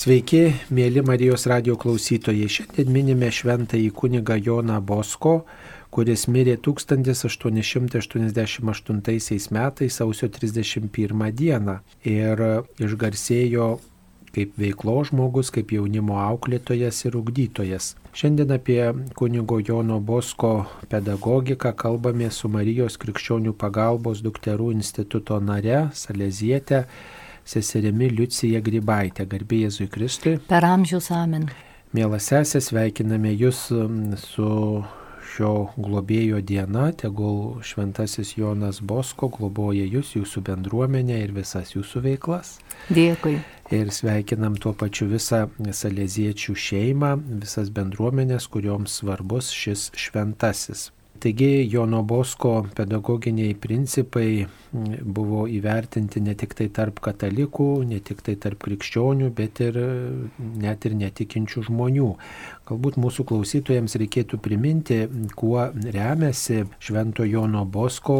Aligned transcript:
Sveiki, 0.00 0.54
mėly 0.72 1.02
Marijos 1.04 1.42
radio 1.50 1.74
klausytojai. 1.76 2.46
Šiandien 2.48 2.88
minime 2.88 3.28
šventąjį 3.36 3.90
kunigą 3.92 4.32
Joną 4.40 4.80
Bosko, 4.80 5.44
kuris 5.92 6.24
mirė 6.24 6.56
1888 6.56 9.52
metais 9.52 9.92
sausio 10.00 10.32
31 10.32 10.88
dieną 11.42 11.84
ir 12.14 12.64
išgarsėjo 12.80 13.76
kaip 14.32 14.56
veiklo 14.62 15.04
žmogus, 15.04 15.52
kaip 15.52 15.68
jaunimo 15.76 16.16
auklėtojas 16.22 17.04
ir 17.04 17.12
ugdytojas. 17.20 17.92
Šiandien 18.16 18.56
apie 18.56 18.80
kunigo 19.20 19.60
Jono 19.60 20.00
Bosko 20.00 20.64
pedagogiką 20.88 21.76
kalbame 21.76 22.32
su 22.32 22.48
Marijos 22.48 22.96
krikščionių 23.04 23.52
pagalbos 23.52 24.24
dukterų 24.24 24.72
instituto 24.80 25.36
nare 25.44 25.92
Salezietė 25.92 26.88
seserimi 27.44 28.10
Liucija 28.12 28.60
Grybaitė, 28.64 29.26
garbė 29.30 29.64
Jėzui 29.64 29.88
Kristui. 29.92 30.38
Per 30.48 30.66
amžius 30.66 31.10
amen. 31.14 31.48
Mielas 31.96 32.28
sesė, 32.30 32.60
sveikiname 32.62 33.32
Jūs 33.34 33.66
su 34.22 34.50
šio 35.30 35.54
globėjo 35.78 36.40
diena, 36.46 36.90
tegul 36.96 37.60
šventasis 37.66 38.34
Jonas 38.38 38.80
Bosko 38.82 39.30
globoja 39.32 39.86
Jūs, 39.86 40.14
Jūsų 40.18 40.42
bendruomenę 40.48 41.18
ir 41.24 41.34
visas 41.36 41.74
Jūsų 41.74 42.04
veiklas. 42.06 42.58
Dėkui. 42.90 43.38
Ir 43.70 43.92
sveikinam 43.94 44.56
tuo 44.58 44.72
pačiu 44.74 45.06
visą 45.10 45.44
salėziečių 45.58 46.56
šeimą, 46.58 47.12
visas 47.42 47.70
bendruomenės, 47.74 48.48
kurioms 48.50 48.98
svarbus 49.00 49.52
šis 49.54 49.90
šventasis. 49.94 50.88
Taigi 51.20 51.68
Jono 51.68 52.02
Bosko 52.02 52.50
pedagoginiai 52.72 53.52
principai 53.60 54.46
buvo 55.04 55.42
įvertinti 55.50 56.22
ne 56.24 56.32
tik 56.38 56.54
tai 56.56 56.70
tarp 56.72 57.02
katalikų, 57.04 57.66
ne 57.90 57.98
tik 58.00 58.22
tai 58.24 58.38
tarp 58.40 58.62
krikščionių, 58.64 59.28
bet 59.36 59.60
ir 59.66 59.76
net 60.64 60.88
ir 60.88 60.96
netikinčių 61.02 61.66
žmonių. 61.68 62.08
Galbūt 62.70 62.96
mūsų 63.04 63.26
klausytojams 63.28 63.98
reikėtų 64.00 64.40
priminti, 64.40 65.02
kuo 65.36 65.68
remiasi 65.98 66.62
Švento 66.80 67.28
Jono 67.28 67.66
Bosko 67.68 68.16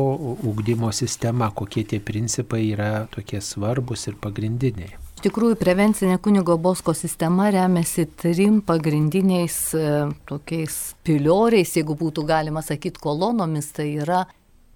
ugdymo 0.52 0.92
sistema, 0.92 1.48
kokie 1.56 1.86
tie 1.88 2.04
principai 2.04 2.66
yra 2.74 3.06
tokie 3.14 3.40
svarbus 3.40 4.10
ir 4.10 4.20
pagrindiniai. 4.20 5.09
Iš 5.20 5.26
tikrųjų, 5.26 5.56
prevencinė 5.60 6.14
kunigo 6.24 6.54
Bosko 6.56 6.94
sistema 6.96 7.50
remiasi 7.52 8.06
trim 8.22 8.62
pagrindiniais 8.64 9.56
e, 9.76 9.82
tokiais 10.24 10.76
pilioriais, 11.04 11.74
jeigu 11.76 11.92
būtų 11.92 12.24
galima 12.24 12.62
sakyti 12.64 13.02
kolonomis. 13.04 13.68
Tai 13.76 13.84
yra, 14.00 14.22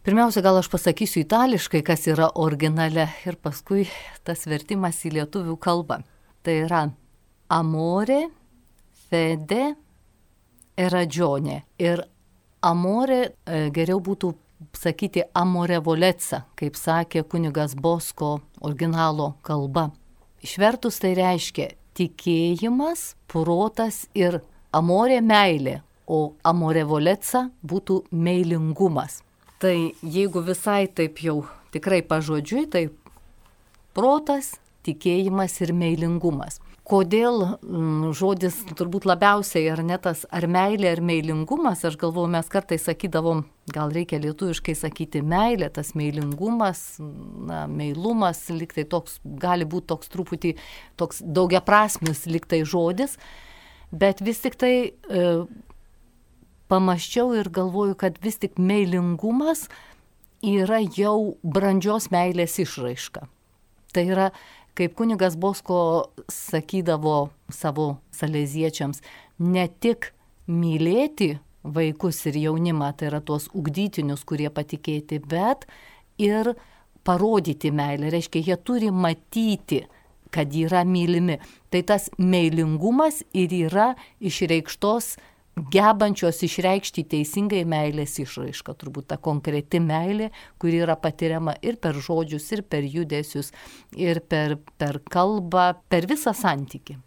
pirmiausia, 0.05 0.43
gal 0.45 0.61
aš 0.61 0.69
pasakysiu 0.69 1.23
itališkai, 1.23 1.81
kas 1.89 2.05
yra 2.13 2.29
originale 2.45 3.09
ir 3.25 3.41
paskui 3.41 3.87
tas 4.29 4.45
vertimas 4.45 5.01
į 5.09 5.15
lietuvių 5.17 5.57
kalbą. 5.65 6.03
Tai 6.45 6.59
yra 6.67 6.83
amore, 7.49 8.21
fede 9.09 9.73
ir 10.77 10.93
radžionė. 10.99 11.63
Ir 11.81 12.05
amore 12.61 13.21
e, 13.25 13.65
geriau 13.73 13.97
būtų 13.97 14.37
sakyti 14.77 15.25
amore 15.33 15.81
voletsa, 15.81 16.45
kaip 16.53 16.77
sakė 16.77 17.25
kunigas 17.25 17.81
Bosko 17.81 18.43
originalo 18.61 19.39
kalba. 19.41 19.89
Išvertus 20.45 21.01
tai 21.01 21.15
reiškia 21.17 21.71
tikėjimas, 21.97 23.15
protas 23.31 24.05
ir 24.19 24.41
amorė 24.75 25.21
meilė, 25.25 25.79
o 26.07 26.35
amorė 26.45 26.83
voletsa 26.89 27.47
būtų 27.65 28.03
meilingumas. 28.13 29.23
Tai 29.63 29.77
jeigu 30.03 30.43
visai 30.45 30.85
taip 30.93 31.23
jau 31.25 31.39
tikrai 31.73 32.03
pažodžiui, 32.05 32.67
tai 32.69 32.85
protas, 33.97 34.55
tikėjimas 34.85 35.57
ir 35.65 35.73
meilingumas 35.73 36.61
kodėl 36.85 37.41
mm, 37.65 38.13
žodis 38.17 38.59
turbūt 38.77 39.07
labiausiai 39.09 39.71
ar 39.73 39.81
ne 39.87 39.97
tas 40.01 40.25
ar 40.29 40.45
meilė, 40.51 40.91
ar 40.93 41.01
meilingumas, 41.05 41.85
aš 41.89 41.97
galvoju, 42.01 42.29
mes 42.35 42.51
kartais 42.53 42.85
sakydavom, 42.85 43.45
gal 43.73 43.93
reikia 43.95 44.21
lietuviškai 44.21 44.75
sakyti 44.77 45.23
meilė, 45.25 45.71
tas 45.73 45.95
meilingumas, 45.97 46.85
na, 47.01 47.65
meilumas, 47.71 48.43
liktai 48.53 48.85
toks, 48.85 49.17
gali 49.25 49.65
būti 49.65 49.89
toks 49.95 50.13
truputį, 50.13 50.55
toks 51.01 51.23
daugiaprasmis 51.25 52.27
liktai 52.29 52.63
žodis, 52.69 53.17
bet 53.93 54.21
vis 54.25 54.45
tik 54.45 54.59
tai 54.61 54.75
e, 54.93 55.29
pamaščiau 56.69 57.33
ir 57.41 57.49
galvoju, 57.49 57.97
kad 57.97 58.21
vis 58.21 58.37
tik 58.43 58.61
meilingumas 58.61 59.71
yra 60.45 60.83
jau 60.85 61.39
brandžios 61.41 62.11
meilės 62.13 62.59
išraiška. 62.61 63.25
Tai 63.95 64.03
yra 64.11 64.29
kaip 64.75 64.95
kunigas 64.99 65.37
Bosko 65.39 66.11
sakydavo 66.31 67.31
savo 67.53 67.97
saleziečiams, 68.15 69.03
ne 69.39 69.67
tik 69.69 70.13
mylėti 70.51 71.35
vaikus 71.65 72.21
ir 72.29 72.39
jaunimą, 72.43 72.93
tai 72.97 73.09
yra 73.11 73.21
tuos 73.25 73.49
ugdytinius, 73.57 74.25
kurie 74.29 74.51
patikėti, 74.53 75.21
bet 75.25 75.65
ir 76.21 76.53
parodyti 77.05 77.73
meilę. 77.73 78.11
Reiškia, 78.13 78.43
jie 78.45 78.57
turi 78.61 78.91
matyti, 78.93 79.85
kad 80.35 80.53
yra 80.55 80.83
mylimi. 80.85 81.39
Tai 81.71 81.83
tas 81.87 82.11
meilingumas 82.19 83.23
ir 83.33 83.55
yra 83.55 83.93
išreikštos 84.21 85.15
gebančios 85.57 86.43
išreikšti 86.47 87.05
teisingai 87.11 87.63
meilės 87.69 88.19
išraišką, 88.23 88.75
turbūt 88.79 89.09
ta 89.13 89.19
konkreti 89.23 89.81
meilė, 89.83 90.31
kuri 90.59 90.83
yra 90.83 90.97
patiriama 91.01 91.57
ir 91.63 91.79
per 91.83 91.99
žodžius, 92.03 92.51
ir 92.57 92.65
per 92.67 92.87
judesius, 92.87 93.53
ir 93.97 94.21
per, 94.21 94.59
per 94.79 95.01
kalbą, 95.11 95.75
per 95.89 96.09
visą 96.11 96.35
santyki. 96.35 96.99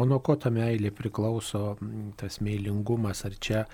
O 0.00 0.06
nuo 0.08 0.22
ko 0.24 0.38
ta 0.40 0.50
meilė 0.50 0.92
priklauso, 0.94 1.74
tas 2.16 2.40
meilingumas, 2.40 3.26
ar 3.28 3.34
čia 3.36 3.66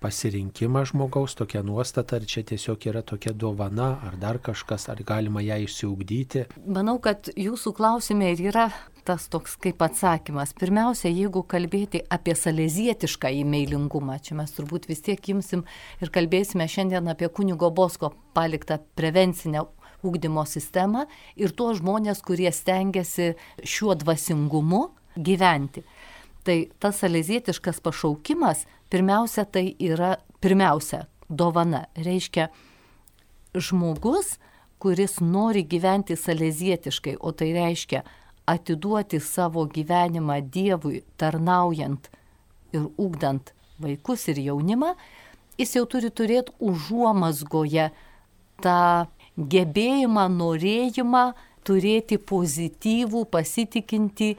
pasirinkimas 0.00 0.92
žmogaus, 0.92 1.34
tokia 1.34 1.64
nuostata, 1.66 2.20
ar 2.20 2.26
čia 2.28 2.44
tiesiog 2.46 2.84
yra 2.86 3.02
tokia 3.02 3.32
dovana, 3.32 3.96
ar 4.06 4.18
dar 4.20 4.38
kažkas, 4.38 4.86
ar 4.92 5.00
galima 5.06 5.42
ją 5.42 5.56
išsiugdyti? 5.64 6.44
Manau, 6.68 7.00
kad 7.02 7.32
jūsų 7.32 7.72
klausime 7.74 8.30
ir 8.34 8.44
yra 8.52 8.68
tas 9.06 9.28
toks 9.30 9.54
kaip 9.62 9.82
atsakymas. 9.86 10.52
Pirmiausia, 10.58 11.08
jeigu 11.12 11.44
kalbėti 11.46 12.02
apie 12.12 12.34
salezietišką 12.36 13.30
įmeilingumą, 13.42 14.18
čia 14.22 14.36
mes 14.38 14.52
turbūt 14.56 14.88
vis 14.90 15.04
tiek 15.06 15.30
imsim 15.32 15.62
ir 16.02 16.12
kalbėsime 16.14 16.66
šiandien 16.70 17.06
apie 17.12 17.30
kunigo 17.30 17.70
Bosko 17.70 18.12
paliktą 18.36 18.80
prevencinę 18.98 19.62
ūkdymo 20.06 20.44
sistemą 20.48 21.06
ir 21.38 21.54
tuos 21.56 21.80
žmonės, 21.80 22.22
kurie 22.26 22.50
stengiasi 22.52 23.34
šiuo 23.62 23.96
dvasingumu 24.02 24.82
gyventi. 25.16 25.86
Tai 26.46 26.58
tas 26.82 27.00
salezietiškas 27.02 27.80
pašaukimas, 27.82 28.66
pirmiausia, 28.90 29.46
tai 29.46 29.72
yra 29.82 30.16
pirmiausia 30.42 31.06
dovana. 31.28 31.86
Reiškia, 31.98 32.50
žmogus, 33.56 34.36
kuris 34.82 35.18
nori 35.24 35.64
gyventi 35.66 36.14
salezietiškai, 36.18 37.16
o 37.18 37.32
tai 37.32 37.50
reiškia 37.56 38.04
atiduoti 38.46 39.20
savo 39.20 39.66
gyvenimą 39.66 40.40
Dievui, 40.50 41.02
tarnaujant 41.18 42.10
ir 42.72 42.86
ugdant 42.98 43.52
vaikus 43.82 44.28
ir 44.30 44.38
jaunimą, 44.40 44.94
jis 45.58 45.74
jau 45.76 45.84
turi 45.90 46.10
turėti 46.14 46.54
užuomasgoje 46.62 47.90
tą 48.62 48.80
gebėjimą, 49.36 50.28
norėjimą 50.32 51.24
turėti 51.66 52.20
pozityvų, 52.22 53.24
pasitikinti, 53.32 54.36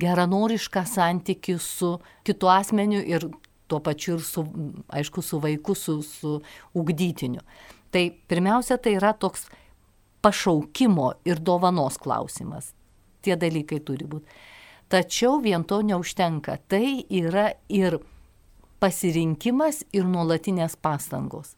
geranorišką 0.00 0.84
santykių 0.88 1.58
su 1.60 1.92
kitu 2.24 2.50
asmeniu 2.50 3.02
ir 3.04 3.28
tuo 3.70 3.78
pačiu 3.84 4.16
ir 4.16 4.24
su, 4.26 4.46
aišku, 4.88 5.22
su 5.22 5.38
vaiku, 5.42 5.76
su, 5.78 6.00
su 6.02 6.40
ugdytiniu. 6.74 7.44
Tai 7.90 8.04
pirmiausia, 8.30 8.78
tai 8.82 8.96
yra 8.96 9.12
toks 9.12 9.46
pašaukimo 10.24 11.12
ir 11.28 11.40
dovanos 11.42 11.98
klausimas 12.00 12.72
tie 13.22 13.36
dalykai 13.40 13.80
turi 13.84 14.08
būti. 14.08 14.40
Tačiau 14.90 15.38
vien 15.42 15.64
to 15.64 15.80
neužtenka. 15.86 16.58
Tai 16.68 16.84
yra 17.06 17.52
ir 17.68 18.00
pasirinkimas 18.82 19.84
ir 19.94 20.08
nuolatinės 20.08 20.76
pastangos. 20.80 21.54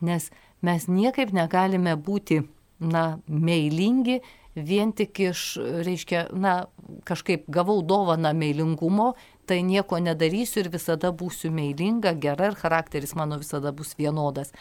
Nes 0.00 0.30
mes 0.62 0.86
niekaip 0.88 1.32
negalime 1.34 1.96
būti, 1.96 2.42
na, 2.78 3.18
meilingi 3.26 4.20
vien 4.56 4.92
tik 4.96 5.20
iš, 5.20 5.44
reiškia, 5.84 6.28
na, 6.32 6.66
kažkaip 7.08 7.48
gavau 7.52 7.80
dovaną 7.82 8.32
meilingumo, 8.36 9.14
tai 9.46 9.60
nieko 9.62 9.98
nedarysiu 10.02 10.64
ir 10.64 10.72
visada 10.72 11.12
būsiu 11.12 11.52
meilinga, 11.54 12.14
gera 12.20 12.50
ir 12.50 12.58
charakteris 12.58 13.14
mano 13.18 13.38
visada 13.42 13.72
bus 13.72 13.94
vienodas. 13.98 14.52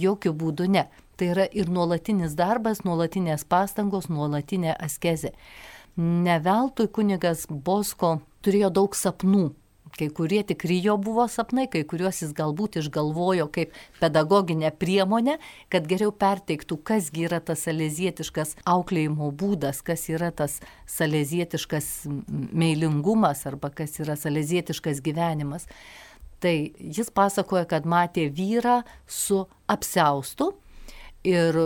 Jokių 0.00 0.32
būdų 0.36 0.68
ne. 0.70 0.86
Tai 1.18 1.32
yra 1.34 1.44
ir 1.52 1.68
nuolatinis 1.68 2.36
darbas, 2.38 2.84
nuolatinės 2.86 3.44
pastangos, 3.44 4.08
nuolatinė 4.08 4.72
askezė. 4.78 5.34
Neveltui 5.96 6.88
kunigas 6.88 7.46
Bosko 7.50 8.18
turėjo 8.44 8.70
daug 8.72 8.94
sapnų, 8.96 9.50
Kai 9.98 10.06
kurie 10.14 10.42
tikri 10.46 10.78
jo 10.84 10.94
buvo 11.02 11.24
sapnai, 11.28 11.66
kai 11.70 11.82
kuriuos 11.88 12.20
jis 12.22 12.30
galbūt 12.36 12.78
išgalvojo 12.78 13.48
kaip 13.50 13.74
pedagoginę 13.98 14.70
priemonę, 14.78 15.36
kad 15.72 15.88
geriau 15.90 16.12
perteiktų, 16.14 16.78
kasgi 16.86 17.26
yra 17.26 17.40
tas 17.42 17.64
salezietiškas 17.66 18.54
auklėjimo 18.70 19.32
būdas, 19.34 19.82
kas 19.82 20.06
yra 20.12 20.30
tas 20.30 20.60
salezietiškas 20.86 21.90
meilingumas 22.30 23.42
arba 23.50 23.72
kas 23.74 23.98
yra 24.00 24.14
salezietiškas 24.20 25.02
gyvenimas. 25.02 25.66
Tai 26.40 26.54
jis 26.78 27.10
pasakoja, 27.12 27.66
kad 27.68 27.84
matė 27.84 28.28
vyrą 28.32 28.80
su 29.10 29.42
apsaustu 29.68 30.52
ir 31.26 31.58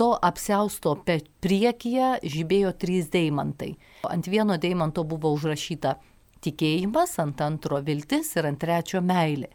to 0.00 0.14
apsausto 0.16 0.94
priekyje 1.04 2.12
žibėjo 2.24 2.72
trys 2.80 3.10
deimantai. 3.12 3.74
Ant 4.08 4.28
vieno 4.32 4.56
deimanto 4.56 5.04
buvo 5.04 5.32
užrašyta 5.36 5.98
tikėjimas, 6.40 7.18
ant 7.20 7.40
antro 7.44 7.82
viltis 7.84 8.32
ir 8.38 8.48
ant 8.48 8.60
trečio 8.62 9.02
meilė. 9.04 9.50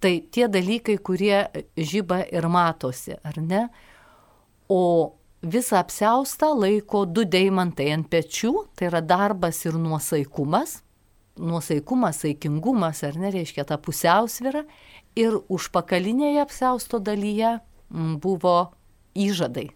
Tai 0.00 0.12
tie 0.32 0.46
dalykai, 0.48 0.96
kurie 1.04 1.42
žyba 1.76 2.22
ir 2.30 2.46
matosi, 2.48 3.16
ar 3.26 3.40
ne? 3.42 3.64
O 4.70 4.82
visą 5.42 5.80
apsaustą 5.82 6.52
laiko 6.54 7.02
du 7.04 7.26
deimantai 7.26 7.90
ant 7.96 8.06
pečių, 8.08 8.52
tai 8.78 8.88
yra 8.92 9.02
darbas 9.02 9.58
ir 9.66 9.74
nuosaikumas. 9.74 10.78
Nuosaikumas, 11.40 12.22
saikingumas, 12.22 13.02
ar 13.04 13.18
nereiškia 13.18 13.66
ta 13.66 13.80
pusiausvyrą. 13.80 14.62
Ir 15.18 15.36
užpakalinėje 15.50 16.46
apsausto 16.46 17.02
dalyje 17.02 17.56
buvo 17.90 18.56
įžadai 19.18 19.68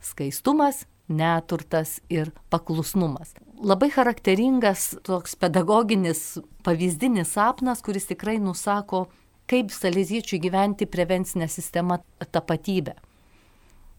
skaistumas, 0.00 0.84
neturtas 1.10 1.98
ir 2.08 2.30
paklusnumas. 2.50 3.34
Labai 3.60 3.90
charakteringas 3.92 4.94
toks 5.04 5.34
pedagoginis 5.36 6.38
pavyzdinis 6.64 7.34
sapnas, 7.34 7.82
kuris 7.84 8.08
tikrai 8.08 8.38
nusako, 8.40 9.08
kaip 9.50 9.72
saleziečių 9.74 10.38
gyventi 10.40 10.86
prevencinę 10.86 11.48
sistemą 11.50 11.98
tapatybę. 12.30 12.94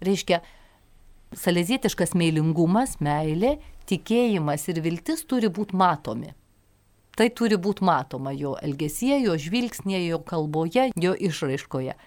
Reiškia, 0.02 0.40
salezietiškas 1.38 2.16
meilingumas, 2.18 2.98
meilė, 3.04 3.58
tikėjimas 3.92 4.66
ir 4.72 4.80
viltis 4.82 5.26
turi 5.28 5.52
būti 5.52 5.78
matomi. 5.78 6.32
Tai 7.20 7.28
turi 7.36 7.58
būti 7.60 7.84
matoma 7.86 8.32
jo 8.32 8.56
elgesyje, 8.64 9.20
jo 9.28 9.36
žvilgsnėje, 9.36 10.08
jo 10.14 10.22
kalboje, 10.26 10.88
jo 10.96 11.12
išraiškoje 11.14 11.98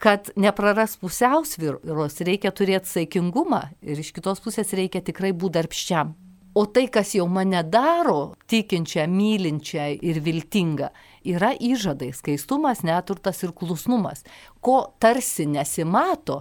kad 0.00 0.30
nepraras 0.40 0.96
pusiausvyros, 1.00 2.20
reikia 2.24 2.52
turėti 2.56 2.88
saikingumą 2.88 3.66
ir 3.84 4.00
iš 4.00 4.14
kitos 4.16 4.40
pusės 4.40 4.72
reikia 4.76 5.02
tikrai 5.04 5.34
būti 5.36 5.58
darbščiam. 5.58 6.14
O 6.56 6.64
tai, 6.66 6.88
kas 6.90 7.12
jau 7.14 7.28
mane 7.30 7.60
daro 7.62 8.34
tikinčią, 8.50 9.04
mylinčią 9.06 9.84
ir 10.02 10.18
viltingą, 10.24 10.88
yra 11.30 11.52
įžadai, 11.54 12.10
skaistumas, 12.16 12.82
neturtas 12.82 13.44
ir 13.44 13.52
klusnumas, 13.54 14.24
ko 14.58 14.80
tarsi 14.98 15.46
nesimato, 15.46 16.40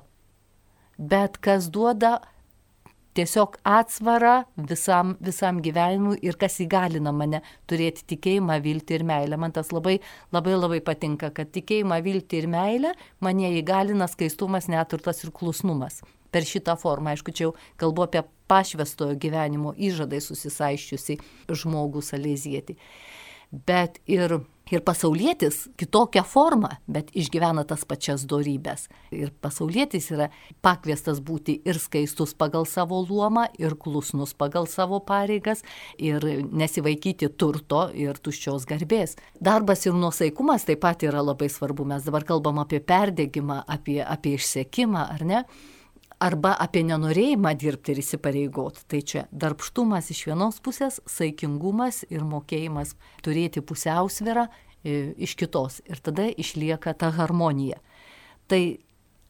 bet 0.98 1.38
kas 1.38 1.70
duoda 1.70 2.18
tiesiog 3.20 3.58
atsvara 3.68 4.44
visam, 4.70 5.16
visam 5.24 5.60
gyvenimui 5.64 6.20
ir 6.24 6.38
kas 6.40 6.60
įgalina 6.64 7.12
mane 7.16 7.42
turėti 7.70 8.06
tikėjimą, 8.14 8.60
viltį 8.64 9.00
ir 9.00 9.06
meilę. 9.10 9.40
Man 9.42 9.56
tas 9.56 9.74
labai 9.76 9.98
labai 10.36 10.56
labai 10.56 10.80
patinka, 10.86 11.34
kad 11.36 11.52
tikėjimą, 11.56 12.00
viltį 12.06 12.44
ir 12.44 12.50
meilę 12.52 12.94
mane 13.26 13.52
įgalina 13.60 14.08
skaistumas, 14.12 14.70
neturtas 14.72 15.24
ir 15.26 15.34
klusnumas. 15.36 16.02
Per 16.30 16.46
šitą 16.46 16.76
formą, 16.78 17.16
aišku, 17.16 17.34
čia 17.34 17.48
jau 17.48 17.56
kalbu 17.82 18.06
apie 18.06 18.22
pašvestojo 18.50 19.18
gyvenimo 19.20 19.74
įžadai 19.76 20.22
susisaiščiusi 20.24 21.18
žmogų 21.50 22.04
salėzietį. 22.06 22.78
Bet 23.66 23.98
ir 24.06 24.38
Ir 24.70 24.84
pasaulietis 24.86 25.64
kitokią 25.80 26.22
formą, 26.28 26.70
bet 26.88 27.10
išgyvena 27.18 27.64
tas 27.66 27.86
pačias 27.90 28.26
darybės. 28.30 28.88
Ir 29.16 29.32
pasaulietis 29.42 30.12
yra 30.14 30.30
pakviestas 30.62 31.24
būti 31.26 31.58
ir 31.66 31.80
skaistus 31.82 32.36
pagal 32.38 32.68
savo 32.70 33.02
luomą, 33.02 33.48
ir 33.58 33.74
klusnus 33.82 34.36
pagal 34.38 34.70
savo 34.70 35.02
pareigas, 35.02 35.64
ir 35.98 36.22
nesivaikyti 36.52 37.32
turto 37.34 37.88
ir 37.98 38.22
tuščios 38.22 38.68
garbės. 38.70 39.18
Darbas 39.42 39.88
ir 39.88 39.98
nuosaikumas 39.98 40.68
taip 40.70 40.84
pat 40.86 41.04
yra 41.08 41.24
labai 41.26 41.50
svarbu. 41.50 41.88
Mes 41.90 42.06
dabar 42.06 42.28
kalbam 42.28 42.62
apie 42.62 42.80
perdėgymą, 42.80 43.64
apie, 43.68 44.00
apie 44.06 44.38
išsekimą, 44.38 45.10
ar 45.18 45.26
ne? 45.26 45.44
Arba 46.20 46.54
apie 46.60 46.84
nenorėjimą 46.88 47.54
dirbti 47.60 47.94
ir 47.94 48.02
įsipareigoti. 48.04 48.86
Tai 48.92 49.02
čia 49.12 49.26
darbštumas 49.32 50.12
iš 50.14 50.26
vienos 50.30 50.60
pusės, 50.64 51.00
saikingumas 51.10 52.04
ir 52.12 52.26
mokėjimas 52.28 52.96
turėti 53.26 53.64
pusiausvyrą 53.64 54.48
e, 54.50 55.14
iš 55.18 55.36
kitos. 55.40 55.80
Ir 55.88 56.02
tada 56.04 56.30
išlieka 56.30 56.94
ta 57.00 57.12
harmonija. 57.16 57.80
Tai 58.52 58.64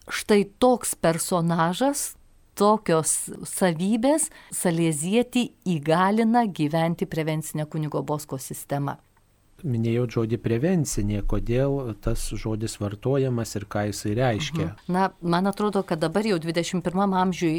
štai 0.09 0.43
toks 0.61 0.95
personažas, 0.97 2.13
tokios 2.59 3.29
savybės 3.47 4.27
Salėzietį 4.55 5.45
įgalina 5.77 6.43
gyventi 6.51 7.07
prevencinę 7.07 7.69
kunigo 7.71 8.03
Bosko 8.03 8.41
sistemą 8.41 8.97
minėjau 9.63 10.05
žodį 10.15 10.39
prevencinė, 10.41 11.21
kodėl 11.29 11.93
tas 12.03 12.25
žodis 12.37 12.77
vartojamas 12.81 13.55
ir 13.57 13.65
ką 13.69 13.85
jisai 13.89 14.13
reiškia. 14.17 14.67
Mhm. 14.67 14.93
Na, 14.95 15.09
man 15.21 15.49
atrodo, 15.49 15.83
kad 15.87 16.01
dabar 16.01 16.27
jau 16.27 16.39
21 16.41 17.15
amžiui, 17.21 17.53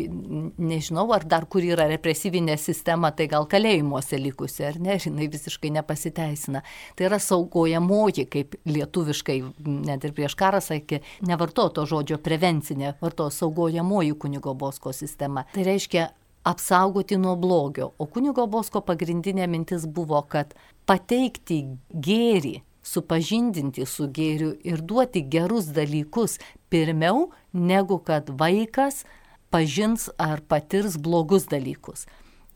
nežinau, 0.58 1.06
ar 1.14 1.26
dar 1.29 1.47
kur 1.50 1.64
yra 1.67 1.88
represyvinė 1.91 2.56
sistema, 2.61 3.12
tai 3.17 3.29
gal 3.32 3.49
kalėjimuose 3.50 4.20
likusi, 4.20 4.64
ar 4.69 4.81
ne, 4.82 4.99
jinai 5.00 5.31
visiškai 5.32 5.73
nepasiteisina. 5.79 6.64
Tai 6.99 7.08
yra 7.08 7.20
saugojamoji, 7.23 8.26
kaip 8.31 8.56
lietuviškai, 8.69 9.41
net 9.91 10.06
ir 10.06 10.17
prieš 10.17 10.37
karą 10.38 10.62
sakė, 10.64 11.02
nevartoto 11.29 11.87
žodžio 11.88 12.20
prevencinė, 12.23 12.97
varto 13.02 13.31
saugojamoji 13.35 14.17
kunigo 14.20 14.55
bosko 14.55 14.94
sistema. 14.97 15.47
Tai 15.55 15.67
reiškia 15.67 16.11
apsaugoti 16.43 17.17
nuo 17.17 17.37
blogio. 17.37 17.91
O 17.99 18.06
kunigo 18.06 18.47
bosko 18.47 18.81
pagrindinė 18.85 19.47
mintis 19.50 19.87
buvo, 19.87 20.23
kad 20.29 20.55
pateikti 20.91 21.61
gėrį, 21.95 22.57
supažindinti 22.83 23.85
su 23.87 24.09
gėriu 24.11 24.57
ir 24.67 24.81
duoti 24.83 25.23
gerus 25.31 25.69
dalykus 25.77 26.41
pirmiau, 26.73 27.29
negu 27.55 28.01
kad 28.03 28.33
vaikas 28.41 29.05
pažins 29.55 30.09
ar 30.19 30.43
patirs 30.51 30.97
blogus 30.99 31.47
dalykus. 31.53 32.09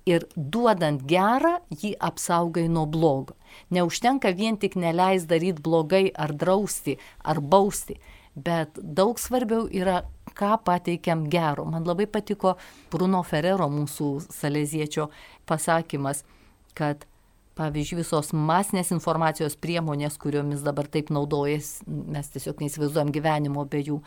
Ir 0.05 0.27
duodant 0.35 1.07
gerą, 1.09 1.61
jį 1.71 1.95
apsaugai 2.09 2.67
nuo 2.69 2.85
blogo. 2.91 3.39
Neužtenka 3.71 4.35
vien 4.35 4.59
tik 4.59 4.75
neleis 4.77 5.29
daryti 5.31 5.63
blogai 5.63 6.11
ar 6.11 6.35
drausti 6.35 6.99
ar 7.23 7.39
bausti, 7.41 8.01
bet 8.35 8.83
daug 8.83 9.23
svarbiau 9.23 9.71
yra 9.71 10.03
ką 10.35 10.59
pateikiam 10.67 11.29
gero. 11.31 11.65
Man 11.71 11.87
labai 11.87 12.11
patiko 12.11 12.59
Bruno 12.91 13.23
Ferrero, 13.23 13.71
mūsų 13.71 14.11
saleziečio 14.27 15.09
pasakymas, 15.47 16.27
kad 16.75 17.07
pavyzdžiui, 17.59 18.01
visos 18.03 18.33
masinės 18.35 18.93
informacijos 18.95 19.57
priemonės, 19.61 20.19
kuriomis 20.21 20.65
dabar 20.67 20.89
taip 20.91 21.13
naudojas, 21.15 21.79
mes 21.87 22.33
tiesiog 22.35 22.63
neįsivaizduojam 22.63 23.13
gyvenimo 23.15 23.67
be 23.71 23.83
jų. 23.85 24.01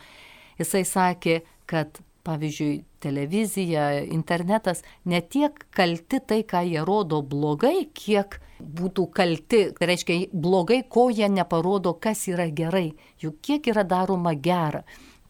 Jisai 0.58 0.84
sakė, 0.88 1.40
kad 1.70 2.00
pavyzdžiui, 2.28 2.82
televizija, 3.00 3.88
internetas 4.12 4.82
ne 5.08 5.20
tiek 5.22 5.54
kalti 5.72 6.20
tai, 6.20 6.42
ką 6.44 6.64
jie 6.66 6.82
rodo 6.84 7.22
blogai, 7.24 7.88
kiek 7.94 8.40
būtų 8.58 9.06
kalti, 9.14 9.62
tai 9.78 9.88
reiškia 9.92 10.18
blogai, 10.34 10.82
ko 10.90 11.08
jie 11.14 11.30
neparodo, 11.32 11.94
kas 11.94 12.26
yra 12.28 12.50
gerai, 12.50 12.90
juk 13.22 13.38
kiek 13.40 13.70
yra 13.72 13.86
daroma 13.86 14.34
gera 14.34 14.82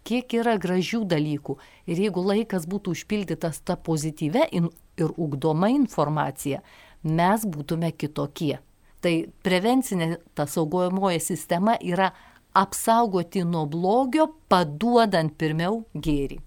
kiek 0.08 0.38
yra 0.40 0.56
gražių 0.60 1.02
dalykų. 1.08 1.58
Ir 1.90 2.02
jeigu 2.06 2.22
laikas 2.24 2.64
būtų 2.70 2.94
užpildytas 2.96 3.60
tą 3.66 3.76
pozityvę 3.76 4.46
ir 4.54 5.10
ugdomą 5.20 5.68
informaciją, 5.74 6.62
mes 7.02 7.46
būtume 7.46 7.92
kitokie. 7.92 8.58
Tai 9.00 9.14
prevencinė 9.46 10.16
ta 10.34 10.46
saugojamoji 10.50 11.20
sistema 11.22 11.76
yra 11.78 12.10
apsaugoti 12.58 13.44
nuo 13.46 13.66
blogio, 13.70 14.26
paduodant 14.50 15.36
pirmiau 15.38 15.84
gėrį. 15.94 16.40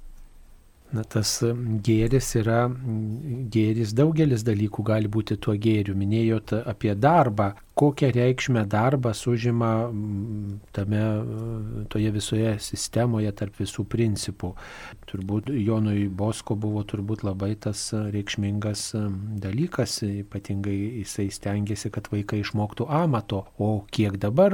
Na, 0.92 1.06
tas 1.08 1.38
gėris 1.88 2.34
yra, 2.36 2.66
gėris 3.54 3.94
daugelis 3.96 4.44
dalykų 4.44 4.84
gali 4.90 5.08
būti 5.08 5.38
tuo 5.40 5.56
gėriu. 5.56 5.96
Minėjot 5.96 6.52
apie 6.66 6.92
darbą, 7.00 7.54
kokią 7.82 8.12
reikšmę 8.14 8.66
darbas 8.70 9.24
užima 9.28 9.72
mm, 9.90 10.60
tame, 10.72 11.02
toje 11.90 12.12
visoje 12.14 12.54
sistemoje 12.62 13.32
tarp 13.34 13.58
visų 13.58 13.88
principų. 13.90 14.52
Turbūt 15.10 15.50
Jonui 15.58 16.06
Bosko 16.06 16.56
buvo 16.56 16.84
turbūt 16.86 17.26
labai 17.26 17.56
tas 17.66 17.88
reikšmingas 18.14 18.84
mm, 19.00 19.16
dalykas, 19.42 19.98
ypatingai 20.06 20.78
jisai 21.02 21.30
stengiasi, 21.34 21.90
kad 21.96 22.12
vaikai 22.14 22.44
išmoktų 22.44 22.86
amato, 23.02 23.46
o 23.58 23.72
kiek 23.90 24.20
dabar 24.22 24.54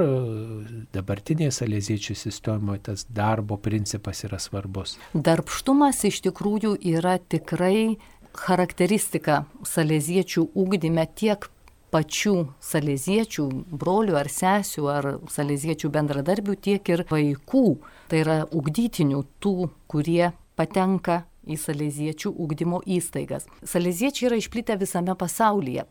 dabartinėje 0.96 1.58
salėziečių 1.60 2.16
sistemoje 2.16 2.86
tas 2.88 3.08
darbo 3.12 3.60
principas 3.60 4.24
yra 4.24 4.40
svarbus. 4.40 4.96
Darbštumas 5.12 6.06
iš 6.08 6.22
tikrųjų 6.30 6.78
yra 6.96 7.18
tikrai 7.20 7.98
charakteristika 8.38 9.44
salėziečių 9.68 10.48
ūkdyme 10.56 11.08
tiek 11.18 11.50
pačių 11.94 12.36
salėziečių, 12.64 13.46
brolių 13.72 14.18
ar 14.20 14.30
sesių 14.32 14.88
ar 14.92 15.08
salėziečių 15.32 15.92
bendradarbių, 15.94 16.56
tiek 16.60 16.92
ir 16.92 17.06
vaikų, 17.10 17.66
tai 18.12 18.22
yra 18.24 18.38
ugdytinių 18.52 19.24
tų, 19.44 19.70
kurie 19.88 20.32
patenka 20.60 21.24
į 21.48 21.58
salėziečių 21.62 22.34
ugdymo 22.34 22.82
įstaigas. 22.84 23.48
Salėziečiai 23.64 24.30
yra 24.30 24.40
išplitę 24.42 24.78
visame 24.80 25.16
pasaulyje. 25.16 25.86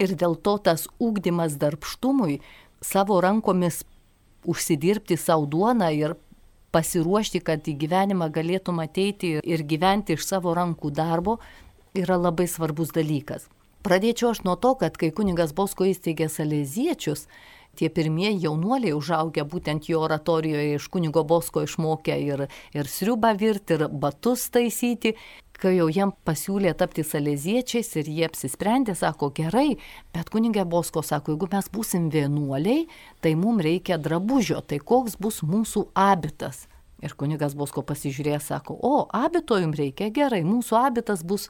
Ir 0.00 0.16
dėl 0.16 0.36
to 0.36 0.56
tas 0.64 0.86
ugdymas 1.00 1.56
darbštumui 1.60 2.40
savo 2.84 3.20
rankomis 3.20 3.82
užsidirbti 4.48 5.16
savo 5.20 5.46
duoną 5.46 5.90
ir 5.92 6.16
pasiruošti, 6.72 7.40
kad 7.44 7.66
į 7.68 7.76
gyvenimą 7.82 8.30
galėtum 8.32 8.80
ateiti 8.80 9.38
ir 9.40 9.64
gyventi 9.68 10.16
iš 10.16 10.28
savo 10.28 10.54
rankų 10.56 10.92
darbo, 10.94 11.38
yra 11.96 12.16
labai 12.16 12.46
svarbus 12.48 12.94
dalykas. 12.94 13.48
Pradėčiau 13.80 14.34
aš 14.34 14.42
nuo 14.44 14.58
to, 14.60 14.74
kad 14.76 14.96
kai 15.00 15.08
kuningas 15.16 15.54
Bosko 15.56 15.86
įsteigė 15.88 16.26
salėziečius, 16.28 17.22
tie 17.80 17.88
pirmieji 17.88 18.42
jaunuoliai 18.44 18.92
užaugę 18.92 19.46
būtent 19.48 19.86
jo 19.88 20.02
oratorijoje 20.04 20.74
iš 20.76 20.88
kunigo 20.92 21.22
Bosko 21.24 21.62
išmokę 21.64 22.16
ir, 22.20 22.42
ir 22.76 22.90
sriubą 22.92 23.30
virti, 23.40 23.78
ir 23.78 23.86
batus 24.02 24.50
taisyti, 24.52 25.14
kai 25.60 25.72
jau 25.78 25.86
jiem 25.88 26.12
pasiūlė 26.28 26.74
tapti 26.76 27.04
salėziečiais 27.04 27.94
ir 28.02 28.10
jie 28.12 28.26
apsisprendė, 28.28 28.92
sako, 29.00 29.30
gerai, 29.36 29.78
bet 30.12 30.28
kunigė 30.32 30.66
Bosko 30.68 31.00
sako, 31.04 31.32
jeigu 31.36 31.48
mes 31.52 31.70
būsim 31.72 32.10
vienuoliai, 32.12 32.84
tai 33.24 33.32
mums 33.32 33.64
reikia 33.64 33.96
drabužio, 33.96 34.60
tai 34.60 34.80
koks 34.92 35.16
bus 35.20 35.40
mūsų 35.40 35.86
abitas. 35.96 36.66
Ir 37.00 37.16
kunigas 37.16 37.56
Bosko 37.56 37.80
pasižiūrėjo, 37.88 38.42
sako, 38.44 38.76
o, 38.76 39.06
abito 39.08 39.56
jums 39.56 39.80
reikia, 39.80 40.12
gerai, 40.12 40.42
mūsų 40.44 40.76
abitas 40.82 41.24
bus 41.24 41.48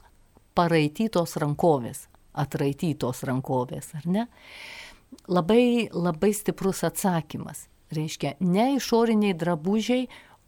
paraitytos 0.55 1.35
rankovės 1.43 2.07
atraitytos 2.33 3.23
rankovės, 3.27 3.91
ar 3.99 4.07
ne? 4.07 4.27
Labai, 5.27 5.89
labai 5.91 6.31
stiprus 6.35 6.83
atsakymas. 6.87 7.67
Reiškia, 7.91 8.37
ne 8.39 8.77
išoriniai 8.77 9.35
drabužiai, 9.35 10.05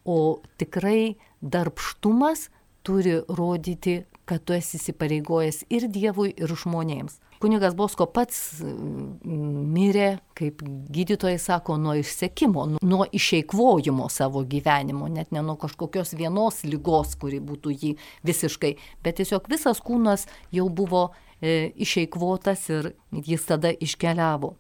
o 0.08 0.40
tikrai 0.60 1.16
darbštumas 1.42 2.50
turi 2.84 3.20
rodyti, 3.28 4.04
kad 4.26 4.44
tu 4.44 4.56
esi 4.56 4.80
įsipareigojęs 4.80 5.66
ir 5.74 5.90
Dievui, 5.92 6.32
ir 6.40 6.52
žmonėms. 6.60 7.20
Kunigas 7.44 7.74
Bosko 7.76 8.06
pats 8.08 8.38
mm, 8.64 9.64
mirė, 9.76 10.08
kaip 10.40 10.62
gydytojai 10.64 11.36
sako, 11.44 11.76
nuo 11.76 11.98
išsekimo, 12.00 12.64
nuo 12.80 13.08
išeikvojimo 13.12 14.08
savo 14.12 14.46
gyvenimo, 14.48 15.10
net 15.12 15.34
ne 15.36 15.44
nuo 15.44 15.58
kažkokios 15.60 16.16
vienos 16.16 16.62
lygos, 16.64 17.18
kuri 17.20 17.42
būtų 17.44 17.76
jį 17.76 17.92
visiškai, 18.24 18.78
bet 19.04 19.20
tiesiog 19.20 19.52
visas 19.52 19.84
kūnas 19.84 20.24
jau 20.56 20.70
buvo 20.72 21.10
išeikvotas 21.44 22.70
ir 22.72 22.94
jis 23.12 23.50
tada 23.50 23.74
iškeliavo. 23.74 24.54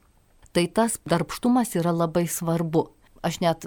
Tai 0.53 0.65
tas 0.69 0.99
darbštumas 1.09 1.73
yra 1.79 1.95
labai 1.95 2.27
svarbu 2.29 2.87
aš 3.23 3.39
net 3.43 3.65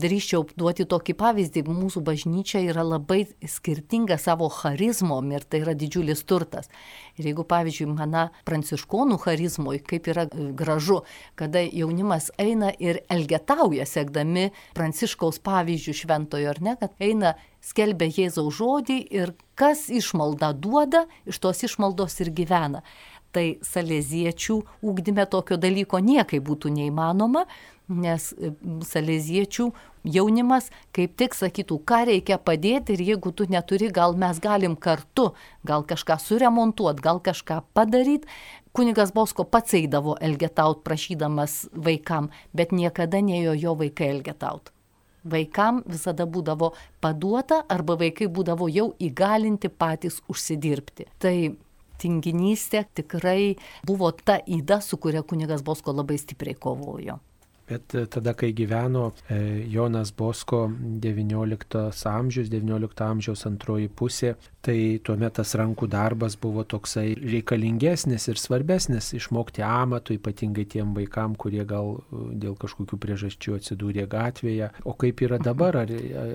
drįščiau 0.00 0.46
duoti 0.58 0.86
tokį 0.88 1.16
pavyzdį, 1.18 1.64
mūsų 1.66 2.02
bažnyčia 2.06 2.62
yra 2.70 2.84
labai 2.86 3.24
skirtinga 3.50 4.16
savo 4.22 4.48
charizmom 4.52 5.32
ir 5.34 5.46
tai 5.48 5.64
yra 5.64 5.74
didžiulis 5.78 6.22
turtas. 6.28 6.70
Ir 7.18 7.28
jeigu, 7.30 7.44
pavyzdžiui, 7.50 7.90
mano 7.90 8.28
pranciškonų 8.48 9.18
charizmoj, 9.24 9.82
kaip 9.90 10.10
yra 10.12 10.28
gražu, 10.30 11.02
kada 11.38 11.64
jaunimas 11.64 12.30
eina 12.38 12.70
ir 12.78 13.02
elgetauja, 13.12 13.86
sekdami 13.88 14.50
pranciškaus 14.78 15.42
pavyzdžių 15.44 15.98
šventojo, 16.04 16.54
ar 16.54 16.62
ne, 16.62 16.78
kad 16.80 16.94
eina 17.02 17.34
skelbia 17.64 18.10
Jėzaus 18.12 18.58
žodį 18.60 18.98
ir 19.16 19.34
kas 19.58 19.88
išmaldą 19.88 20.52
duoda, 20.60 21.06
iš 21.24 21.40
tos 21.40 21.64
išmaldos 21.66 22.20
ir 22.20 22.32
gyvena 22.36 22.84
tai 23.34 23.46
salėziečių 23.66 24.58
ūkdyme 24.84 25.26
tokio 25.30 25.58
dalyko 25.60 26.00
niekai 26.02 26.40
būtų 26.44 26.72
neįmanoma, 26.76 27.44
nes 27.90 28.30
e, 28.32 28.52
salėziečių 28.88 29.68
jaunimas 30.14 30.70
kaip 30.96 31.16
tik 31.20 31.36
sakytų, 31.36 31.80
ką 31.88 32.02
reikia 32.10 32.38
padėti 32.40 32.96
ir 32.96 33.04
jeigu 33.10 33.32
tu 33.36 33.48
neturi, 33.50 33.90
gal 33.92 34.16
mes 34.20 34.40
galim 34.44 34.76
kartu, 34.76 35.32
gal 35.66 35.86
kažką 35.88 36.18
suremontuoti, 36.22 37.04
gal 37.04 37.20
kažką 37.24 37.62
padaryti. 37.76 38.30
Kunigas 38.74 39.12
Bosko 39.14 39.44
pats 39.46 39.76
eidavo 39.78 40.16
elgetaut 40.18 40.82
prašydamas 40.86 41.68
vaikam, 41.74 42.32
bet 42.52 42.74
niekada 42.74 43.22
nejo 43.22 43.54
jo 43.54 43.76
vaikai 43.78 44.10
elgetaut. 44.16 44.73
Vaikam 45.24 45.82
visada 45.88 46.26
būdavo 46.28 46.72
paduota 47.00 47.62
arba 47.72 47.96
vaikai 48.00 48.28
būdavo 48.28 48.68
jau 48.68 48.90
įgalinti 49.00 49.70
patys 49.72 50.20
užsidirbti. 50.28 51.08
Tai 51.18 51.36
tinginystė 52.00 52.84
tikrai 52.94 53.54
buvo 53.86 54.10
ta 54.12 54.40
įda, 54.44 54.80
su 54.84 54.98
kuria 55.00 55.22
kunigas 55.22 55.62
Bosko 55.64 55.94
labai 55.94 56.18
stipriai 56.20 56.58
kovojo. 56.58 57.20
Bet 57.68 57.94
e, 57.94 58.04
tada, 58.06 58.34
kai 58.36 58.52
gyveno 58.52 59.12
e, 59.28 59.64
Jonas 59.72 60.12
Bosko 60.12 60.66
XIX 61.00 62.04
amžius, 62.10 62.50
XIX 62.52 63.04
amžiaus 63.06 63.46
antroji 63.48 63.88
pusė, 63.88 64.34
tai 64.64 64.76
tuomet 65.04 65.38
tas 65.38 65.54
rankų 65.56 65.88
darbas 65.92 66.36
buvo 66.40 66.64
toksai 66.68 67.14
reikalingesnis 67.20 68.28
ir 68.28 68.40
svarbesnis 68.40 69.10
išmokti 69.16 69.64
amatų, 69.64 70.18
ypatingai 70.18 70.66
tiem 70.74 70.92
vaikam, 70.96 71.38
kurie 71.40 71.64
gal 71.68 71.96
e, 71.96 72.20
dėl 72.44 72.58
kažkokių 72.60 72.98
priežasčių 73.00 73.56
atsidūrė 73.56 74.04
gatvėje. 74.12 74.68
O 74.84 74.92
kaip 75.00 75.24
yra 75.24 75.40
dabar, 75.40 75.80
ar, 75.86 75.94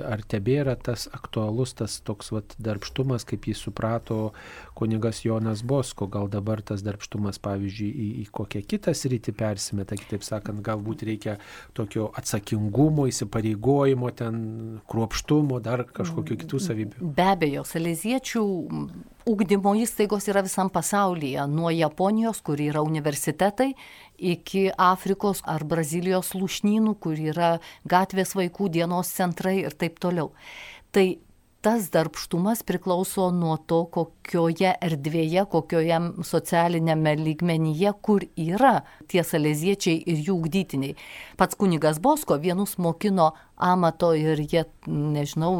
ar 0.09 0.25
tebėra 0.25 0.73
tas 0.81 1.05
aktualus 1.13 1.75
tas 1.77 1.99
toks 2.01 2.33
vat, 2.33 2.57
darbštumas, 2.57 3.27
kaip 3.29 3.45
jį 3.45 3.57
suprato 3.57 4.19
kunigas 4.79 5.21
Jonas 5.27 5.61
Bosko, 5.61 6.09
gal 6.09 6.25
dabar 6.31 6.65
tas 6.65 6.81
darbštumas, 6.81 7.37
pavyzdžiui, 7.45 7.93
į, 7.93 8.09
į 8.23 8.27
kokią 8.33 8.65
kitą 8.65 8.97
sritį 8.97 9.37
persimeta, 9.37 9.97
kitaip 9.99 10.25
sakant, 10.25 10.65
galbūt 10.65 11.05
reikia 11.05 11.18
reikia 11.19 11.37
tokio 11.73 12.11
atsakingumo, 12.15 13.07
įsipareigojimo, 13.07 14.11
ten 14.15 14.79
kruopštumo, 14.87 15.59
dar 15.59 15.85
kažkokių 15.85 16.37
kitų 16.43 16.59
savybių. 16.59 17.11
Be 17.15 17.27
abejo, 17.33 17.63
salėziečių 17.63 18.43
ugdymo 19.29 19.75
įstaigos 19.75 20.27
yra 20.29 20.41
visam 20.41 20.69
pasaulyje, 20.69 21.45
nuo 21.47 21.69
Japonijos, 21.69 22.41
kur 22.41 22.59
yra 22.59 22.81
universitetai, 22.81 23.73
iki 24.17 24.69
Afrikos 24.77 25.43
ar 25.45 25.63
Brazilijos 25.63 26.33
lūšnynų, 26.33 26.95
kur 26.99 27.15
yra 27.19 27.59
gatvės 27.85 28.35
vaikų 28.35 28.69
dienos 28.69 29.11
centrai 29.13 29.59
ir 29.65 29.75
taip 29.75 29.99
toliau. 29.99 30.31
Tai 30.91 31.19
tas 31.61 31.89
darbštumas 31.91 32.63
priklauso 32.63 33.29
nuo 33.35 33.57
to, 33.67 33.81
kokioje 33.91 34.71
erdvėje, 34.85 35.43
kokioje 35.51 35.99
socialinėme 36.27 37.15
lygmenyje, 37.19 37.93
kur 38.05 38.23
yra 38.39 38.79
tie 39.11 39.23
salėziečiai 39.27 39.99
ir 40.07 40.23
jų 40.29 40.37
ugdytiniai. 40.39 40.95
Pats 41.39 41.59
kunigas 41.59 41.99
Bosko 41.99 42.39
vienus 42.39 42.77
mokino 42.79 43.33
amato 43.59 44.13
ir 44.15 44.39
jie, 44.39 44.63
nežinau, 44.87 45.51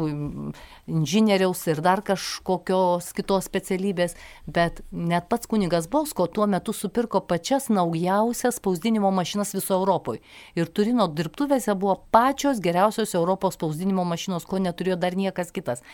inžinieriaus 0.88 1.60
ir 1.68 1.82
dar 1.84 2.00
kažkokios 2.04 3.12
kitos 3.16 3.46
specialybės, 3.50 4.16
bet 4.48 4.80
net 4.90 5.28
pats 5.30 5.50
kunigas 5.50 5.86
Bosko 5.92 6.26
tuo 6.26 6.48
metu 6.50 6.72
supirko 6.72 7.20
pačias 7.20 7.68
naujausias 7.68 8.56
spausdinimo 8.58 9.12
mašinas 9.12 9.52
viso 9.54 9.76
Europoje. 9.76 10.22
Ir 10.56 10.72
Turino 10.72 11.06
dirbtuvėse 11.12 11.76
buvo 11.76 11.98
pačios 12.10 12.62
geriausios 12.64 13.14
Europos 13.14 13.58
spausdinimo 13.60 14.06
mašinos, 14.08 14.48
ko 14.48 14.58
neturėjo 14.58 14.96
dar 14.96 15.16
niekas 15.16 15.52
kitas. 15.52 15.84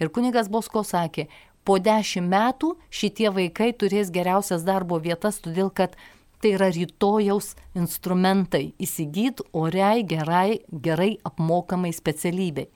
Ir 0.00 0.08
kunigas 0.08 0.48
Bosko 0.48 0.82
sakė, 0.86 1.28
po 1.64 1.76
dešimt 1.76 2.32
metų 2.32 2.72
šitie 2.88 3.28
vaikai 3.36 3.74
turės 3.76 4.08
geriausias 4.10 4.64
darbo 4.64 4.98
vietas, 4.98 5.42
todėl 5.44 5.68
kad 5.68 5.96
tai 6.40 6.54
yra 6.56 6.70
rytojaus 6.72 7.54
instrumentai 7.76 8.72
įsigyti 8.80 9.44
oriai, 9.56 10.04
gerai, 10.08 10.60
gerai 10.72 11.12
apmokamai 11.28 11.92
specialybei. 11.92 12.70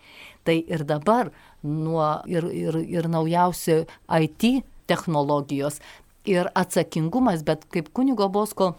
Tai 0.45 0.57
ir 0.61 0.85
dabar 0.85 1.31
nuo 1.63 2.07
ir, 2.29 2.45
ir, 2.53 2.77
ir 2.85 3.09
naujausi 3.09 3.85
IT 4.09 4.65
technologijos 4.87 5.81
ir 6.29 6.51
atsakingumas, 6.57 7.45
bet 7.45 7.65
kaip 7.73 7.89
kunigo 7.97 8.29
Bosko 8.33 8.75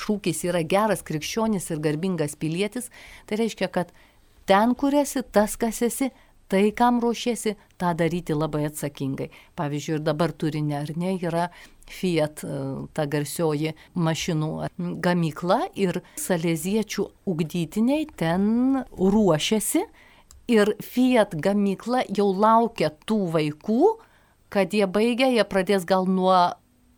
šūkis 0.00 0.44
yra 0.48 0.62
geras 0.64 1.04
krikščionis 1.04 1.68
ir 1.72 1.82
garbingas 1.84 2.36
pilietis, 2.40 2.88
tai 3.26 3.40
reiškia, 3.40 3.68
kad 3.68 3.92
ten, 4.48 4.74
kur 4.74 4.94
esi, 4.96 5.22
tas, 5.32 5.56
kas 5.60 5.82
esi, 5.84 6.10
tai, 6.50 6.70
kam 6.76 7.00
ruošiesi, 7.02 7.54
tą 7.80 7.92
daryti 7.96 8.34
labai 8.36 8.66
atsakingai. 8.68 9.30
Pavyzdžiui, 9.58 9.98
ir 9.98 10.04
dabar 10.06 10.34
turinė 10.34 10.80
ar 10.82 10.94
ne 10.98 11.16
yra 11.18 11.50
Fiat, 11.90 12.44
e, 12.46 12.58
ta 12.94 13.06
garsioji 13.10 13.72
mašinų 13.98 14.50
gamykla 15.02 15.58
ir 15.74 15.98
salėziečių 16.22 17.06
ugdytiniai 17.26 18.06
ten 18.20 18.84
ruošiasi 18.94 19.82
ir 20.54 20.74
Fiat 20.82 21.34
gamykla 21.34 22.04
jau 22.14 22.30
laukia 22.30 22.92
tų 23.06 23.18
vaikų, 23.34 23.82
kad 24.50 24.74
jie 24.74 24.86
baigia, 24.86 25.30
jie 25.34 25.46
pradės 25.46 25.86
gal 25.86 26.06
nuo 26.06 26.38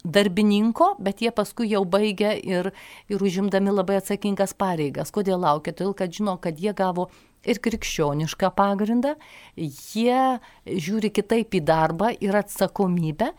darbininko, 0.05 0.97
bet 0.99 1.23
jie 1.23 1.31
paskui 1.31 1.71
jau 1.71 1.85
baigia 1.89 2.35
ir, 2.37 2.73
ir 3.09 3.23
užimdami 3.23 3.73
labai 3.73 4.01
atsakingas 4.01 4.55
pareigas. 4.59 5.13
Kodėl 5.15 5.41
laukia? 5.41 5.73
Todėl, 5.73 5.95
kad 5.95 6.13
žino, 6.13 6.37
kad 6.43 6.59
jie 6.59 6.75
gavo 6.75 7.09
ir 7.47 7.61
krikščionišką 7.63 8.53
pagrindą, 8.57 9.17
jie 9.57 10.39
žiūri 10.67 11.13
kitaip 11.15 11.55
į 11.59 11.63
darbą 11.67 12.13
ir 12.23 12.39
atsakomybę 12.39 13.33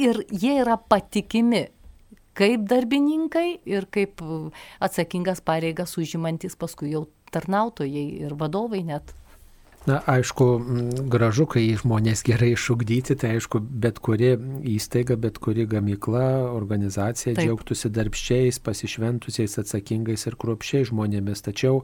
ir 0.00 0.20
jie 0.30 0.58
yra 0.62 0.76
patikimi 0.78 1.66
kaip 2.34 2.66
darbininkai 2.70 3.60
ir 3.70 3.86
kaip 3.94 4.22
atsakingas 4.82 5.42
pareigas 5.44 5.94
užimantis 5.98 6.56
paskui 6.58 6.94
jau 6.94 7.06
tarnautojai 7.34 8.06
ir 8.26 8.34
vadovai 8.38 8.82
net. 8.86 9.14
Na, 9.84 9.98
aišku, 10.08 10.44
gražu, 11.12 11.44
kai 11.44 11.66
žmonės 11.76 12.22
gerai 12.24 12.54
išugdyti, 12.54 13.18
tai 13.20 13.34
aišku, 13.36 13.60
bet 13.60 13.98
kuri 14.00 14.30
įstaiga, 14.72 15.18
bet 15.20 15.36
kuri 15.44 15.66
gamykla, 15.68 16.22
organizacija 16.56 17.34
Taip. 17.34 17.44
džiaugtųsi 17.44 17.90
darbščiais, 17.92 18.58
pasišventusiais, 18.64 19.58
atsakingais 19.60 20.24
ir 20.24 20.38
kruopščiais 20.40 20.88
žmonėmis. 20.88 21.44
Tačiau 21.44 21.82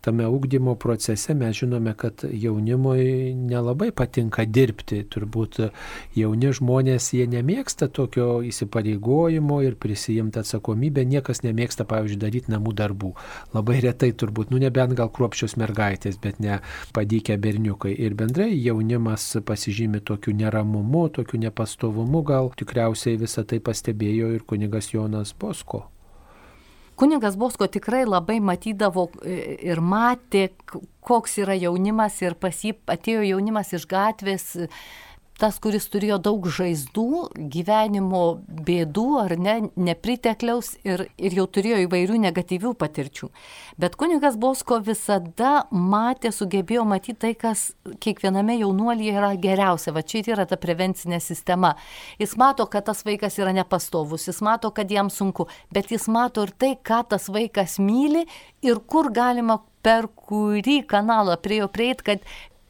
tame 0.00 0.24
ugdymo 0.32 0.78
procese 0.80 1.36
mes 1.36 1.58
žinome, 1.58 1.92
kad 1.92 2.24
jaunimui 2.24 3.34
nelabai 3.36 3.90
patinka 3.92 4.46
dirbti. 4.48 5.02
Turbūt 5.12 5.60
jauni 6.16 6.54
žmonės, 6.56 7.10
jie 7.12 7.28
nemėgsta 7.28 7.90
tokio 7.92 8.40
įsipareigojimo 8.48 9.60
ir 9.66 9.76
prisijimti 9.76 10.40
atsakomybę. 10.40 11.04
Niekas 11.04 11.44
nemėgsta, 11.44 11.84
pavyzdžiui, 11.84 12.22
daryti 12.24 12.56
namų 12.56 12.72
darbų. 12.80 13.12
Labai 13.52 13.82
retai 13.84 14.14
turbūt, 14.16 14.48
nu 14.56 14.64
nebent 14.64 14.96
gal 14.96 15.12
kruopščios 15.12 15.58
mergaitės, 15.60 16.16
bet 16.16 16.40
ne 16.40 16.62
padykę 16.96 17.41
berniukai. 17.42 17.92
Ir 17.98 18.14
bendrai 18.18 18.50
jaunimas 18.56 19.26
pasižymi 19.46 20.02
tokiu 20.06 20.34
neramumu, 20.36 21.08
tokiu 21.08 21.40
nepastovumu, 21.42 22.22
gal 22.26 22.52
tikriausiai 22.56 23.18
visą 23.20 23.44
tai 23.48 23.58
pastebėjo 23.64 24.30
ir 24.36 24.46
kunigas 24.46 24.92
Jonas 24.94 25.34
Bosko. 25.34 25.86
Kunigas 26.96 27.36
Bosko 27.40 27.66
tikrai 27.72 28.04
labai 28.06 28.38
matydavo 28.44 29.08
e, 29.24 29.56
ir 29.72 29.80
matė, 29.80 30.50
koks 31.02 31.38
yra 31.42 31.56
jaunimas 31.58 32.20
ir 32.22 32.36
pas 32.38 32.54
jį 32.62 32.76
atėjo 32.94 33.24
jaunimas 33.26 33.72
iš 33.74 33.88
gatvės 33.90 34.52
tas, 35.40 35.58
kuris 35.62 35.88
turėjo 35.92 36.18
daug 36.22 36.46
žaizdų, 36.46 37.06
gyvenimo 37.52 38.22
bėdų 38.66 39.06
ar 39.22 39.34
ne, 39.40 39.54
nepritekliaus 39.74 40.74
ir, 40.86 41.06
ir 41.18 41.36
jau 41.36 41.46
turėjo 41.50 41.80
įvairių 41.86 42.18
negatyvių 42.26 42.74
patirčių. 42.78 43.30
Bet 43.80 43.96
kunigas 44.00 44.36
Bosko 44.40 44.78
visada 44.84 45.64
matė, 45.70 46.32
sugebėjo 46.34 46.84
matyti 46.88 47.18
tai, 47.26 47.32
kas 47.38 47.70
kiekviename 48.04 48.58
jaunuolyje 48.60 49.16
yra 49.16 49.32
geriausia. 49.40 49.94
Va 49.96 50.04
čia 50.06 50.22
yra 50.22 50.46
ta 50.48 50.58
prevencinė 50.60 51.18
sistema. 51.22 51.74
Jis 52.22 52.36
mato, 52.40 52.68
kad 52.70 52.86
tas 52.90 53.02
vaikas 53.06 53.40
yra 53.40 53.54
nepastovus, 53.56 54.28
jis 54.30 54.40
mato, 54.44 54.70
kad 54.74 54.90
jam 54.90 55.10
sunku, 55.10 55.48
bet 55.74 55.90
jis 55.92 56.08
mato 56.12 56.46
ir 56.46 56.54
tai, 56.54 56.74
ką 56.76 57.02
tas 57.14 57.28
vaikas 57.32 57.78
myli 57.82 58.26
ir 58.62 58.82
kur 58.86 59.10
galima 59.12 59.60
per 59.82 60.06
kurį 60.28 60.82
kanalą 60.88 61.36
prie 61.42 61.58
jo 61.58 61.68
prieit, 61.72 62.02
kad 62.06 62.22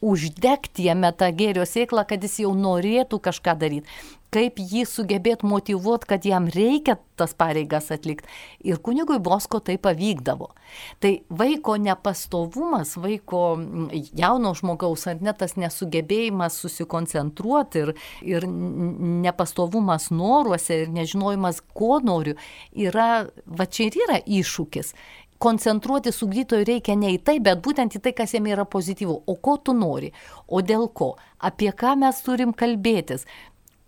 uždegti 0.03 0.89
jame 0.89 1.13
tą 1.15 1.31
gėrio 1.35 1.67
sėklą, 1.67 2.03
kad 2.09 2.23
jis 2.25 2.41
jau 2.43 2.51
norėtų 2.57 3.21
kažką 3.23 3.55
daryti. 3.59 3.87
Kaip 4.33 4.57
jį 4.57 4.81
sugebėt 4.89 5.43
motivuoti, 5.45 6.07
kad 6.09 6.23
jam 6.25 6.47
reikia 6.49 6.95
tas 7.21 7.35
pareigas 7.37 7.91
atlikti. 7.93 8.25
Ir 8.65 8.79
kunigui 8.81 9.19
Bosko 9.21 9.59
tai 9.61 9.75
pavykdavo. 9.77 10.47
Tai 11.05 11.11
vaiko 11.29 11.75
nepastovumas, 11.77 12.95
vaiko 12.97 13.43
jauno 14.17 14.55
žmogaus, 14.57 15.05
ar 15.11 15.21
net 15.21 15.37
tas 15.43 15.53
nesugebėjimas 15.61 16.57
susikoncentruoti 16.65 17.83
ir, 17.85 17.93
ir 18.25 18.49
nepastovumas 18.49 20.09
noruose 20.09 20.81
ir 20.81 20.95
nežinojimas, 20.97 21.61
ko 21.77 21.99
noriu, 22.01 22.33
yra, 22.73 23.27
va 23.45 23.69
čia 23.69 23.91
ir 23.91 24.01
yra 24.07 24.17
iššūkis 24.25 24.95
koncentruotis 25.43 26.21
ugdytojui 26.23 26.67
reikia 26.67 26.95
ne 26.99 27.13
į 27.17 27.19
tai, 27.27 27.39
bet 27.43 27.59
būtent 27.65 27.97
į 27.97 28.03
tai, 28.03 28.13
kas 28.15 28.35
jame 28.35 28.53
yra 28.55 28.63
pozityvu. 28.69 29.17
O 29.27 29.35
ko 29.35 29.57
tu 29.59 29.75
nori? 29.75 30.13
O 30.47 30.61
dėl 30.63 30.87
ko? 30.87 31.13
Apie 31.43 31.73
ką 31.75 31.97
mes 31.99 32.21
turim 32.23 32.53
kalbėtis? 32.55 33.27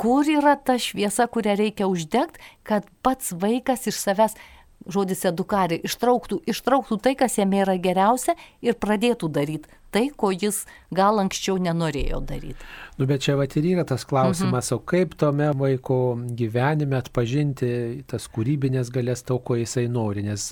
Kur 0.01 0.27
yra 0.27 0.57
ta 0.59 0.75
šviesa, 0.81 1.29
kurią 1.31 1.55
reikia 1.61 1.87
uždegti, 1.87 2.43
kad 2.67 2.89
pats 3.05 3.31
vaikas 3.31 3.87
iš 3.87 4.01
savęs 4.01 4.35
žodis 4.91 5.23
edukari, 5.25 5.79
ištrauktų, 5.87 6.41
ištrauktų 6.51 6.99
tai, 7.01 7.15
kas 7.15 7.39
jame 7.39 7.63
yra 7.63 7.77
geriausia 7.81 8.35
ir 8.61 8.75
pradėtų 8.75 9.31
daryti 9.31 9.71
tai, 9.95 10.09
ko 10.11 10.31
jis 10.35 10.65
gal 10.95 11.21
anksčiau 11.23 11.55
nenorėjo 11.61 12.19
daryti. 12.27 12.67
Nu, 12.95 13.07
bet 13.07 13.25
čia 13.25 13.35
va 13.35 13.47
ir 13.47 13.65
yra 13.67 13.83
tas 13.87 14.05
klausimas, 14.07 14.69
mhm. 14.71 14.77
o 14.77 14.83
kaip 14.87 15.15
tome 15.19 15.49
vaiko 15.59 15.97
gyvenime 16.39 16.95
atpažinti 16.99 18.03
tas 18.07 18.27
kūrybinės 18.31 18.91
galės 18.95 19.25
to, 19.27 19.37
ko 19.43 19.57
jisai 19.59 19.87
nori, 19.91 20.23
nes 20.27 20.47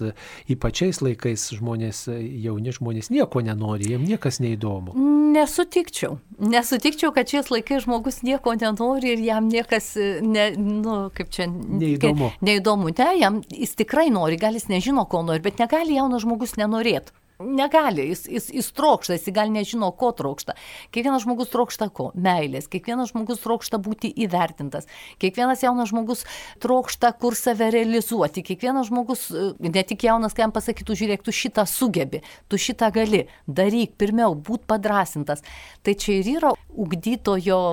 ypačiais 0.52 1.00
laikais 1.04 1.46
žmonės, 1.56 2.06
jauni 2.44 2.76
žmonės 2.76 3.12
nieko 3.14 3.44
nenori, 3.44 3.94
jiems 3.94 4.10
niekas 4.12 4.40
neįdomu. 4.44 4.96
Nesutikčiau. 5.34 6.20
Nesutikčiau, 6.44 7.14
kad 7.16 7.32
šiais 7.32 7.50
laikais 7.54 7.88
žmogus 7.88 8.22
nieko 8.28 8.56
nenori 8.60 9.16
ir 9.16 9.24
jam 9.24 9.48
niekas, 9.52 9.94
ne, 10.24 10.50
nu, 10.60 10.98
kaip 11.16 11.32
čia, 11.34 11.48
neįdomu. 11.48 12.34
Neįdomu, 12.44 12.94
ne, 13.00 13.10
jam 13.22 13.42
jis 13.48 13.76
tikrai 13.80 14.10
nori, 14.14 14.40
gal 14.42 14.56
jis 14.60 14.70
nežino, 14.72 15.08
ko 15.10 15.24
nori, 15.26 15.44
bet 15.44 15.64
negali 15.64 16.00
jaunas 16.00 16.28
žmogus 16.28 16.58
nenorėti. 16.60 17.16
Negali, 17.40 18.06
jis, 18.10 18.28
jis, 18.30 18.50
jis 18.54 18.68
trokšta, 18.78 19.16
jis 19.18 19.32
gal 19.34 19.50
nežino, 19.52 19.90
ko 19.98 20.12
trokšta. 20.14 20.54
Kiekvienas 20.94 21.24
žmogus 21.26 21.50
trokšta 21.50 21.88
ko? 21.90 22.12
Meilės. 22.14 22.68
Kiekvienas 22.70 23.10
žmogus 23.10 23.42
trokšta 23.42 23.80
būti 23.82 24.12
įvertintas. 24.26 24.86
Kiekvienas 25.22 25.64
jaunas 25.66 25.90
žmogus 25.90 26.22
trokšta 26.64 27.10
kur 27.18 27.34
save 27.38 27.72
realizuoti. 27.74 28.44
Kiekvienas 28.46 28.92
žmogus, 28.92 29.26
ne 29.58 29.84
tik 29.84 30.06
jaunas, 30.06 30.36
kai 30.38 30.46
jam 30.46 30.54
pasakytų, 30.54 30.98
žiūrėk, 31.02 31.24
tu 31.26 31.34
šitą 31.34 31.66
sugebi, 31.70 32.22
tu 32.54 32.60
šitą 32.62 32.92
gali, 32.94 33.26
daryk, 33.48 33.98
pirmiau, 33.98 34.38
būt 34.38 34.68
padrasintas. 34.70 35.42
Tai 35.82 35.98
čia 35.98 36.20
ir 36.22 36.30
yra 36.38 36.54
ugdytojo 36.70 37.64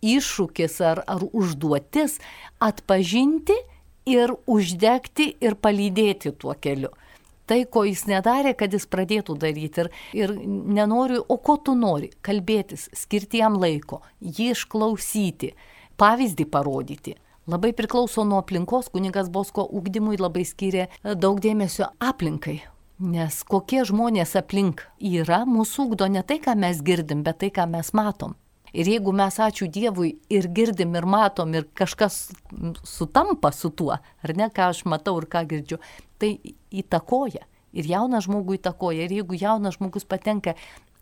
iššūkis 0.00 0.80
ar, 0.86 1.04
ar 1.04 1.28
užduotis 1.28 2.16
atpažinti 2.56 3.58
ir 4.08 4.32
uždegti 4.48 5.34
ir 5.44 5.60
palydėti 5.60 6.32
tuo 6.40 6.56
keliu 6.56 6.94
tai, 7.50 7.64
ko 7.66 7.82
jis 7.88 8.06
nedarė, 8.10 8.54
kad 8.58 8.72
jis 8.74 8.86
pradėtų 8.90 9.36
daryti. 9.42 9.84
Ir, 9.84 9.90
ir 10.16 10.34
nenoriu, 10.78 11.24
o 11.26 11.36
ko 11.42 11.58
tu 11.58 11.74
nori? 11.78 12.12
Kalbėtis, 12.26 12.88
skirti 12.96 13.42
jam 13.42 13.58
laiko, 13.60 14.00
jį 14.22 14.52
išklausyti, 14.54 15.54
pavyzdį 16.00 16.46
parodyti. 16.54 17.16
Labai 17.50 17.72
priklauso 17.74 18.22
nuo 18.24 18.38
aplinkos, 18.44 18.90
kunigas 18.94 19.30
Bosko 19.32 19.64
ugdymui 19.74 20.20
labai 20.20 20.44
skiria 20.46 20.86
daug 21.02 21.40
dėmesio 21.42 21.88
aplinkai. 21.98 22.60
Nes 23.00 23.40
kokie 23.48 23.80
žmonės 23.88 24.36
aplink 24.36 24.84
yra, 25.00 25.42
mūsų 25.48 25.88
ugdo 25.88 26.06
ne 26.12 26.22
tai, 26.22 26.36
ką 26.44 26.54
mes 26.54 26.82
girdim, 26.84 27.24
bet 27.24 27.40
tai, 27.40 27.48
ką 27.48 27.64
mes 27.72 27.94
matom. 27.96 28.36
Ir 28.72 28.90
jeigu 28.90 29.12
mes, 29.16 29.38
ačiū 29.42 29.68
Dievui, 29.70 30.14
ir 30.30 30.48
girdim, 30.54 30.94
ir 30.98 31.06
matom, 31.08 31.54
ir 31.54 31.66
kažkas 31.74 32.30
sutampa 32.86 33.50
su 33.54 33.72
tuo, 33.74 33.96
ar 33.98 34.34
ne, 34.36 34.50
ką 34.54 34.70
aš 34.70 34.84
matau 34.90 35.16
ir 35.20 35.26
ką 35.30 35.44
girdžiu, 35.50 35.80
tai 36.20 36.36
įtakoja. 36.70 37.46
Ir 37.70 37.86
jauną 37.86 38.18
žmogų 38.22 38.58
įtakoja. 38.58 39.06
Ir 39.06 39.20
jeigu 39.20 39.36
jaunas 39.38 39.76
žmogus 39.78 40.06
patenka 40.06 40.56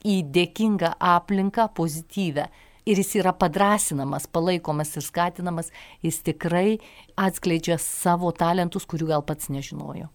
į 0.05 0.21
dėkingą 0.33 0.95
aplinką, 1.01 1.71
pozityvę, 1.77 2.49
ir 2.89 3.01
jis 3.01 3.15
yra 3.21 3.33
padrasinamas, 3.37 4.29
palaikomas 4.33 4.95
ir 4.97 5.05
skatinamas, 5.05 5.73
jis 6.05 6.21
tikrai 6.25 6.79
atskleidžia 7.17 7.81
savo 7.83 8.33
talentus, 8.37 8.89
kurių 8.89 9.13
gal 9.13 9.25
pats 9.29 9.53
nežinojo. 9.53 10.09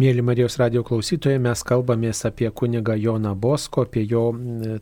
Mėly 0.00 0.22
Marijos 0.24 0.54
radio 0.56 0.80
klausytojai, 0.80 1.36
mes 1.44 1.60
kalbamės 1.68 2.24
apie 2.24 2.48
kunigą 2.56 2.94
Joną 2.96 3.34
Bosko, 3.36 3.84
apie 3.84 4.00
jo 4.08 4.32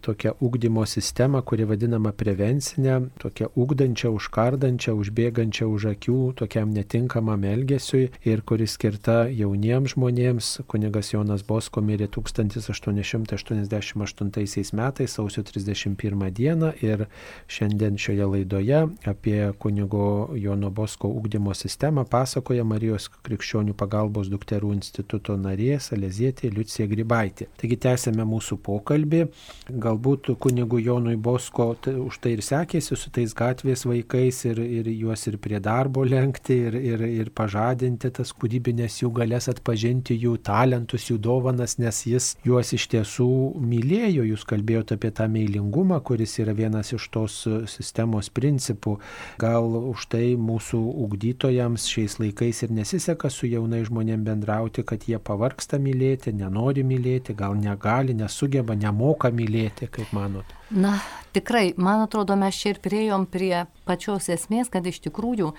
tokią 0.06 0.38
ugdymo 0.46 0.86
sistemą, 0.86 1.42
kuri 1.42 1.66
vadinama 1.66 2.14
prevencinė, 2.14 3.10
tokia 3.18 3.50
ugdančia, 3.58 4.14
užkardančia, 4.14 4.94
užbėgančia 4.94 5.66
už 5.66 5.90
akių 5.90 6.38
tokiam 6.38 6.70
netinkamam 6.70 7.42
elgesiui 7.50 8.14
ir 8.30 8.46
kuri 8.46 8.70
skirta 8.70 9.26
jauniems 9.26 9.96
žmonėms. 9.96 10.62
Kunigas 10.70 11.10
Jonas 11.10 11.42
Bosko 11.42 11.82
mirė 11.82 12.06
1888 12.14 14.70
metais, 14.78 15.10
sausio 15.18 15.42
31 15.50 16.30
dieną 16.38 16.70
ir 16.78 17.10
šiandien 17.50 17.98
šioje 17.98 18.22
laidoje 18.36 18.86
apie 19.02 19.50
kunigo 19.58 20.30
Jono 20.38 20.70
Bosko 20.70 21.10
ugdymo 21.10 21.58
sistemą 21.58 22.06
pasakoja 22.06 22.62
Marijos 22.62 23.10
krikščionių 23.26 23.74
pagalbos 23.74 24.30
dukterų 24.30 24.78
institutas 24.78 25.07
instituto 25.08 25.36
narė 25.40 25.78
Salezietė 25.80 26.50
Liucija 26.52 26.86
Grybaitė. 26.86 27.46
Taigi 27.56 27.78
tęsėme 27.80 28.24
mūsų 28.28 28.58
pokalbį. 28.60 29.22
Galbūt 29.70 30.34
kunigų 30.38 30.80
Jonui 30.84 31.16
Bosko 31.16 31.76
už 31.88 32.18
tai 32.20 32.34
ir 32.36 32.42
sekėsi 32.42 32.96
su 32.96 33.10
tais 33.10 33.32
gatvės 33.32 33.86
vaikais 33.88 34.44
ir, 34.44 34.58
ir 34.60 34.88
juos 34.92 35.26
ir 35.26 35.38
prie 35.38 35.60
darbo 35.60 36.04
lenkti 36.04 36.58
ir, 36.68 36.74
ir, 36.76 37.04
ir 37.08 37.30
pažadinti 37.30 38.10
tas 38.10 38.32
kūrybinės 38.36 39.00
jų 39.02 39.12
galės 39.16 39.48
atpažinti 39.48 40.16
jų 40.18 40.36
talentus, 40.44 41.08
jų 41.08 41.18
dovanas, 41.18 41.78
nes 41.78 42.02
jis 42.06 42.34
juos 42.44 42.74
iš 42.76 42.88
tiesų 42.92 43.30
mylėjo. 43.56 44.26
Jūs 44.28 44.44
kalbėjote 44.48 44.98
apie 44.98 45.12
tą 45.16 45.28
meilingumą, 45.32 46.02
kuris 46.04 46.36
yra 46.42 46.52
vienas 46.52 46.92
iš 46.92 47.08
tos 47.14 47.40
sistemos 47.70 48.28
principų. 48.28 48.98
Gal 49.40 49.72
už 49.94 50.08
tai 50.12 50.34
mūsų 50.36 50.82
ugdytojams 51.06 51.88
šiais 51.88 52.18
laikais 52.20 52.64
ir 52.66 52.76
nesiseka 52.76 53.32
su 53.32 53.48
jaunai 53.48 53.84
žmonėm 53.88 54.26
bendrauti, 54.26 54.84
kad 54.88 55.04
jie 55.08 55.18
pavarksta 55.20 55.78
mylėti, 55.82 56.32
nenori 56.36 56.84
mylėti, 56.86 57.36
gal 57.36 57.56
negali, 57.58 58.16
nesugeba, 58.16 58.76
nemoka 58.78 59.30
mylėti, 59.34 59.90
kaip 59.92 60.14
manot? 60.16 60.56
Na, 60.70 60.96
tikrai, 61.36 61.72
man 61.76 62.06
atrodo, 62.06 62.36
mes 62.40 62.56
čia 62.56 62.74
ir 62.74 62.80
priejom 62.84 63.28
prie 63.30 63.66
pačios 63.88 64.30
esmės, 64.32 64.72
kad 64.72 64.86
iš 64.88 65.02
tikrųjų 65.06 65.52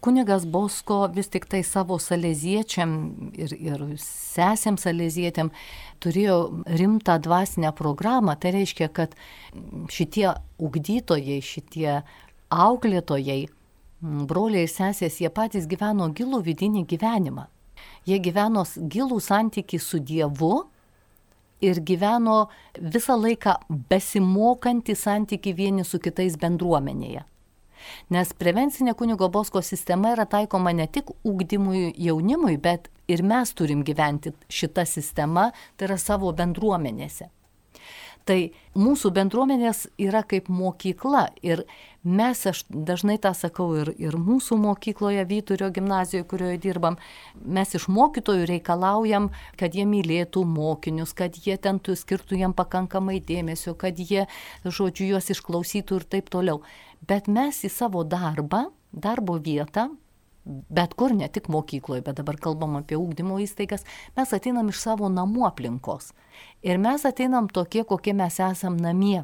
kunigas 0.00 0.46
Bosko 0.46 1.06
vis 1.14 1.28
tik 1.28 1.46
tai 1.50 1.62
savo 1.66 1.98
saleziečiam 2.00 2.92
ir, 3.36 3.52
ir 3.52 3.84
sesėm 4.00 4.78
salezietėm 4.80 5.52
turėjo 6.02 6.38
rimtą 6.66 7.18
dvasinę 7.22 7.72
programą. 7.76 8.36
Tai 8.40 8.54
reiškia, 8.56 8.88
kad 8.88 9.16
šitie 9.92 10.30
ugdytojai, 10.62 11.40
šitie 11.44 12.00
auklėtojai, 12.52 13.42
broliai 14.02 14.66
ir 14.66 14.72
sesės, 14.72 15.20
jie 15.22 15.30
patys 15.32 15.68
gyveno 15.70 16.08
gilų 16.12 16.42
vidinį 16.48 16.86
gyvenimą. 16.90 17.46
Jie 18.06 18.18
gyveno 18.18 18.64
gilų 18.66 19.20
santyki 19.22 19.78
su 19.78 20.00
Dievu 20.02 20.54
ir 21.62 21.78
gyveno 21.86 22.48
visą 22.78 23.16
laiką 23.20 23.54
besimokantį 23.90 24.96
santyki 24.98 25.52
vieni 25.54 25.84
su 25.86 26.00
kitais 26.02 26.38
bendruomenėje. 26.40 27.22
Nes 28.14 28.32
prevencinė 28.38 28.94
kunigo 28.98 29.28
bosko 29.30 29.62
sistema 29.62 30.12
yra 30.14 30.26
taikoma 30.30 30.72
ne 30.74 30.86
tik 30.86 31.10
ūkdymui 31.26 31.92
jaunimui, 31.98 32.56
bet 32.58 32.90
ir 33.10 33.22
mes 33.26 33.54
turim 33.58 33.82
gyventi 33.86 34.34
šitą 34.50 34.86
sistemą, 34.86 35.50
tai 35.76 35.90
yra 35.90 35.98
savo 35.98 36.30
bendruomenėse. 36.34 37.30
Tai 38.28 38.38
mūsų 38.78 39.10
bendruomenės 39.16 39.86
yra 39.98 40.20
kaip 40.22 40.46
mokykla 40.52 41.24
ir 41.42 41.64
mes, 42.06 42.38
aš 42.46 42.60
dažnai 42.70 43.16
tą 43.22 43.32
sakau 43.34 43.66
ir, 43.80 43.90
ir 43.98 44.14
mūsų 44.14 44.58
mokykloje, 44.62 45.24
Vyturio 45.26 45.70
gimnazijoje, 45.74 46.26
kurioje 46.30 46.60
dirbam, 46.62 46.98
mes 47.42 47.74
iš 47.74 47.88
mokytojų 47.90 48.46
reikalaujam, 48.52 49.30
kad 49.58 49.74
jie 49.74 49.86
mylėtų 49.90 50.44
mokinius, 50.46 51.16
kad 51.18 51.34
jie 51.34 51.56
ten 51.58 51.82
skirtų 51.82 52.38
jiem 52.38 52.54
pakankamai 52.54 53.18
dėmesio, 53.26 53.74
kad 53.74 53.98
jie, 53.98 54.28
žodžiu, 54.64 55.12
juos 55.14 55.30
išklausytų 55.34 55.98
ir 55.98 56.06
taip 56.16 56.30
toliau. 56.30 56.62
Bet 57.02 57.26
mes 57.26 57.64
į 57.66 57.72
savo 57.74 58.06
darbą, 58.06 58.68
darbo 58.92 59.40
vietą, 59.42 59.90
bet 60.44 60.94
kur, 60.98 61.14
ne 61.14 61.28
tik 61.28 61.48
mokykloje, 61.52 62.02
bet 62.06 62.18
dabar 62.18 62.38
kalbam 62.40 62.76
apie 62.80 62.98
ūkdymo 62.98 63.38
įstaigas, 63.44 63.86
mes 64.16 64.32
ateinam 64.34 64.70
iš 64.72 64.80
savo 64.82 65.10
namų 65.12 65.46
aplinkos. 65.48 66.10
Ir 66.66 66.80
mes 66.82 67.06
ateinam 67.08 67.50
tokie, 67.52 67.84
kokie 67.88 68.14
mes 68.16 68.40
esam 68.42 68.78
namie. 68.80 69.22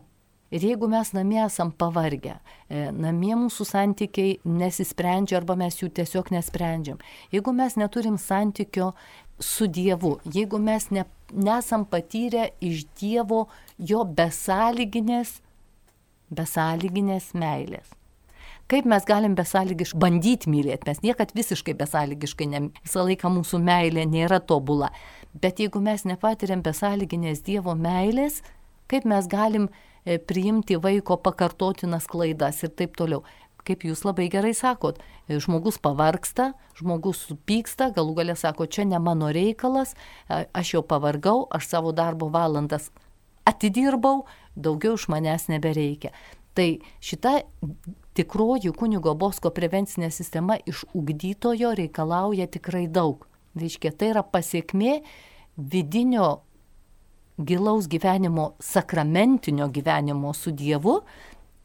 Ir 0.48 0.64
jeigu 0.64 0.88
mes 0.88 1.10
namie 1.12 1.42
esam 1.44 1.68
pavargę, 1.76 2.38
e, 2.70 2.86
namie 2.96 3.34
mūsų 3.36 3.66
santykiai 3.68 4.38
nesisprendžia 4.48 5.36
arba 5.42 5.58
mes 5.60 5.76
jų 5.76 5.90
tiesiog 5.98 6.30
nesprendžiam, 6.32 7.02
jeigu 7.34 7.52
mes 7.52 7.76
neturim 7.76 8.16
santykio 8.16 8.94
su 9.38 9.68
Dievu, 9.68 10.14
jeigu 10.24 10.56
mes 10.58 10.88
ne, 10.90 11.04
nesam 11.36 11.84
patyrę 11.84 12.48
iš 12.64 12.86
Dievo 12.96 13.44
jo 13.76 14.06
besąlyginės 14.08 15.42
besąlyginės 16.30 17.32
meilės. 17.36 17.97
Kaip 18.68 18.84
mes 18.84 19.04
galim 19.08 19.32
besąlygiškai 19.32 19.96
bandyti 19.96 20.50
mylėti, 20.52 20.84
mes 20.90 20.98
niekad 21.00 21.30
visiškai 21.32 21.72
besąlygiškai, 21.78 22.48
ne, 22.52 22.58
visą 22.84 23.06
laiką 23.06 23.30
mūsų 23.32 23.62
meilė 23.64 24.04
nėra 24.04 24.42
tobula. 24.44 24.90
Bet 25.32 25.62
jeigu 25.62 25.80
mes 25.80 26.04
nepatiriam 26.04 26.60
besąlyginės 26.66 27.40
Dievo 27.46 27.72
meilės, 27.72 28.42
kaip 28.92 29.08
mes 29.08 29.28
galim 29.32 29.70
e, 29.70 30.18
priimti 30.20 30.76
vaiko 30.84 31.16
pakartotinas 31.16 32.10
klaidas 32.12 32.60
ir 32.60 32.74
taip 32.76 33.00
toliau. 33.00 33.24
Kaip 33.64 33.88
jūs 33.88 34.04
labai 34.04 34.28
gerai 34.32 34.52
sakot, 34.56 35.00
e, 35.00 35.40
žmogus 35.40 35.80
pavarksta, 35.80 36.52
žmogus 36.76 37.24
supyksta, 37.30 37.88
galų 37.96 38.18
galę 38.20 38.36
sako, 38.36 38.68
čia 38.68 38.84
ne 38.84 39.00
mano 39.00 39.32
reikalas, 39.32 39.96
aš 40.28 40.76
jau 40.76 40.84
pavargau, 40.84 41.46
aš 41.48 41.72
savo 41.72 41.96
darbo 41.96 42.28
valandas 42.32 42.92
atidirbau, 43.48 44.26
daugiau 44.56 45.00
iš 45.00 45.08
manęs 45.08 45.48
nebereikia. 45.48 46.12
Tai 46.52 46.68
šita 47.00 47.38
tikroji 48.18 48.72
kunigo 48.74 49.14
bosko 49.14 49.52
prevencinė 49.54 50.10
sistema 50.10 50.58
iš 50.66 50.82
ugdytojo 50.96 51.74
reikalauja 51.78 52.48
tikrai 52.50 52.86
daug. 52.90 53.24
Reiškia, 53.58 53.92
tai 53.94 54.12
yra 54.12 54.24
pasiekmė 54.26 54.98
vidinio 55.56 56.28
gilaus 57.38 57.86
gyvenimo, 57.90 58.52
sakramentinio 58.58 59.68
gyvenimo 59.70 60.34
su 60.34 60.50
Dievu 60.50 60.98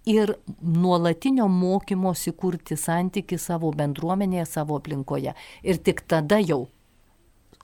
ir 0.06 0.36
nuolatinio 0.62 1.48
mokymosi 1.50 2.36
kurti 2.38 2.78
santyki 2.78 3.40
savo 3.40 3.72
bendruomenėje, 3.74 4.46
savo 4.46 4.78
aplinkoje. 4.78 5.34
Ir 5.64 5.82
tik 5.82 6.06
tada 6.08 6.42
jau 6.44 6.68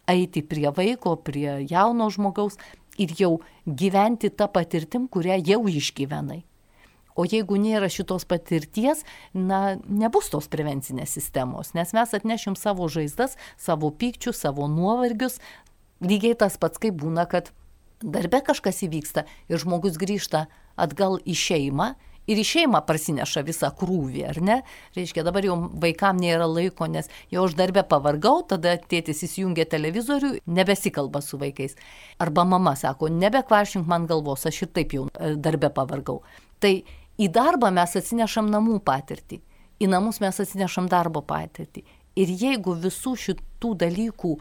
eiti 0.09 0.41
prie 0.41 0.69
vaiko, 0.73 1.15
prie 1.21 1.59
jauno 1.69 2.09
žmogaus 2.09 2.57
ir 2.97 3.13
jau 3.19 3.35
gyventi 3.65 4.31
tą 4.33 4.49
patirtim, 4.49 5.07
kurią 5.07 5.37
jau 5.45 5.65
išgyvenai. 5.69 6.43
O 7.19 7.25
jeigu 7.27 7.57
nėra 7.59 7.89
šitos 7.91 8.23
patirties, 8.29 9.03
na, 9.35 9.75
nebus 9.83 10.31
tos 10.31 10.47
prevencinės 10.51 11.17
sistemos, 11.17 11.73
nes 11.75 11.91
mes 11.95 12.15
atnešim 12.15 12.55
savo 12.55 12.87
žaizdas, 12.87 13.35
savo 13.59 13.91
pykčius, 13.91 14.39
savo 14.39 14.69
nuovargius. 14.71 15.41
Lygiai 15.99 16.37
tas 16.39 16.55
pats, 16.55 16.79
kaip 16.79 16.95
būna, 17.01 17.27
kad 17.27 17.51
darbe 17.99 18.39
kažkas 18.47 18.85
įvyksta 18.87 19.25
ir 19.51 19.59
žmogus 19.59 19.99
grįžta 19.99 20.47
atgal 20.79 21.19
į 21.27 21.35
šeimą 21.35 21.89
ir 22.29 22.39
į 22.39 22.45
šeimą 22.45 22.81
parsineša 22.87 23.43
visą 23.47 23.71
krūvį, 23.75 24.23
ar 24.29 24.39
ne? 24.45 24.57
Reiškia, 24.97 25.23
dabar 25.25 25.45
jau 25.45 25.57
vaikam 25.81 26.19
nėra 26.21 26.47
laiko, 26.49 26.87
nes 26.91 27.09
jau 27.33 27.45
aš 27.47 27.55
darbę 27.57 27.83
pavargau, 27.89 28.43
tada 28.47 28.75
tėtis 28.79 29.23
įsijungia 29.25 29.65
televizorių, 29.69 30.35
nebesikalba 30.59 31.23
su 31.25 31.39
vaikais. 31.41 31.75
Arba 32.21 32.45
mama 32.47 32.75
sako, 32.79 33.09
nebekvaršink 33.11 33.89
man 33.89 34.07
galvos, 34.09 34.45
aš 34.49 34.63
ir 34.67 34.73
taip 34.77 34.95
jau 34.95 35.07
e, 35.09 35.33
darbę 35.41 35.71
pavargau. 35.73 36.21
Tai 36.61 36.73
į 37.19 37.27
darbą 37.35 37.71
mes 37.75 37.97
atsinešam 37.99 38.49
namų 38.51 38.79
patirtį, 38.87 39.41
į 39.83 39.91
namus 39.91 40.21
mes 40.23 40.39
atsinešam 40.39 40.87
darbo 40.91 41.21
patirtį. 41.25 41.83
Ir 42.19 42.31
jeigu 42.41 42.73
visų 42.79 43.15
šitų 43.19 43.75
dalykų 43.83 44.33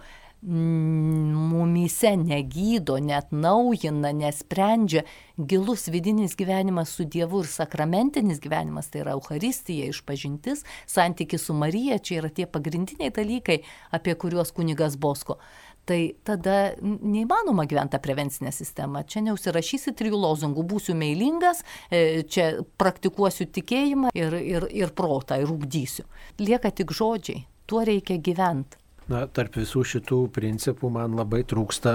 mumyse 0.43 2.13
negydo, 2.17 2.99
net 3.03 3.33
naujina, 3.35 4.13
nesprendžia 4.15 5.03
gilus 5.39 5.89
vidinis 5.91 6.37
gyvenimas 6.39 6.93
su 6.95 7.05
Dievu 7.05 7.41
ir 7.43 7.51
sakramentinis 7.51 8.39
gyvenimas, 8.39 8.87
tai 8.87 9.03
yra 9.03 9.17
Euharistija, 9.19 9.89
išpažintis, 9.91 10.63
santykis 10.87 11.43
su 11.49 11.55
Marija, 11.59 11.99
čia 11.99 12.21
yra 12.23 12.31
tie 12.31 12.47
pagrindiniai 12.47 13.11
dalykai, 13.11 13.65
apie 13.91 14.15
kuriuos 14.15 14.55
kunigas 14.55 14.97
Bosko. 14.97 15.41
Tai 15.89 15.99
tada 16.21 16.57
neįmanoma 16.85 17.65
gyventi 17.69 17.95
tą 17.97 18.01
prevencinę 18.05 18.51
sistemą. 18.53 19.07
Čia 19.09 19.23
neužsirašysi 19.25 19.95
trijų 19.97 20.19
lozungų, 20.21 20.67
būsiu 20.69 20.97
meilingas, 20.99 21.63
e, 21.89 22.27
čia 22.29 22.51
praktikuosiu 22.81 23.47
tikėjimą 23.57 24.13
ir, 24.13 24.37
ir, 24.37 24.69
ir 24.83 24.93
protą 24.93 25.41
ir 25.41 25.49
ugdysiu. 25.49 26.05
Lieka 26.43 26.75
tik 26.77 26.93
žodžiai, 26.93 27.47
tuo 27.65 27.87
reikia 27.89 28.19
gyventi. 28.21 28.77
Na, 29.09 29.23
tarp 29.25 29.55
visų 29.57 29.83
šitų 29.89 30.19
principų 30.37 30.91
man 30.93 31.15
labai 31.17 31.41
trūksta 31.49 31.95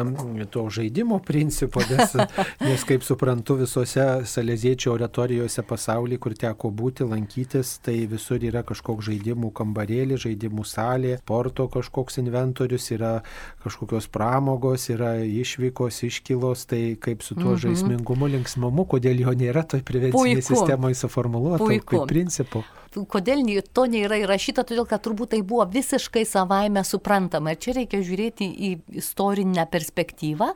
to 0.53 0.63
žaidimo 0.73 1.19
principo, 1.21 1.83
nes, 1.85 2.15
nes 2.65 2.85
kaip 2.89 3.05
suprantu, 3.05 3.59
visose 3.59 4.05
salėziečių 4.29 4.89
oratorijose 4.95 5.61
pasaulyje, 5.69 6.21
kur 6.23 6.33
teko 6.33 6.71
būti, 6.73 7.05
lankytis, 7.05 7.75
tai 7.85 7.99
visur 8.09 8.41
yra 8.41 8.63
kažkoks 8.65 9.11
žaidimų 9.11 9.53
kambarėlį, 9.53 10.17
žaidimų 10.25 10.65
salė, 10.65 11.15
sporto 11.21 11.69
kažkoks 11.77 12.17
inventorius, 12.23 12.89
yra 12.97 13.13
kažkokios 13.61 14.09
pramogos, 14.13 14.89
yra 14.89 15.15
išvykos, 15.21 16.01
iškilos, 16.09 16.65
tai 16.73 16.83
kaip 16.97 17.21
su 17.21 17.37
tuo 17.37 17.53
mhm. 17.53 17.61
žaismingumu, 17.67 18.31
linksmumu, 18.39 18.87
kodėl 18.89 19.21
jo 19.27 19.37
nėra 19.37 19.67
toj 19.69 19.85
prevencinėje 19.85 20.47
sistemoje 20.49 20.97
suformuoluota 21.05 21.69
kaip 21.85 22.09
principu 22.09 22.65
kodėl 23.09 23.41
to 23.73 23.85
nėra 23.89 24.19
įrašyta, 24.21 24.63
todėl 24.67 24.85
kad 24.85 25.01
turbūt 25.03 25.33
tai 25.33 25.41
buvo 25.41 25.65
visiškai 25.65 26.25
savaime 26.29 26.83
suprantama. 26.83 27.02
Ir 27.03 27.59
čia 27.61 27.75
reikia 27.77 28.01
žiūrėti 28.05 28.47
į 28.47 28.69
istorinę 29.01 29.65
perspektyvą, 29.71 30.53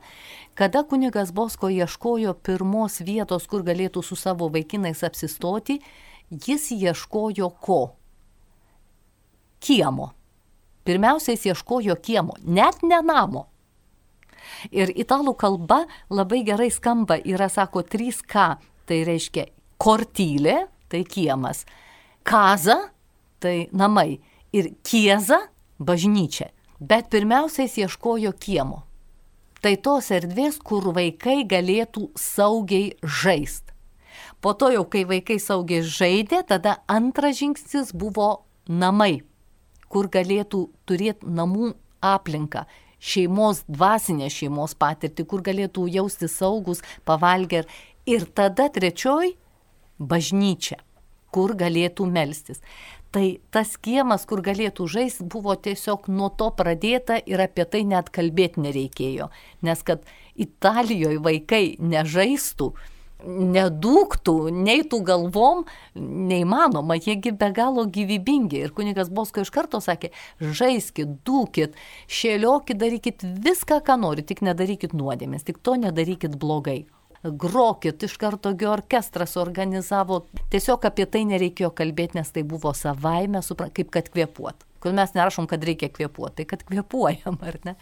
kada 0.58 0.82
kunigas 0.88 1.32
Bosko 1.32 1.70
ieškojo 1.70 2.34
pirmos 2.42 3.00
vietos, 3.04 3.46
kur 3.46 3.62
galėtų 3.66 4.02
su 4.02 4.16
savo 4.16 4.48
vaikinais 4.52 5.04
apsistoti, 5.06 5.78
jis 6.30 6.70
ieškojo 6.72 7.50
ko? 7.60 7.82
Kiemo. 9.60 10.12
Pirmiausia, 10.88 11.34
jis 11.36 11.50
ieškojo 11.52 11.98
kiemo, 12.00 12.38
net 12.44 12.82
ne 12.82 13.02
namo. 13.04 13.46
Ir 14.72 14.90
italų 14.96 15.34
kalba 15.36 15.82
labai 16.10 16.40
gerai 16.46 16.70
skamba, 16.72 17.18
yra, 17.20 17.50
sako, 17.52 17.82
3K, 17.84 18.46
tai 18.88 19.02
reiškia 19.06 19.44
kortylė, 19.78 20.62
tai 20.88 21.04
kiemas, 21.04 21.64
kaza, 22.26 22.78
tai 23.42 23.68
namai, 23.76 24.18
ir 24.56 24.72
kieza, 24.86 25.42
bažnyčia. 25.78 26.50
Bet 26.80 27.10
pirmiausia, 27.10 27.66
jis 27.66 27.78
ieškojo 27.84 28.32
kiemo. 28.38 28.84
Tai 29.62 29.74
tos 29.82 30.12
erdvės, 30.14 30.60
kur 30.62 30.92
vaikai 30.94 31.42
galėtų 31.48 32.12
saugiai 32.14 32.92
žaisti. 33.02 33.74
Po 34.38 34.52
to 34.54 34.70
jau, 34.70 34.84
kai 34.86 35.02
vaikai 35.06 35.40
saugiai 35.42 35.82
žaidė, 35.82 36.44
tada 36.46 36.76
antras 36.86 37.40
žingsnis 37.40 37.90
buvo 37.90 38.44
namai, 38.70 39.24
kur 39.90 40.06
galėtų 40.06 40.68
turėti 40.86 41.26
namų 41.26 41.72
aplinką, 41.98 42.68
šeimos, 43.02 43.64
dvasinę 43.66 44.30
šeimos 44.30 44.78
patirtį, 44.78 45.26
kur 45.26 45.42
galėtų 45.42 45.88
jausti 45.90 46.30
saugus, 46.30 46.84
pavalgę. 47.04 47.64
Ir 48.06 48.30
tada 48.30 48.70
trečioji- 48.70 49.34
bažnyčia 50.10 50.78
kur 51.34 51.54
galėtų 51.58 52.06
melstis. 52.10 52.62
Tai 53.10 53.24
tas 53.54 53.70
kiemas, 53.80 54.26
kur 54.28 54.42
galėtų 54.44 54.84
žaisti, 54.92 55.24
buvo 55.32 55.54
tiesiog 55.56 56.10
nuo 56.12 56.28
to 56.28 56.50
pradėta 56.52 57.16
ir 57.24 57.40
apie 57.40 57.64
tai 57.64 57.80
net 57.88 58.10
kalbėti 58.12 58.60
nereikėjo. 58.66 59.30
Nes 59.64 59.80
kad 59.86 60.04
Italijoje 60.36 61.22
vaikai 61.24 61.62
nežaistų, 61.80 62.68
nedūktų, 63.24 64.34
neitų 64.54 65.00
galvom, 65.08 65.64
neįmanoma, 65.96 66.98
jiegi 67.00 67.32
be 67.32 67.48
galo 67.56 67.86
gyvybingi. 67.96 68.60
Ir 68.66 68.76
kunigas 68.76 69.08
Bosko 69.08 69.42
iš 69.42 69.50
karto 69.56 69.80
sakė, 69.82 70.12
žaiskit, 70.38 71.16
dūkit, 71.26 71.80
šėliokit, 72.12 72.78
darykit 72.78 73.24
viską, 73.24 73.80
ką 73.88 73.98
nori, 74.04 74.22
tik 74.28 74.44
nedarykit 74.44 74.92
nuodėmės, 74.92 75.48
tik 75.48 75.64
to 75.64 75.80
nedarykit 75.80 76.36
blogai 76.38 76.84
grokit, 77.22 78.02
iš 78.02 78.16
karto 78.20 78.52
gi 78.58 78.68
orkestras 78.68 79.36
organizavo. 79.40 80.24
Tiesiog 80.52 80.86
apie 80.88 81.06
tai 81.10 81.24
nereikėjo 81.28 81.72
kalbėti, 81.76 82.18
nes 82.20 82.32
tai 82.34 82.44
buvo 82.46 82.74
savaime, 82.76 83.42
kaip 83.74 83.92
kad 83.94 84.10
kvėpuot. 84.14 84.68
Kol 84.78 84.94
mes 84.94 85.10
nerašom, 85.10 85.48
kad 85.50 85.64
reikia 85.66 85.88
kvėpuoti, 85.90 86.36
tai 86.38 86.44
kad 86.52 86.60
kvėpuojam, 86.66 87.40
ar 87.42 87.56
ne? 87.66 87.74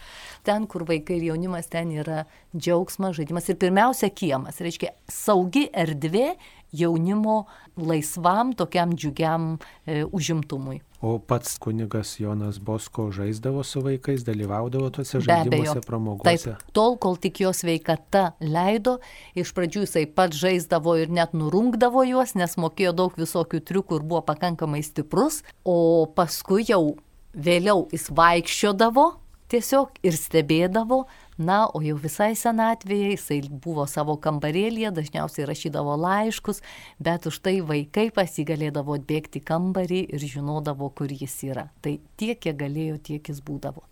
Ten, 0.48 0.64
kur 0.70 0.86
vaikai 0.88 1.18
ir 1.18 1.26
jaunimas, 1.28 1.68
ten 1.68 1.90
yra 1.92 2.22
džiaugsmas, 2.56 3.18
žaidimas 3.18 3.50
ir 3.52 3.58
pirmiausia 3.60 4.08
kiemas. 4.16 4.62
Reiškia, 4.64 4.94
saugi 5.12 5.66
erdvė 5.76 6.30
jaunimo 6.76 7.42
laisvam, 7.76 8.54
tokiam 8.56 8.96
džiugiam 8.96 9.56
e, 9.84 10.06
užimtumui. 10.08 10.80
O 11.06 11.18
pats 11.22 11.58
kunigas 11.62 12.16
Jonas 12.18 12.58
Bosko 12.58 13.10
žaisdavo 13.14 13.62
su 13.62 13.80
vaikais, 13.84 14.24
dalyvaudavo 14.26 14.88
tuose 14.90 15.20
žaidimuose, 15.22 15.82
pramogose. 15.86 16.54
Taip, 16.56 16.72
tol, 16.74 16.96
kol 16.98 17.14
tik 17.22 17.44
jo 17.44 17.52
sveikata 17.54 18.32
leido, 18.42 18.96
iš 19.38 19.52
pradžių 19.54 19.84
jisai 19.84 20.02
pats 20.10 20.40
žaisdavo 20.40 20.96
ir 20.98 21.12
net 21.14 21.36
nurungdavo 21.38 22.02
juos, 22.08 22.34
nes 22.34 22.58
mokėjo 22.58 22.94
daug 22.98 23.20
visokių 23.20 23.62
triukų 23.68 24.00
ir 24.00 24.08
buvo 24.08 24.24
pakankamai 24.32 24.82
stiprus, 24.82 25.44
o 25.62 26.08
paskui 26.18 26.66
jau 26.66 26.96
vėliau 27.38 27.86
jis 27.94 28.10
vaikščiodavo 28.10 29.06
tiesiog 29.52 30.02
ir 30.02 30.18
stebėdavo, 30.18 31.04
Na, 31.38 31.66
o 31.68 31.82
jau 31.84 31.98
visai 32.00 32.30
senatvėje 32.38 33.10
jisai 33.12 33.40
buvo 33.64 33.84
savo 33.90 34.14
kambarėlėje, 34.24 34.92
dažniausiai 34.96 35.48
rašydavo 35.50 35.96
laiškus, 36.00 36.62
bet 36.96 37.28
už 37.28 37.42
tai 37.44 37.58
vaikai 37.60 38.08
pasigalėdavo 38.16 38.96
atbėgti 38.96 39.44
kambarį 39.44 40.06
ir 40.16 40.24
žinodavo, 40.32 40.88
kur 40.96 41.12
jis 41.12 41.36
yra. 41.44 41.68
Tai 41.84 41.98
tiek, 42.16 42.40
kiek 42.40 42.56
galėjo, 42.56 42.96
tiek 43.10 43.28
jis 43.28 43.44
būdavo. 43.44 43.84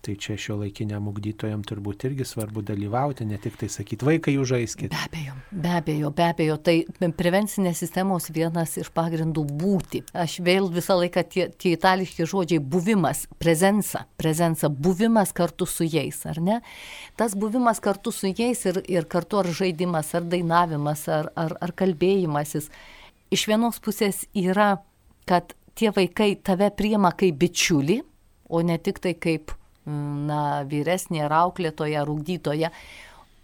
Tai 0.00 0.14
čia 0.16 0.32
šio 0.40 0.54
laikiniam 0.62 1.10
ugdytojam 1.10 1.60
turbūt 1.68 2.06
irgi 2.08 2.24
svarbu 2.24 2.62
dalyvauti, 2.64 3.26
ne 3.28 3.36
tik 3.36 3.58
tai 3.60 3.66
sakyti, 3.68 4.06
vaikai 4.08 4.32
jūs 4.32 4.48
žaiskite. 4.48 4.96
Be 4.96 5.02
abejo, 5.04 5.34
be 5.52 5.72
abejo, 5.76 6.10
be 6.16 6.24
abejo. 6.24 6.56
Tai 6.64 7.10
prevencinės 7.18 7.82
sistemos 7.82 8.30
vienas 8.32 8.78
iš 8.80 8.88
pagrindų 8.96 9.44
būti. 9.60 10.00
Aš 10.16 10.38
vėl 10.46 10.70
visą 10.72 10.96
laiką 11.02 11.26
tie, 11.28 11.46
tie 11.52 11.74
itališki 11.76 12.24
žodžiai 12.32 12.62
buvimas, 12.64 13.26
prezensa, 13.42 14.06
prezensa, 14.16 14.72
buvimas 14.72 15.34
kartu 15.36 15.68
su 15.68 15.84
jais, 15.84 16.22
ar 16.32 16.40
ne? 16.48 16.62
Tas 17.20 17.36
buvimas 17.36 17.84
kartu 17.84 18.08
su 18.08 18.32
jais 18.32 18.64
ir, 18.72 18.80
ir 18.88 19.04
kartu 19.04 19.44
ar 19.44 19.52
žaidimas, 19.52 20.14
ar 20.16 20.24
dainavimas, 20.32 21.04
ar, 21.12 21.28
ar, 21.36 21.58
ar 21.60 21.76
kalbėjimasis. 21.76 22.72
Iš 23.36 23.48
vienos 23.52 23.84
pusės 23.84 24.24
yra, 24.32 24.78
kad 25.28 25.52
tie 25.76 25.92
vaikai 25.92 26.38
tave 26.40 26.72
priema 26.72 27.12
kaip 27.12 27.36
bičiulį, 27.44 28.00
o 28.48 28.64
ne 28.64 28.80
tik 28.80 29.04
tai 29.04 29.18
kaip 29.20 29.59
na, 29.86 30.62
vyresnė 30.68 31.24
ar 31.26 31.36
auklėtoja, 31.44 32.02
ar 32.02 32.10
ugdytoja, 32.12 32.72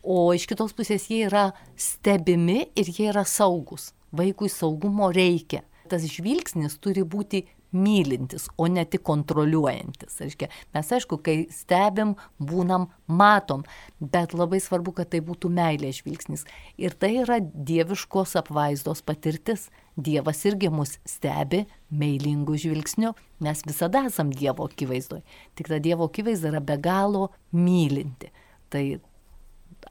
o 0.07 0.31
iš 0.37 0.47
kitos 0.51 0.75
pusės 0.77 1.09
jie 1.11 1.25
yra 1.27 1.51
stebimi 1.77 2.67
ir 2.79 2.91
jie 2.93 3.11
yra 3.11 3.25
saugus. 3.27 3.93
Vaikui 4.17 4.49
saugumo 4.53 5.11
reikia. 5.15 5.65
Tas 5.91 6.07
žvilgsnis 6.11 6.79
turi 6.83 7.05
būti 7.07 7.45
mylintis, 7.77 8.49
o 8.57 8.67
ne 8.71 8.85
tik 8.89 9.03
kontroliuojantis. 9.07 10.21
Aiškia, 10.25 10.49
mes 10.75 10.93
aišku, 10.97 11.19
kai 11.25 11.37
stebim, 11.53 12.15
būnam, 12.39 12.89
matom, 13.07 13.65
bet 14.01 14.35
labai 14.37 14.61
svarbu, 14.63 14.95
kad 14.97 15.11
tai 15.13 15.21
būtų 15.27 15.51
meilės 15.53 16.01
žvilgsnis. 16.01 16.47
Ir 16.81 16.97
tai 16.99 17.17
yra 17.25 17.41
dieviškos 17.41 18.37
apvaizdos 18.41 19.03
patirtis. 19.07 19.69
Dievas 19.97 20.43
irgi 20.45 20.69
mus 20.69 20.99
stebi 21.09 21.63
meilingų 21.89 22.59
žvilgsnių, 22.61 23.15
mes 23.41 23.63
visada 23.65 24.05
esam 24.11 24.29
Dievo 24.29 24.69
akivaizdoje. 24.69 25.25
Tik 25.57 25.71
ta 25.73 25.81
Dievo 25.81 26.11
akivaizda 26.11 26.53
yra 26.53 26.61
be 26.61 26.77
galo 26.77 27.31
mylinti. 27.57 28.29
Tai 28.69 28.85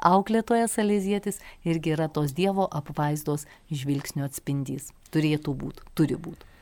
auklėtojas 0.06 0.78
Alezietis 0.82 1.42
irgi 1.66 1.96
yra 1.96 2.06
tos 2.06 2.36
Dievo 2.38 2.68
apvaizdos 2.70 3.48
žvilgsnio 3.74 4.28
atspindys. 4.30 4.92
Turėtų 5.10 5.58
būti, 5.58 5.90
turi 5.98 6.20
būti. 6.20 6.54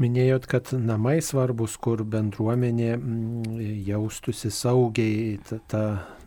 Minėjot, 0.00 0.46
kad 0.48 0.70
namai 0.72 1.18
svarbus, 1.20 1.74
kur 1.76 2.00
bendruomenė 2.08 2.94
mm, 2.96 3.58
jaustųsi 3.84 4.48
saugiai, 4.48 5.34
ta, 5.44 5.58
ta 5.68 5.82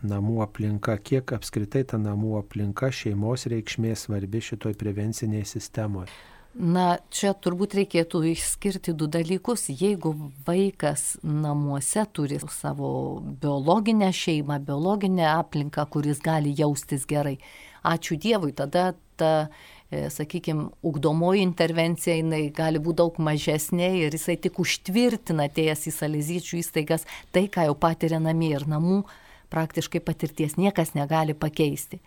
namų 0.06 0.44
aplinka, 0.44 0.94
kiek 1.02 1.32
apskritai 1.34 1.82
ta 1.90 1.98
namų 1.98 2.36
aplinka 2.38 2.92
šeimos 2.94 3.48
reikšmė 3.50 3.96
svarbi 3.98 4.44
šitoj 4.48 4.76
prevenciniai 4.78 5.42
sistemoje. 5.48 6.12
Na, 6.54 6.98
čia 7.10 7.32
turbūt 7.34 7.74
reikėtų 7.74 8.20
išskirti 8.30 8.94
du 8.94 9.08
dalykus. 9.10 9.66
Jeigu 9.74 10.12
vaikas 10.46 11.16
namuose 11.26 12.04
turi 12.14 12.38
savo 12.46 13.20
biologinę 13.42 14.12
šeimą, 14.14 14.60
biologinę 14.62 15.26
aplinką, 15.32 15.88
kuris 15.90 16.22
gali 16.22 16.54
jaustis 16.54 17.08
gerai, 17.10 17.40
ačiū 17.82 18.20
Dievui, 18.22 18.54
tada 18.54 18.92
ta 19.18 19.32
E, 19.94 20.10
sakykime, 20.10 20.68
ugdomoji 20.82 21.42
intervencija, 21.44 22.16
jinai 22.18 22.48
gali 22.54 22.80
būti 22.82 22.98
daug 23.02 23.18
mažesnė 23.22 23.90
ir 24.00 24.16
jisai 24.16 24.34
tik 24.40 24.58
užtvirtina 24.62 25.46
atėjęs 25.50 25.84
į 25.90 25.92
salizyčių 25.98 26.58
įstaigas 26.62 27.04
tai, 27.34 27.44
ką 27.52 27.68
jau 27.68 27.76
patiria 27.78 28.18
namie 28.22 28.54
ir 28.56 28.64
namų 28.70 29.02
praktiškai 29.52 30.00
patirties 30.02 30.56
niekas 30.58 30.94
negali 30.98 31.36
pakeisti. 31.36 32.00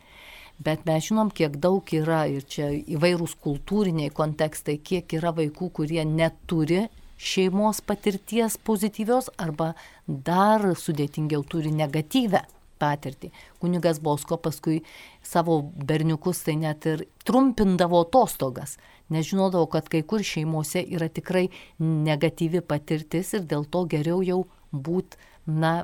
Bet 0.63 0.87
mes 0.89 1.05
žinom, 1.05 1.29
kiek 1.29 1.59
daug 1.61 1.85
yra 1.93 2.23
ir 2.31 2.45
čia 2.49 2.71
įvairūs 2.73 3.35
kultūriniai 3.43 4.09
kontekstai, 4.13 4.79
kiek 4.81 5.13
yra 5.19 5.29
vaikų, 5.37 5.69
kurie 5.79 6.01
neturi 6.05 6.87
šeimos 7.17 7.81
patirties 7.85 8.57
pozityvios 8.65 9.29
arba 9.37 9.73
dar 10.07 10.65
sudėtingiau 10.77 11.45
turi 11.45 11.73
negatyvę 11.73 12.41
patirtį. 12.81 13.31
Kunigas 13.61 14.01
Bosko 14.01 14.37
paskui 14.41 14.81
savo 15.25 15.59
berniukus 15.61 16.43
tai 16.45 16.57
net 16.61 16.85
ir 16.89 17.05
trumpindavo 17.25 18.03
atostogas, 18.05 18.77
nes 19.13 19.29
žinodavo, 19.29 19.69
kad 19.71 19.89
kai 19.89 20.03
kur 20.05 20.25
šeimose 20.25 20.83
yra 20.85 21.09
tikrai 21.09 21.47
negatyvi 21.81 22.61
patirtis 22.65 23.33
ir 23.37 23.47
dėl 23.49 23.65
to 23.69 23.85
geriau 23.89 24.21
jau 24.25 24.43
būt, 24.73 25.17
na, 25.47 25.79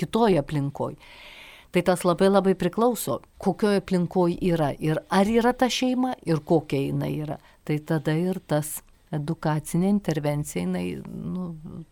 kitoje 0.00 0.40
aplinkoje. 0.40 0.96
Tai 1.70 1.82
tas 1.86 2.02
labai 2.02 2.26
labai 2.30 2.56
priklauso, 2.58 3.20
kokioje 3.38 3.78
aplinkoje 3.78 4.38
yra 4.42 4.72
ir 4.82 4.98
ar 5.08 5.28
yra 5.30 5.52
ta 5.54 5.68
šeima 5.70 6.16
ir 6.26 6.42
kokia 6.42 6.88
jinai 6.88 7.12
yra. 7.22 7.36
Tai 7.64 7.76
tada 7.86 8.14
ir 8.18 8.40
tas 8.50 8.80
edukacinė 9.14 9.88
intervencija, 9.90 10.62
jinai 10.64 11.00
nu, 11.06 11.48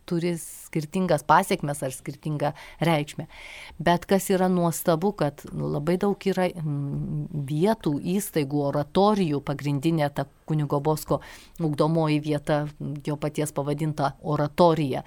turi 0.07 0.33
skirtingas 0.39 1.25
pasiekmes 1.27 1.83
ar 1.83 1.95
skirtingą 1.95 2.53
reikšmę. 2.87 3.27
Bet 3.83 4.07
kas 4.11 4.29
yra 4.35 4.49
nuostabu, 4.53 5.13
kad 5.19 5.43
nu, 5.51 5.71
labai 5.75 5.99
daug 6.01 6.29
yra 6.31 6.49
vietų, 6.55 7.97
įstaigų, 8.17 8.63
oratorijų, 8.71 9.43
pagrindinė 9.47 10.11
ta 10.15 10.29
kunigo 10.49 10.81
Bosko 10.83 11.21
ugdomoji 11.59 12.21
vieta, 12.23 12.61
jo 13.07 13.19
paties 13.19 13.55
pavadinta 13.55 14.15
oratorija, 14.23 15.03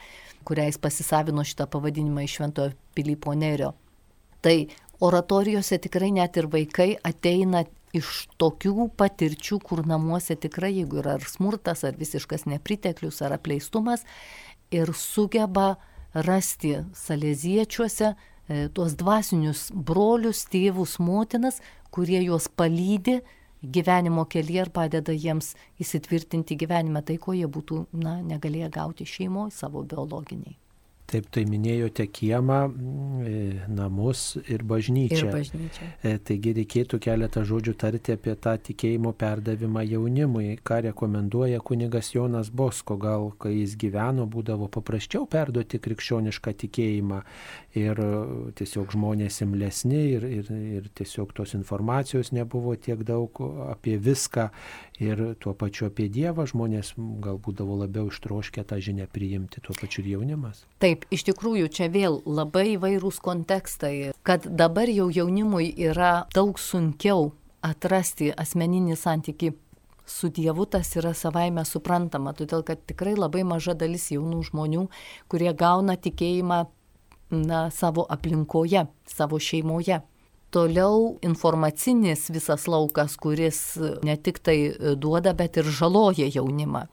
kurią 0.47 0.67
jis 0.67 0.81
pasisavino 0.83 1.47
šitą 1.47 1.69
pavadinimą 1.71 2.27
iš 2.27 2.39
Šventojo 2.39 2.75
Pilypo 2.95 3.35
Nerio. 3.35 3.75
Tai 4.41 4.55
oratorijose 5.01 5.77
tikrai 5.81 6.11
net 6.15 6.37
ir 6.37 6.49
vaikai 6.51 6.95
ateina 7.05 7.63
iš 7.95 8.27
tokių 8.39 8.87
patirčių, 8.97 9.59
kur 9.65 9.83
namuose 9.87 10.37
tikrai, 10.39 10.71
jeigu 10.77 11.01
yra 11.01 11.17
ar 11.17 11.27
smurtas, 11.27 11.83
ar 11.83 11.97
visiškas 11.99 12.47
nepriteklius, 12.47 13.19
ar 13.25 13.35
apleistumas, 13.35 14.05
ir 14.71 14.93
sugeba 14.95 15.75
rasti 16.13 16.77
salėziečiuose 16.95 18.07
e, 18.11 18.15
tuos 18.75 18.95
dvasinius 18.99 19.67
brolius, 19.75 20.45
tėvus, 20.51 20.97
motinas, 21.03 21.59
kurie 21.91 22.21
juos 22.23 22.47
palydi 22.47 23.19
gyvenimo 23.61 24.25
kelyje 24.25 24.65
ir 24.65 24.73
padeda 24.73 25.13
jiems 25.13 25.53
įsitvirtinti 25.83 26.57
gyvenime 26.57 27.03
tai, 27.05 27.19
ko 27.21 27.35
jie 27.37 27.47
būtų 27.51 27.85
na, 27.93 28.19
negalėję 28.25 28.71
gauti 28.73 29.07
šeimoje 29.07 29.53
savo 29.59 29.83
biologiniai. 29.83 30.60
Taip, 31.11 31.27
tai 31.33 31.43
minėjote 31.43 32.05
kiemą, 32.07 32.57
mm, 32.71 33.23
e, 33.27 33.65
namus 33.67 34.37
ir 34.47 34.63
bažnyčią. 34.63 35.25
Ir 35.27 35.33
bažnyčią. 35.33 35.87
E, 36.07 36.13
taigi 36.23 36.53
reikėtų 36.55 36.99
keletą 37.03 37.43
žodžių 37.47 37.73
tarti 37.83 38.15
apie 38.15 38.35
tą 38.39 38.53
tikėjimo 38.69 39.11
perdavimą 39.19 39.83
jaunimui, 39.89 40.55
ką 40.63 40.79
rekomenduoja 40.87 41.59
kunigas 41.59 42.13
Jonas 42.15 42.49
Bosko. 42.49 42.95
Gal, 43.01 43.31
kai 43.41 43.57
jis 43.57 43.75
gyveno, 43.75 44.27
būdavo 44.31 44.69
paprasčiau 44.71 45.27
perduoti 45.27 45.81
krikščionišką 45.83 46.55
tikėjimą 46.63 47.19
ir 47.81 47.99
e, 47.99 48.09
tiesiog 48.61 48.95
žmonės 48.95 49.41
imlesni 49.43 50.01
ir, 50.15 50.27
ir, 50.39 50.53
ir 50.79 50.89
tiesiog 50.95 51.35
tos 51.35 51.57
informacijos 51.59 52.31
nebuvo 52.31 52.77
tiek 52.79 53.03
daug 53.03 53.35
apie 53.67 53.97
viską 53.99 54.47
ir 55.01 55.21
tuo 55.41 55.53
pačiu 55.57 55.87
apie 55.89 56.07
Dievą 56.13 56.45
žmonės 56.49 56.93
galbūt 56.95 57.41
būdavo 57.47 57.79
labiau 57.81 58.11
ištroškę 58.11 58.63
tą 58.69 58.77
žinią 58.83 59.07
priimti, 59.11 59.63
tuo 59.65 59.75
pačiu 59.77 60.03
ir 60.03 60.11
jaunimas. 60.15 60.63
Taip, 60.83 61.07
iš 61.11 61.25
tikrųjų 61.31 61.71
čia 61.73 61.89
vėl 61.91 62.21
labai 62.25 62.77
vairūs 62.81 63.17
kontekstai, 63.23 64.13
kad 64.27 64.45
dabar 64.45 64.91
jau 64.91 65.09
jaunimui 65.09 65.71
yra 65.89 66.27
daug 66.35 66.61
sunkiau 66.61 67.31
atrasti 67.65 68.31
asmeninį 68.31 68.97
santyki 68.97 69.53
su 70.05 70.29
Dievu 70.29 70.65
tas 70.65 70.95
yra 70.99 71.13
savaime 71.13 71.63
suprantama, 71.65 72.33
todėl 72.37 72.63
kad 72.67 72.81
tikrai 72.89 73.15
labai 73.15 73.43
maža 73.47 73.75
dalis 73.77 74.09
jaunų 74.11 74.43
žmonių, 74.49 74.87
kurie 75.31 75.53
gauna 75.57 75.95
tikėjimą 75.97 76.61
na, 77.31 77.69
savo 77.71 78.05
aplinkoje, 78.09 78.85
savo 79.07 79.39
šeimoje. 79.39 80.01
Toliau 80.51 81.17
informacinis 81.23 82.25
visas 82.33 82.67
laukas, 82.67 83.15
kuris 83.15 83.61
ne 84.03 84.17
tik 84.19 84.41
tai 84.43 84.57
duoda, 84.99 85.31
bet 85.33 85.61
ir 85.61 85.69
žaloja 85.71 86.27
jaunimą. 86.27 86.85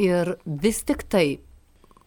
Ir 0.00 0.36
vis 0.46 0.80
tik 0.88 1.04
tai, 1.12 1.42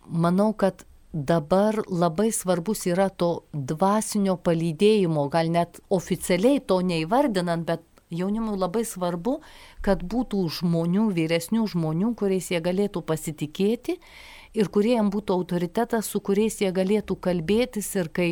manau, 0.09 0.53
kad 0.57 0.81
dabar 1.15 1.77
labai 1.87 2.31
svarbus 2.33 2.87
yra 2.89 3.07
to 3.09 3.45
dvasinio 3.53 4.35
palydėjimo, 4.35 5.29
gal 5.31 5.51
net 5.53 5.79
oficialiai 5.93 6.59
to 6.59 6.81
neįvardinant, 6.83 7.63
bet 7.69 7.85
jaunimui 8.11 8.57
labai 8.59 8.83
svarbu, 8.85 9.39
kad 9.85 10.03
būtų 10.03 10.43
žmonių, 10.59 11.07
vyresnių 11.15 11.67
žmonių, 11.71 12.13
kuriais 12.19 12.51
jie 12.51 12.59
galėtų 12.61 13.05
pasitikėti 13.07 13.99
ir 14.55 14.69
kurie 14.71 14.95
jam 14.95 15.09
būtų 15.13 15.39
autoritetas, 15.39 16.09
su 16.11 16.19
kuriais 16.19 16.59
jie 16.61 16.71
galėtų 16.75 17.15
kalbėtis 17.15 17.93
ir 17.95 18.11
kai 18.11 18.29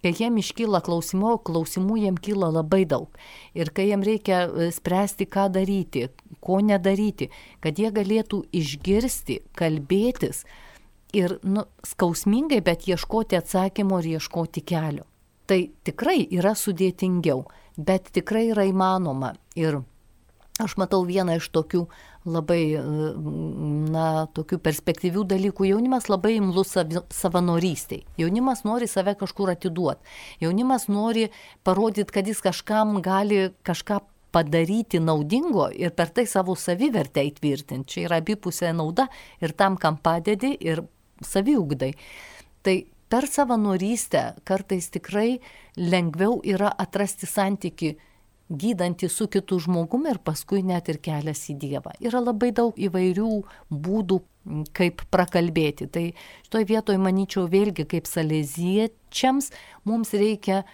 Kai 0.00 0.14
jiem 0.16 0.38
iškyla 0.40 0.80
klausimų, 0.84 1.34
klausimų 1.44 1.98
jiem 2.00 2.16
kyla 2.16 2.48
labai 2.54 2.86
daug. 2.88 3.12
Ir 3.52 3.68
kai 3.76 3.90
jiem 3.90 4.04
reikia 4.06 4.46
e, 4.48 4.70
spręsti, 4.72 5.26
ką 5.28 5.50
daryti, 5.52 6.06
ko 6.40 6.62
nedaryti, 6.64 7.28
kad 7.60 7.78
jie 7.78 7.90
galėtų 7.92 8.46
išgirsti, 8.56 9.42
kalbėtis 9.58 10.46
ir 11.12 11.36
nu, 11.44 11.66
skausmingai, 11.84 12.62
bet 12.64 12.88
ieškoti 12.88 13.36
atsakymo 13.36 14.00
ir 14.00 14.16
ieškoti 14.16 14.64
kelio. 14.64 15.04
Tai 15.50 15.60
tikrai 15.84 16.22
yra 16.30 16.54
sudėtingiau, 16.56 17.44
bet 17.76 18.12
tikrai 18.14 18.46
yra 18.54 18.64
įmanoma. 18.70 19.34
Ir 19.58 19.82
Aš 20.60 20.76
matau 20.80 21.02
vieną 21.08 21.38
iš 21.40 21.48
tokių 21.54 21.86
labai, 22.28 22.60
na, 23.94 24.06
tokių 24.36 24.60
perspektyvių 24.60 25.24
dalykų. 25.30 25.70
Jaunimas 25.70 26.10
labai 26.12 26.34
imlus 26.36 26.74
savanorystiai. 27.16 28.04
Jaunimas 28.20 28.64
nori 28.68 28.88
save 28.90 29.16
kažkur 29.20 29.54
atiduoti. 29.54 30.04
Jaunimas 30.44 30.88
nori 30.92 31.30
parodyti, 31.64 32.12
kad 32.12 32.28
jis 32.28 32.42
kažkam 32.44 33.00
gali 33.04 33.48
kažką 33.66 34.02
padaryti 34.30 35.00
naudingo 35.02 35.68
ir 35.74 35.94
per 35.96 36.12
tai 36.14 36.26
savo 36.30 36.54
savivertę 36.54 37.24
įtvirtinti. 37.26 37.88
Čia 37.90 38.06
yra 38.08 38.20
abipusė 38.22 38.72
nauda 38.76 39.08
ir 39.42 39.56
tam, 39.58 39.78
kam 39.80 39.98
padedi, 39.98 40.54
ir 40.60 40.84
saviugdai. 41.26 41.92
Tai 42.62 42.76
per 43.10 43.26
savanorystę 43.26 44.22
kartais 44.46 44.90
tikrai 44.94 45.40
lengviau 45.76 46.38
yra 46.46 46.70
atrasti 46.78 47.26
santyki 47.26 47.96
gydantį 48.50 49.08
su 49.10 49.28
kitu 49.30 49.60
žmogumi 49.62 50.10
ir 50.10 50.20
paskui 50.24 50.62
net 50.66 50.90
ir 50.90 50.98
kelias 51.02 51.44
į 51.52 51.56
Dievą. 51.62 51.94
Yra 52.02 52.22
labai 52.22 52.50
daug 52.56 52.76
įvairių 52.78 53.30
būdų, 53.70 54.20
kaip 54.76 55.04
prakalbėti. 55.12 55.88
Tai 55.92 56.06
šitoje 56.46 56.68
vietoje, 56.70 57.00
manyčiau, 57.02 57.46
vėlgi 57.50 57.86
kaip 57.90 58.10
saleziečiams 58.10 59.52
mums 59.88 60.14
reikia 60.16 60.64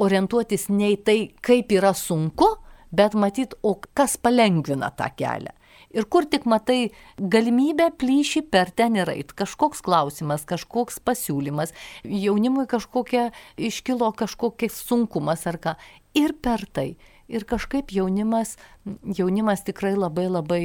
orientuotis 0.00 0.68
ne 0.72 0.94
į 0.94 1.02
tai, 1.04 1.18
kaip 1.44 1.72
yra 1.76 1.92
sunku, 1.96 2.56
bet 2.96 3.16
matyti, 3.18 3.58
o 3.62 3.76
kas 3.76 4.16
palengvina 4.16 4.92
tą 4.96 5.10
kelią. 5.18 5.52
Ir 5.96 6.04
kur 6.10 6.26
tik 6.28 6.44
matai 6.48 6.90
galimybę 7.16 7.90
plyšį 8.00 8.42
per 8.52 8.72
ten 8.74 8.96
ir 8.98 9.08
eit. 9.12 9.32
Kažkoks 9.36 9.82
klausimas, 9.84 10.44
kažkoks 10.48 10.98
pasiūlymas, 11.04 11.72
jaunimui 12.04 12.66
kažkokia 12.68 13.30
iškilo 13.56 14.10
kažkokias 14.18 14.80
sunkumas 14.88 15.46
ar 15.48 15.60
ką. 15.62 15.76
Ir 16.16 16.34
per 16.42 16.64
tai 16.72 16.96
ir 17.28 17.44
kažkaip 17.48 17.92
jaunimas, 17.94 18.56
jaunimas 19.18 19.64
tikrai 19.66 19.94
labai 19.96 20.26
labai, 20.30 20.62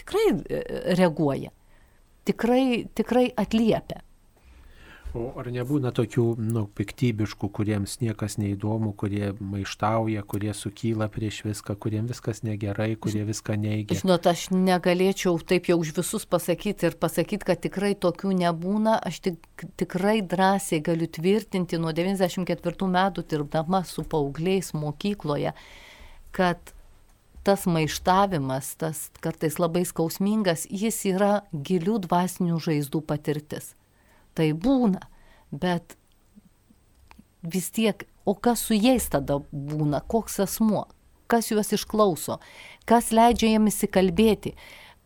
tikrai 0.00 0.26
e, 0.30 0.62
reaguoja, 0.98 1.52
tikrai, 2.24 2.86
tikrai 2.94 3.28
atliepia. 3.36 4.02
O 5.14 5.28
ar 5.38 5.46
nebūna 5.54 5.92
tokių, 5.94 6.24
nu, 6.42 6.64
piktybiškų, 6.74 7.46
kuriems 7.54 8.00
niekas 8.00 8.34
neįdomu, 8.40 8.90
kurie 8.98 9.28
maištauja, 9.38 10.24
kurie 10.26 10.50
sukyla 10.58 11.06
prieš 11.12 11.44
viską, 11.46 11.76
kuriems 11.78 12.10
viskas 12.10 12.42
negerai, 12.42 12.96
kurie 12.98 13.22
viską 13.28 13.54
neigia? 13.62 13.94
Žinot, 14.00 14.26
aš 14.26 14.48
negalėčiau 14.50 15.38
taip 15.38 15.70
jau 15.70 15.76
už 15.78 15.92
visus 16.00 16.26
pasakyti 16.26 16.88
ir 16.90 16.96
pasakyti, 16.98 17.46
kad 17.46 17.62
tikrai 17.62 17.92
tokių 17.94 18.32
nebūna. 18.40 18.96
Aš 19.06 19.20
tik, 19.28 19.66
tikrai 19.78 20.16
drąsiai 20.26 20.82
galiu 20.82 21.06
tvirtinti 21.06 21.78
nuo 21.78 21.94
94 21.94 22.90
metų 22.96 23.26
dirbdama 23.30 23.84
su 23.86 24.02
paaugliais 24.02 24.72
mokykloje, 24.74 25.54
kad 26.34 26.74
tas 27.46 27.68
maištavimas, 27.70 28.74
tas 28.82 29.06
kartais 29.22 29.62
labai 29.62 29.86
skausmingas, 29.86 30.66
jis 30.66 31.00
yra 31.14 31.32
gilių 31.54 32.00
dvasinių 32.08 32.58
žaizdų 32.66 33.06
patirtis 33.06 33.76
tai 34.34 34.52
būna, 34.52 35.02
bet 35.50 35.96
vis 37.42 37.70
tiek, 37.74 38.06
o 38.24 38.34
kas 38.34 38.64
su 38.68 38.76
jais 38.76 39.06
tada 39.12 39.40
būna, 39.52 40.00
koks 40.08 40.40
asmuo, 40.44 40.86
kas 41.26 41.50
juos 41.52 41.72
išklauso, 41.76 42.38
kas 42.88 43.12
leidžia 43.14 43.54
jiems 43.54 43.74
įsikalbėti, 43.74 44.54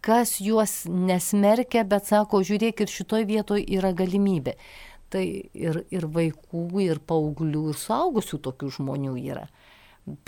kas 0.05 0.39
juos 0.43 0.85
nesmerkia, 0.89 1.85
bet 1.89 2.09
sako, 2.11 2.43
žiūrėk, 2.47 2.85
ir 2.85 2.93
šitoj 2.93 3.27
vietoje 3.29 3.67
yra 3.79 3.93
galimybė. 3.97 4.55
Tai 5.09 5.25
ir, 5.25 5.83
ir 5.89 6.05
vaikų, 6.13 6.67
ir 6.85 7.01
paauglių, 7.09 7.71
ir 7.73 7.79
suaugusių 7.81 8.43
tokių 8.45 8.71
žmonių 8.77 9.15
yra. 9.23 9.47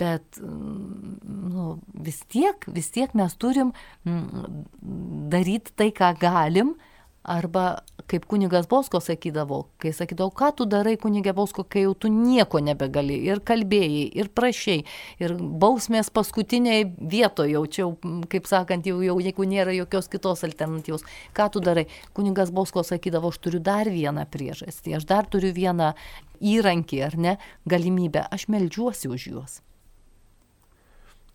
Bet 0.01 0.39
nu, 0.41 1.75
vis 1.93 2.21
tiek, 2.29 2.65
vis 2.69 2.89
tiek 2.93 3.13
mes 3.17 3.33
turim 3.37 3.73
daryti 4.05 5.73
tai, 5.77 5.89
ką 5.93 6.11
galim, 6.21 6.75
Arba 7.23 7.83
kaip 8.09 8.25
kunigas 8.25 8.65
Bosko 8.69 8.99
sakydavo, 9.03 9.59
kai 9.81 9.91
sakydavo, 9.93 10.31
ką 10.33 10.49
tu 10.57 10.65
darai 10.65 10.95
kunigė 10.99 11.35
Bosko, 11.37 11.63
kai 11.63 11.85
jau 11.85 11.93
tu 11.93 12.09
nieko 12.09 12.59
nebegali 12.63 13.19
ir 13.29 13.43
kalbėjai, 13.45 14.07
ir 14.17 14.31
prašiai, 14.33 14.83
ir 15.21 15.35
bausmės 15.37 16.09
paskutiniai 16.13 16.89
vietoje 16.97 17.53
jau 17.53 17.63
čia, 17.77 17.87
kaip 18.31 18.49
sakant, 18.49 18.89
jau, 18.89 18.99
jau 19.05 19.19
jeigu 19.21 19.47
nėra 19.47 19.75
jokios 19.77 20.09
kitos 20.11 20.41
alternatyvos, 20.49 21.05
ką 21.37 21.49
tu 21.53 21.63
darai. 21.63 21.87
Kunigas 22.17 22.51
Bosko 22.51 22.83
sakydavo, 22.87 23.29
aš 23.29 23.41
turiu 23.45 23.61
dar 23.63 23.89
vieną 23.91 24.25
priežastį, 24.33 24.97
aš 24.97 25.09
dar 25.09 25.29
turiu 25.29 25.53
vieną 25.55 25.93
įrankį 26.41 27.03
ar 27.05 27.19
ne, 27.21 27.39
galimybę, 27.69 28.25
aš 28.33 28.49
melžiuosi 28.49 29.13
už 29.13 29.29
juos. 29.29 29.61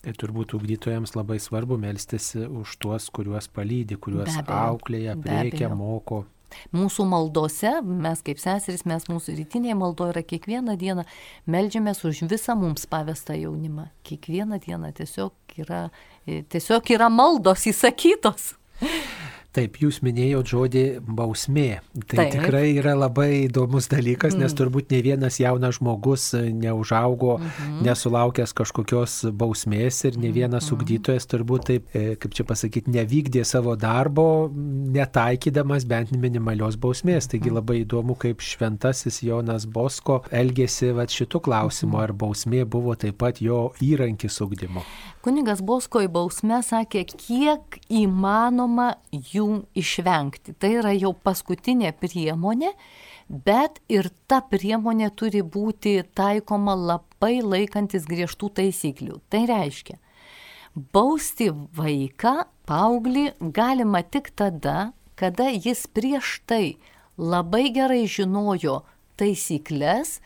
Tai 0.06 0.12
turbūt 0.14 0.52
ugdytojams 0.54 1.16
labai 1.16 1.40
svarbu 1.42 1.74
melstis 1.82 2.36
už 2.38 2.76
tuos, 2.78 3.08
kuriuos 3.10 3.48
palydi, 3.50 3.96
kuriuos 3.98 4.36
auklėja, 4.38 5.16
priekia, 5.18 5.72
moko. 5.74 6.20
Mūsų 6.70 7.08
maldose, 7.10 7.72
mes 7.82 8.22
kaip 8.22 8.38
seserys, 8.38 8.84
mes 8.86 9.08
mūsų 9.10 9.34
rytinėje 9.40 9.74
maldoje 9.80 10.14
yra 10.14 10.22
kiekvieną 10.30 10.76
dieną 10.78 11.02
melžiamės 11.50 12.04
už 12.06 12.22
visą 12.30 12.54
mums 12.54 12.86
pavestą 12.86 13.34
jaunimą. 13.34 13.88
Kiekvieną 14.06 14.60
dieną 14.62 14.92
tiesiog 14.94 15.58
yra, 15.58 15.88
tiesiog 16.26 16.94
yra 16.94 17.10
maldos 17.10 17.66
įsakytos. 17.66 18.52
Taip, 19.56 19.78
jūs 19.80 20.02
minėjote 20.04 20.52
žodį 20.52 20.84
bausmė. 21.16 21.78
Tai 22.04 22.18
Taip. 22.18 22.34
tikrai 22.34 22.74
yra 22.76 22.92
labai 22.98 23.46
įdomus 23.46 23.88
dalykas, 23.88 24.34
nes 24.36 24.50
mm. 24.50 24.56
turbūt 24.58 24.92
ne 24.92 25.00
vienas 25.06 25.38
jaunas 25.40 25.78
žmogus 25.78 26.26
neužaugo, 26.36 27.38
mm 27.38 27.46
-hmm. 27.46 27.78
nesulaukęs 27.86 28.52
kažkokios 28.52 29.14
bausmės 29.32 30.02
ir 30.04 30.18
ne 30.18 30.32
vienas 30.32 30.64
mm 30.64 30.68
-hmm. 30.68 30.82
ugdytojas 30.82 31.26
turbūt 31.32 31.64
taip, 31.70 31.88
e, 31.96 32.16
kaip 32.16 32.34
čia 32.34 32.44
pasakyti, 32.44 32.90
nevykdė 32.90 33.44
savo 33.44 33.76
darbo, 33.76 34.50
netaikydamas 34.98 35.86
bent 35.88 36.12
minimalios 36.12 36.76
bausmės. 36.76 37.28
Taigi 37.28 37.48
mhm. 37.48 37.54
labai 37.54 37.80
įdomu, 37.84 38.14
kaip 38.14 38.40
šventasis 38.40 39.22
Jonas 39.22 39.66
Bosko 39.66 40.22
elgėsi 40.30 40.92
va, 40.92 41.06
šitų 41.06 41.40
klausimų, 41.40 41.96
mhm. 41.96 42.02
ar 42.02 42.12
bausmė 42.12 42.64
buvo 42.64 42.94
taip 42.94 43.16
pat 43.18 43.40
jo 43.40 43.72
įrankis 43.80 44.40
ugdymo. 44.40 44.82
Kunigas 45.26 45.58
Bosko 45.58 46.04
į 46.04 46.06
bausmę 46.14 46.60
sakė, 46.62 47.00
kiek 47.10 47.80
įmanoma 47.90 48.92
jų 49.10 49.64
išvengti. 49.74 50.52
Tai 50.54 50.68
yra 50.78 50.92
jau 50.94 51.10
paskutinė 51.18 51.90
priemonė, 51.98 52.68
bet 53.26 53.80
ir 53.90 54.06
ta 54.30 54.38
priemonė 54.46 55.08
turi 55.18 55.42
būti 55.42 55.96
taikoma 56.14 56.76
labai 56.78 57.40
laikantis 57.42 58.06
griežtų 58.06 58.52
taisyklių. 58.60 59.18
Tai 59.26 59.40
reiškia, 59.50 59.98
bausti 60.94 61.50
vaiką, 61.74 62.36
paauglį 62.70 63.32
galima 63.58 64.04
tik 64.06 64.30
tada, 64.38 64.92
kada 65.18 65.50
jis 65.50 65.88
prieš 65.90 66.36
tai 66.46 66.76
labai 67.18 67.72
gerai 67.74 68.04
žinojo 68.06 68.84
taisyklės, 69.18 70.20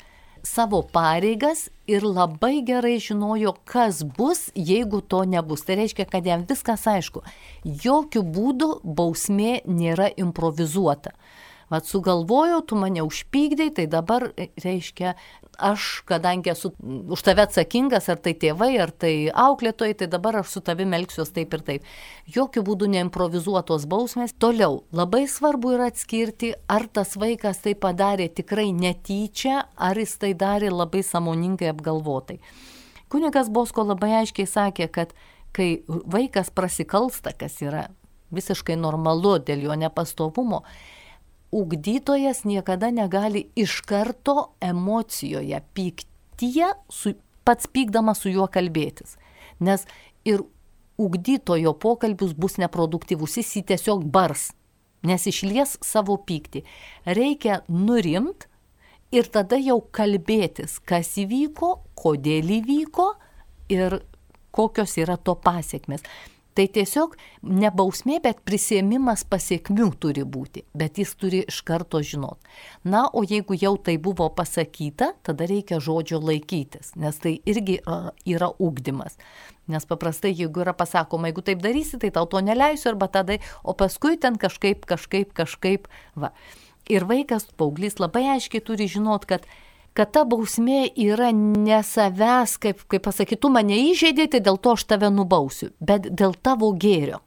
savo 0.47 0.83
pareigas 0.83 1.69
ir 1.91 2.05
labai 2.07 2.61
gerai 2.67 2.99
žinojo, 3.03 3.55
kas 3.65 4.03
bus, 4.05 4.49
jeigu 4.55 5.01
to 5.01 5.25
nebus. 5.25 5.65
Tai 5.67 5.79
reiškia, 5.81 6.07
kad 6.11 6.27
jam 6.27 6.47
viskas 6.49 6.87
aišku. 6.91 7.23
Jokių 7.65 8.23
būdų 8.37 8.71
bausmė 8.85 9.61
nėra 9.67 10.11
improvizuota. 10.17 11.15
Vat 11.71 11.87
sugalvojau, 11.87 12.65
tu 12.67 12.75
mane 12.75 13.05
užpykdai, 13.07 13.69
tai 13.77 13.85
dabar 13.87 14.25
e, 14.35 14.49
reiškia, 14.59 15.13
aš, 15.63 16.03
kadangi 16.09 16.51
esu 16.51 16.73
už 16.83 17.23
tave 17.23 17.45
atsakingas, 17.47 18.09
ar 18.11 18.19
tai 18.19 18.33
tėvai, 18.35 18.73
ar 18.83 18.91
tai 18.91 19.13
auklėtojai, 19.31 19.95
tai 20.01 20.09
dabar 20.11 20.41
aš 20.41 20.57
su 20.57 20.65
tavimi 20.67 20.99
elgsiuos 20.99 21.31
taip 21.37 21.55
ir 21.55 21.63
taip. 21.69 21.87
Jokių 22.35 22.65
būdų 22.67 22.91
neimprovizuotos 22.97 23.87
bausmės. 23.91 24.35
Toliau, 24.43 24.83
labai 24.91 25.29
svarbu 25.31 25.77
yra 25.77 25.93
atskirti, 25.93 26.57
ar 26.67 26.89
tas 26.91 27.15
vaikas 27.21 27.63
tai 27.63 27.77
padarė 27.79 28.27
tikrai 28.35 28.73
netyčia, 28.75 29.63
ar 29.79 30.03
jis 30.03 30.19
tai 30.19 30.35
darė 30.35 30.75
labai 30.75 31.05
samoningai 31.07 31.71
apgalvotai. 31.71 32.41
Kunigas 33.11 33.51
Bosko 33.51 33.87
labai 33.87 34.17
aiškiai 34.25 34.47
sakė, 34.47 34.91
kad 34.91 35.15
kai 35.55 35.83
vaikas 35.87 36.51
prasikalsta, 36.55 37.31
kas 37.35 37.63
yra 37.63 37.89
visiškai 38.35 38.77
normalu 38.79 39.39
dėl 39.43 39.67
jo 39.67 39.77
nepastovumo, 39.79 40.65
ugdytojas 41.53 42.45
niekada 42.45 42.91
negali 42.91 43.49
iš 43.57 43.81
karto 43.81 44.53
emocijoje, 44.61 45.61
pyktyje, 45.75 46.73
su, 46.89 47.15
pats 47.45 47.67
pykdamas 47.67 48.23
su 48.23 48.31
juo 48.31 48.47
kalbėtis. 48.47 49.17
Nes 49.61 49.87
ir 50.25 50.45
ugdytojo 51.01 51.75
pokalbis 51.81 52.35
bus 52.37 52.59
neproduktyvus, 52.61 53.39
jis 53.41 53.57
jį 53.57 53.65
tiesiog 53.73 54.05
bars, 54.13 54.51
nes 55.07 55.27
išlies 55.27 55.79
savo 55.85 56.19
pyktį. 56.29 56.63
Reikia 57.09 57.63
nurimti 57.69 58.49
ir 59.15 59.31
tada 59.33 59.59
jau 59.59 59.81
kalbėtis, 59.81 60.79
kas 60.85 61.17
įvyko, 61.19 61.73
kodėl 61.99 62.53
įvyko 62.61 63.09
ir 63.73 64.01
kokios 64.55 64.97
yra 65.01 65.17
to 65.17 65.35
pasiekmes. 65.35 66.05
Tai 66.61 66.67
tiesiog 66.69 67.15
ne 67.57 67.71
bausmė, 67.73 68.19
bet 68.21 68.43
prisėmimas 68.45 69.23
pasiekmių 69.33 69.87
turi 69.97 70.27
būti, 70.29 70.61
bet 70.77 70.99
jis 71.01 71.15
turi 71.17 71.39
iš 71.49 71.63
karto 71.65 72.03
žinot. 72.05 72.37
Na, 72.85 73.07
o 73.17 73.23
jeigu 73.25 73.57
jau 73.57 73.79
tai 73.81 73.95
buvo 73.97 74.27
pasakyta, 74.37 75.15
tada 75.25 75.47
reikia 75.49 75.79
žodžio 75.81 76.19
laikytis, 76.21 76.91
nes 77.01 77.17
tai 77.23 77.39
irgi 77.49 77.79
yra 78.29 78.51
ugdymas. 78.61 79.17
Nes 79.73 79.89
paprastai, 79.89 80.35
jeigu 80.37 80.61
yra 80.61 80.77
pasakoma, 80.77 81.31
jeigu 81.31 81.47
taip 81.49 81.65
darysi, 81.65 81.97
tai 82.03 82.13
tau 82.13 82.29
to 82.29 82.45
neleisiu 82.45 82.93
arba 82.93 83.09
tada, 83.09 83.41
o 83.65 83.73
paskui 83.73 84.21
ten 84.21 84.37
kažkaip, 84.37 84.85
kažkaip, 84.85 85.33
kažkaip, 85.33 85.89
va. 86.13 86.35
Ir 86.93 87.09
vaikas, 87.09 87.49
paauglys 87.57 87.97
labai 88.05 88.27
aiškiai 88.35 88.61
turi 88.69 88.85
žinot, 88.85 89.25
kad 89.25 89.49
kad 89.97 90.13
ta 90.15 90.25
bausmė 90.29 90.85
yra 90.99 91.31
ne 91.35 91.81
savęs, 91.87 92.57
kaip, 92.63 92.85
kaip 92.91 93.05
pasakytų, 93.07 93.51
mane 93.53 93.79
įžeidė, 93.91 94.29
tai 94.33 94.41
dėl 94.45 94.61
to 94.63 94.77
aš 94.77 94.87
tave 94.93 95.11
nubausiu, 95.15 95.73
bet 95.81 96.09
dėl 96.11 96.37
tavo 96.43 96.73
gėrio. 96.73 97.21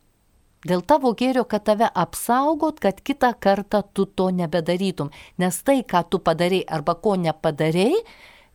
Dėl 0.64 0.80
tavo 0.88 1.12
gėrio, 1.20 1.44
kad 1.44 1.66
tave 1.68 1.90
apsaugot, 1.92 2.80
kad 2.80 3.02
kitą 3.04 3.34
kartą 3.36 3.82
tu 3.94 4.06
to 4.08 4.30
nebedarytum. 4.32 5.12
Nes 5.38 5.60
tai, 5.68 5.82
ką 5.84 6.06
tu 6.08 6.22
padarai 6.24 6.62
arba 6.64 6.96
ko 6.96 7.18
nepadarei, 7.20 8.00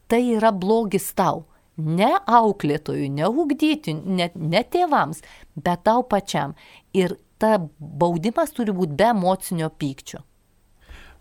tai 0.09 0.23
yra 0.39 0.55
blogis 0.57 1.11
tau. 1.13 1.45
Ne 1.77 2.09
auklėtojui, 2.27 3.11
ne 3.13 3.29
ugdyti, 3.29 3.93
ne, 3.95 4.31
ne 4.35 4.63
tėvams, 4.65 5.21
bet 5.55 5.85
tau 5.87 6.03
pačiam. 6.09 6.57
Ir 6.97 7.19
ta 7.39 7.59
baudimas 7.79 8.57
turi 8.57 8.73
būti 8.75 8.97
be 8.99 9.13
emocinio 9.13 9.69
pykčio. 9.71 10.25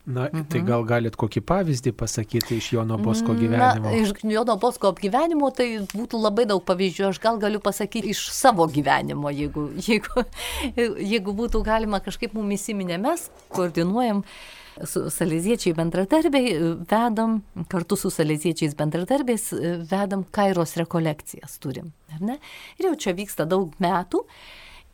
Na, 0.07 0.29
mhm. 0.29 0.45
tai 0.47 0.61
gal 0.63 0.85
galit 0.87 1.17
kokį 1.19 1.41
pavyzdį 1.43 1.91
pasakyti 1.99 2.61
iš 2.61 2.69
Jono 2.77 2.95
Bosko 3.01 3.33
gyvenimo? 3.35 3.89
Na, 3.89 3.95
iš 3.97 4.13
Jono 4.23 4.55
Bosko 4.61 4.93
gyvenimo 4.95 5.49
tai 5.55 5.81
būtų 5.91 6.21
labai 6.21 6.45
daug 6.47 6.63
pavyzdžių. 6.67 7.09
Aš 7.09 7.19
gal 7.23 7.41
galiu 7.41 7.59
pasakyti 7.63 8.13
iš 8.13 8.21
savo 8.31 8.69
gyvenimo, 8.71 9.27
jeigu, 9.35 9.65
jeigu, 9.89 10.23
jeigu 10.77 11.35
būtų 11.41 11.59
galima 11.67 11.99
kažkaip 12.03 12.37
mumis 12.37 12.63
įsiminę, 12.67 12.99
mes 13.03 13.27
koordinuojam 13.55 14.23
su 14.85 15.07
salėziečiai 15.11 15.73
bendradarbiai, 15.77 16.53
vedam, 16.89 17.41
kartu 17.71 17.97
su 17.97 18.11
salėziečiais 18.13 18.75
bendradarbiais, 18.77 19.49
vedam 19.89 20.25
Kairos 20.35 20.75
rekolekcijas 20.79 21.57
turim. 21.63 21.91
Ir 22.19 22.87
jau 22.89 22.93
čia 22.95 23.15
vyksta 23.17 23.47
daug 23.49 23.73
metų. 23.81 24.23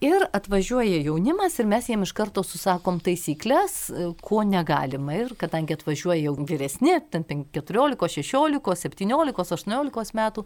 Ir 0.03 0.25
atvažiuoja 0.35 0.97
jaunimas 0.99 1.53
ir 1.61 1.67
mes 1.71 1.85
jiem 1.87 2.01
iš 2.03 2.11
karto 2.17 2.41
susakom 2.43 2.97
taisyklės, 2.99 3.75
ko 4.19 4.41
negalima. 4.43 5.15
Ir 5.15 5.31
kadangi 5.39 5.77
atvažiuoja 5.77 6.25
jau 6.25 6.33
vyresni, 6.43 6.97
ten 7.13 7.23
14, 7.55 7.95
16, 8.17 8.75
17, 8.83 9.55
18 9.55 10.19
metų, 10.19 10.43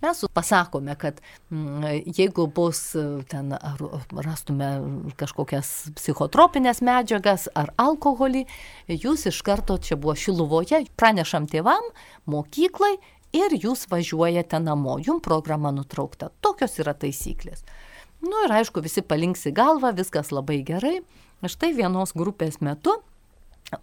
mes 0.00 0.24
pasakome, 0.32 0.96
kad 0.96 1.20
mm, 1.52 1.84
jeigu 2.16 2.48
bus 2.48 2.82
ten, 3.28 3.52
ar 3.52 3.84
rastume 4.24 4.72
kažkokias 5.20 5.74
psichotropinės 6.00 6.80
medžiagas 6.80 7.50
ar 7.52 7.74
alkoholį, 7.76 8.46
jūs 8.88 9.28
iš 9.28 9.44
karto 9.44 9.76
čia 9.76 10.00
buvo 10.00 10.16
Šiluvoje, 10.16 10.86
pranešam 10.96 11.44
tėvam, 11.52 11.92
mokyklai 12.24 12.94
ir 13.36 13.60
jūs 13.60 13.84
važiuojate 13.92 14.64
namo, 14.64 14.96
jum 14.96 15.20
programa 15.20 15.76
nutraukta. 15.76 16.32
Tokios 16.40 16.80
yra 16.80 16.96
taisyklės. 16.96 17.66
Nu 18.24 18.44
ir 18.46 18.54
aišku, 18.60 18.80
visi 18.84 19.04
palinksi 19.04 19.52
galvą, 19.54 19.92
viskas 19.96 20.32
labai 20.32 20.62
gerai. 20.66 21.00
Štai 21.44 21.74
vienos 21.76 22.14
grupės 22.16 22.62
metu 22.64 22.94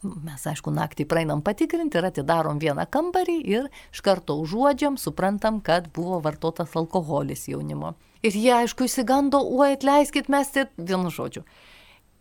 Mes, 0.03 0.43
aišku, 0.47 0.71
naktį 0.73 1.05
praeinam 1.09 1.41
patikrinti 1.43 1.99
ir 1.99 2.07
atidarom 2.11 2.59
vieną 2.61 2.85
kambarį 2.93 3.37
ir 3.49 3.67
iš 3.91 4.03
karto 4.05 4.37
užuodžiam, 4.43 4.97
suprantam, 5.01 5.59
kad 5.65 5.89
buvo 5.95 6.21
vartotas 6.23 6.75
alkoholis 6.77 7.47
jaunimo. 7.49 7.95
Ir 8.21 8.37
jie, 8.37 8.51
aišku, 8.53 8.85
įsigando, 8.85 9.41
oi, 9.41 9.73
atleiskit, 9.75 10.29
mes 10.29 10.53
tai 10.53 10.67
vienu 10.77 11.11
žodžiu. 11.13 11.43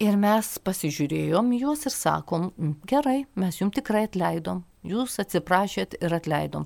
Ir 0.01 0.17
mes 0.17 0.55
pasižiūrėjom 0.65 1.53
juos 1.59 1.85
ir 1.85 1.93
sakom, 1.93 2.49
gerai, 2.89 3.27
mes 3.37 3.61
jums 3.61 3.77
tikrai 3.77 4.07
atleidom, 4.09 4.65
jūs 4.81 5.21
atsiprašėt 5.21 5.99
ir 6.01 6.17
atleidom. 6.17 6.65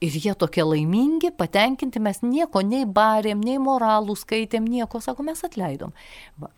Ir 0.00 0.14
jie 0.16 0.32
tokie 0.34 0.64
laimingi, 0.64 1.28
patenkinti, 1.36 2.00
mes 2.00 2.22
nieko 2.24 2.62
nei 2.64 2.86
barėm, 2.88 3.42
nei 3.44 3.58
moralų 3.60 4.16
skaitėm, 4.16 4.64
nieko, 4.64 5.02
sako, 5.04 5.26
mes 5.26 5.44
atleidom. 5.44 5.92
Va. 6.40 6.48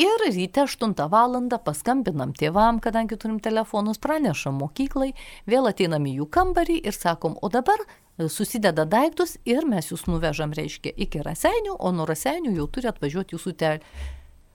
Ir 0.00 0.22
ryte 0.32 0.62
8 0.64 0.94
val. 1.12 1.34
paskambinam 1.64 2.32
tėvam, 2.32 2.78
kadangi 2.80 3.16
turim 3.16 3.40
telefonus, 3.40 3.98
pranešam 3.98 4.54
mokyklai, 4.60 5.14
vėl 5.46 5.68
ateinam 5.68 6.06
į 6.06 6.14
jų 6.20 6.26
kambarį 6.30 6.78
ir 6.84 6.96
sakom, 6.96 7.36
o 7.42 7.48
dabar 7.48 7.76
e, 7.84 8.28
susideda 8.28 8.84
daiktus 8.84 9.36
ir 9.44 9.66
mes 9.66 9.90
jūs 9.90 10.06
nuvežam, 10.06 10.52
reiškia, 10.56 10.94
iki 10.96 11.20
raseinių, 11.20 11.76
o 11.76 11.92
nuo 11.92 12.06
raseinių 12.08 12.54
jau 12.56 12.66
turi 12.68 12.88
atvažiuoti 12.88 13.36
jūsų 13.36 13.52
tėvai. 13.60 13.80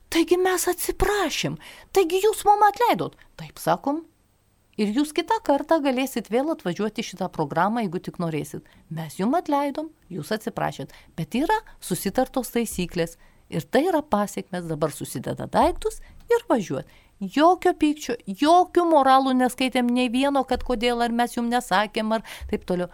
Taigi 0.10 0.38
mes 0.38 0.68
atsiprašym, 0.72 1.58
taigi 1.94 2.22
jūs 2.24 2.46
mum 2.48 2.66
atleidot. 2.66 3.18
Taip 3.38 3.60
sakom, 3.60 4.06
Ir 4.76 4.90
jūs 4.92 5.14
kitą 5.16 5.38
kartą 5.40 5.78
galėsit 5.80 6.28
vėl 6.28 6.50
atvažiuoti 6.52 7.04
šitą 7.08 7.30
programą, 7.32 7.86
jeigu 7.86 8.02
tik 8.04 8.18
norėsit. 8.20 8.66
Mes 8.92 9.16
jum 9.16 9.38
atleidom, 9.38 9.88
jūs 10.12 10.34
atsiprašėt, 10.36 10.92
bet 11.16 11.38
yra 11.40 11.56
susitartos 11.80 12.52
taisyklės. 12.52 13.16
Ir 13.48 13.64
tai 13.64 13.86
yra 13.88 14.02
pasiekmes, 14.02 14.66
dabar 14.68 14.92
susideda 14.92 15.48
daiktus 15.48 16.02
ir 16.28 16.44
važiuot. 16.50 16.90
Jokio 17.24 17.72
pykčio, 17.80 18.18
jokių 18.28 18.84
moralų 18.90 19.38
neskaitėm 19.40 19.88
nei 19.88 20.10
vieno, 20.12 20.44
kad 20.44 20.66
kodėl, 20.68 21.00
ar 21.06 21.14
mes 21.16 21.38
jum 21.38 21.48
nesakėm, 21.48 22.12
ar 22.18 22.26
taip 22.50 22.66
toliau. 22.68 22.90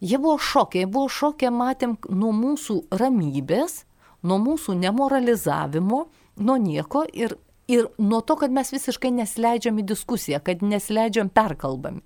Jie 0.00 0.16
buvo 0.16 0.38
šokė, 0.40 0.84
jie 0.84 0.88
buvo 0.88 1.10
šokė, 1.12 1.50
matėm 1.52 1.98
nuo 2.08 2.32
mūsų 2.36 2.78
ramybės, 2.96 3.82
nuo 4.24 4.38
mūsų 4.40 4.78
nemoralizavimo, 4.80 6.06
nuo 6.40 6.56
nieko 6.60 7.04
ir 7.12 7.36
ir 7.68 7.88
nuo 7.98 8.20
to, 8.20 8.36
kad 8.40 8.54
mes 8.54 8.72
visiškai 8.72 9.10
nesileidžiam 9.14 9.78
į 9.80 9.86
diskusiją, 9.90 10.40
kad 10.44 10.62
nesileidžiam 10.62 11.30
perkalbami. 11.32 12.02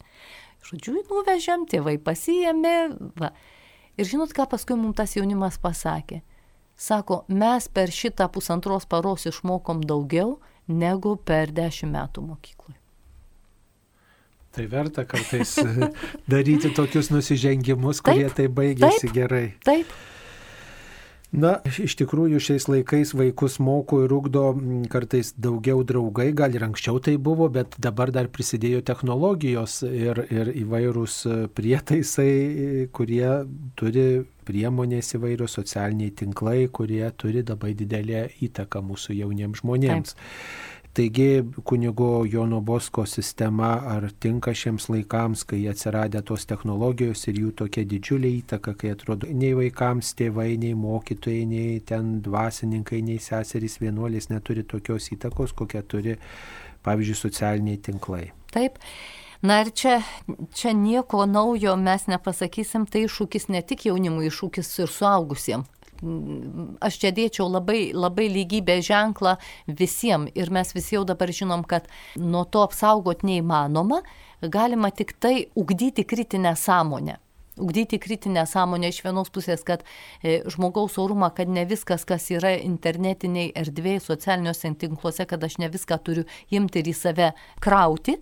Žodžiu, 0.67 0.99
nuvežėm, 1.09 1.65
tėvai 1.71 1.97
pasijėmė. 2.05 2.75
Va. 3.21 3.33
Ir 3.97 4.09
žinot, 4.09 4.35
ką 4.37 4.47
paskui 4.51 4.77
mums 4.77 4.99
tas 4.99 5.17
jaunimas 5.17 5.57
pasakė? 5.61 6.21
Sako, 6.81 7.25
mes 7.29 7.69
per 7.69 7.93
šitą 7.93 8.29
pusantros 8.33 8.87
paros 8.89 9.27
išmokom 9.29 9.83
daugiau 9.85 10.39
negu 10.69 11.17
per 11.17 11.53
dešimt 11.53 11.93
metų 11.93 12.25
mokykloje. 12.29 12.79
Tai 14.51 14.65
verta 14.67 15.05
kartais 15.07 15.53
daryti 16.33 16.73
tokius 16.75 17.13
nusižengimus, 17.13 18.01
kurie 18.03 18.27
taip, 18.27 18.39
tai 18.39 18.47
baigėsi 18.51 19.07
taip, 19.07 19.15
gerai. 19.15 19.45
Taip. 19.67 19.93
Na, 21.31 21.53
iš 21.63 21.95
tikrųjų 22.01 22.41
šiais 22.43 22.65
laikais 22.67 23.13
vaikus 23.15 23.61
moko 23.63 24.01
ir 24.03 24.11
ugdo 24.11 24.49
kartais 24.91 25.31
daugiau 25.39 25.85
draugai, 25.87 26.33
gal 26.35 26.57
ir 26.59 26.65
anksčiau 26.67 26.99
tai 26.99 27.15
buvo, 27.23 27.47
bet 27.55 27.77
dabar 27.79 28.11
dar 28.11 28.27
prisidėjo 28.35 28.81
technologijos 28.83 29.81
ir, 29.87 30.25
ir 30.27 30.51
įvairūs 30.65 31.21
prietaisai, 31.55 32.89
kurie 32.91 33.31
turi 33.79 34.09
priemonės 34.51 35.15
įvairios 35.21 35.55
socialiniai 35.61 36.11
tinklai, 36.19 36.65
kurie 36.75 37.05
turi 37.15 37.45
labai 37.47 37.77
didelę 37.79 38.27
įtaką 38.43 38.83
mūsų 38.91 39.21
jauniems 39.21 39.63
žmonėms. 39.63 40.17
Taip. 40.19 40.80
Taigi 40.93 41.45
kunigo 41.65 42.25
Jono 42.27 42.61
Bosko 42.61 43.05
sistema 43.07 43.69
ar 43.87 44.09
tinka 44.19 44.51
šiems 44.51 44.89
laikams, 44.91 45.45
kai 45.47 45.61
atsiradė 45.71 46.25
tos 46.27 46.49
technologijos 46.51 47.23
ir 47.31 47.39
jų 47.45 47.53
tokia 47.61 47.85
didžiulė 47.87 48.33
įtaka, 48.41 48.75
kai 48.75 48.91
atrodo 48.97 49.31
nei 49.31 49.53
vaikams 49.55 50.11
tėvai, 50.19 50.49
nei 50.59 50.75
mokytojai, 50.75 51.47
nei 51.47 51.79
ten 51.87 52.17
dvasininkai, 52.27 53.05
nei 53.07 53.23
seserys 53.23 53.79
vienuolės 53.79 54.33
neturi 54.35 54.67
tokios 54.67 55.07
įtakos, 55.15 55.55
kokią 55.55 55.87
turi, 55.87 56.19
pavyzdžiui, 56.83 57.19
socialiniai 57.23 57.79
tinklai. 57.87 58.25
Taip. 58.51 58.83
Na 59.47 59.63
ir 59.63 59.71
čia, 59.71 60.01
čia 60.53 60.75
nieko 60.77 61.23
naujo 61.25 61.79
mes 61.81 62.11
nepasakysim, 62.11 62.91
tai 62.91 63.07
iššūkis 63.07 63.47
ne 63.55 63.63
tik 63.63 63.87
jaunimui, 63.87 64.27
iššūkis 64.29 64.75
ir 64.83 64.91
suaugusiems 64.91 65.80
aš 66.81 66.99
čia 67.03 67.13
dėčiau 67.13 67.49
labai, 67.51 67.91
labai 67.93 68.29
lygybę 68.33 68.79
ženklą 68.85 69.37
visiems 69.67 70.33
ir 70.35 70.51
mes 70.53 70.73
visi 70.75 70.97
jau 70.97 71.05
dabar 71.09 71.33
žinom, 71.33 71.65
kad 71.69 71.89
nuo 72.17 72.45
to 72.45 72.63
apsaugot 72.65 73.25
neįmanoma, 73.27 74.01
galima 74.43 74.91
tik 74.91 75.13
tai 75.21 75.51
ugdyti 75.55 76.05
kritinę 76.05 76.57
sąmonę. 76.57 77.19
Ugdyti 77.61 77.99
kritinę 78.01 78.47
sąmonę 78.47 78.89
iš 78.89 79.03
vienos 79.05 79.29
pusės, 79.29 79.61
kad 79.67 79.83
e, 80.25 80.41
žmogaus 80.49 80.97
orumą, 80.99 81.29
kad 81.37 81.51
ne 81.51 81.67
viskas, 81.69 82.07
kas 82.09 82.31
yra 82.33 82.55
internetiniai 82.57 83.51
erdvėjai, 83.61 84.01
socialiniuose 84.01 84.71
tinkluose, 84.81 85.27
kad 85.29 85.45
aš 85.45 85.59
ne 85.61 85.69
viską 85.69 85.99
turiu 86.01 86.25
imti 86.49 86.81
ir 86.81 86.89
į 86.89 86.97
save 86.97 87.33
krauti. 87.61 88.17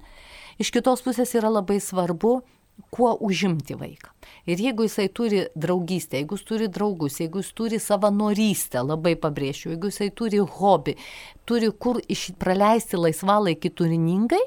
Iš 0.59 0.73
kitos 0.75 1.05
pusės 1.07 1.37
yra 1.39 1.53
labai 1.55 1.79
svarbu 1.79 2.41
kuo 2.91 3.15
užimti 3.21 3.77
vaiką. 3.79 4.13
Ir 4.49 4.61
jeigu 4.61 4.87
jisai 4.87 5.09
turi 5.09 5.43
draugystę, 5.57 6.21
jeigu 6.21 6.39
jis 6.39 6.45
turi 6.49 6.69
draugus, 6.73 7.19
jeigu 7.21 7.43
jis 7.43 7.51
turi 7.57 7.81
savanorystę, 7.83 8.83
labai 8.87 9.15
pabrėšiu, 9.21 9.75
jeigu 9.75 9.91
jisai 9.93 10.11
turi 10.15 10.41
hobį, 10.41 10.95
turi 11.49 11.71
kur 11.73 12.01
praleisti 12.39 13.01
laisvalaikį 13.01 13.71
turiningai, 13.81 14.43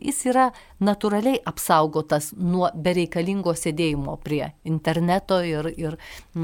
jis 0.00 0.22
yra 0.30 0.46
natūraliai 0.84 1.40
apsaugotas 1.48 2.30
nuo 2.36 2.68
bereikalingo 2.74 3.54
sėdėjimo 3.56 4.16
prie 4.24 4.50
interneto 4.68 5.38
ir, 5.44 5.70
ir, 5.76 5.96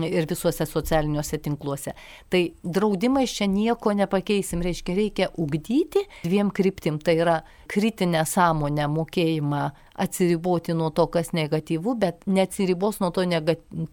ir 0.08 0.28
visuose 0.28 0.66
socialiniuose 0.68 1.40
tinkluose. 1.44 1.92
Tai 2.32 2.42
draudimais 2.64 3.32
čia 3.32 3.48
nieko 3.50 3.92
nepakeisim, 3.96 4.64
reiškia, 4.64 4.96
reikia 4.96 5.30
ugdyti 5.36 6.06
dviem 6.24 6.52
kryptim, 6.54 7.00
tai 7.00 7.18
yra 7.20 7.40
kritinę 7.72 8.24
sąmonę, 8.28 8.88
mokėjimą 8.92 9.62
atsiriboti 10.02 10.74
nuo 10.76 10.90
to, 10.90 11.06
kas 11.12 11.32
negatyvu, 11.36 11.94
bet 12.00 12.24
neatsiribos 12.26 12.98
nuo 13.00 13.10
to, 13.14 13.24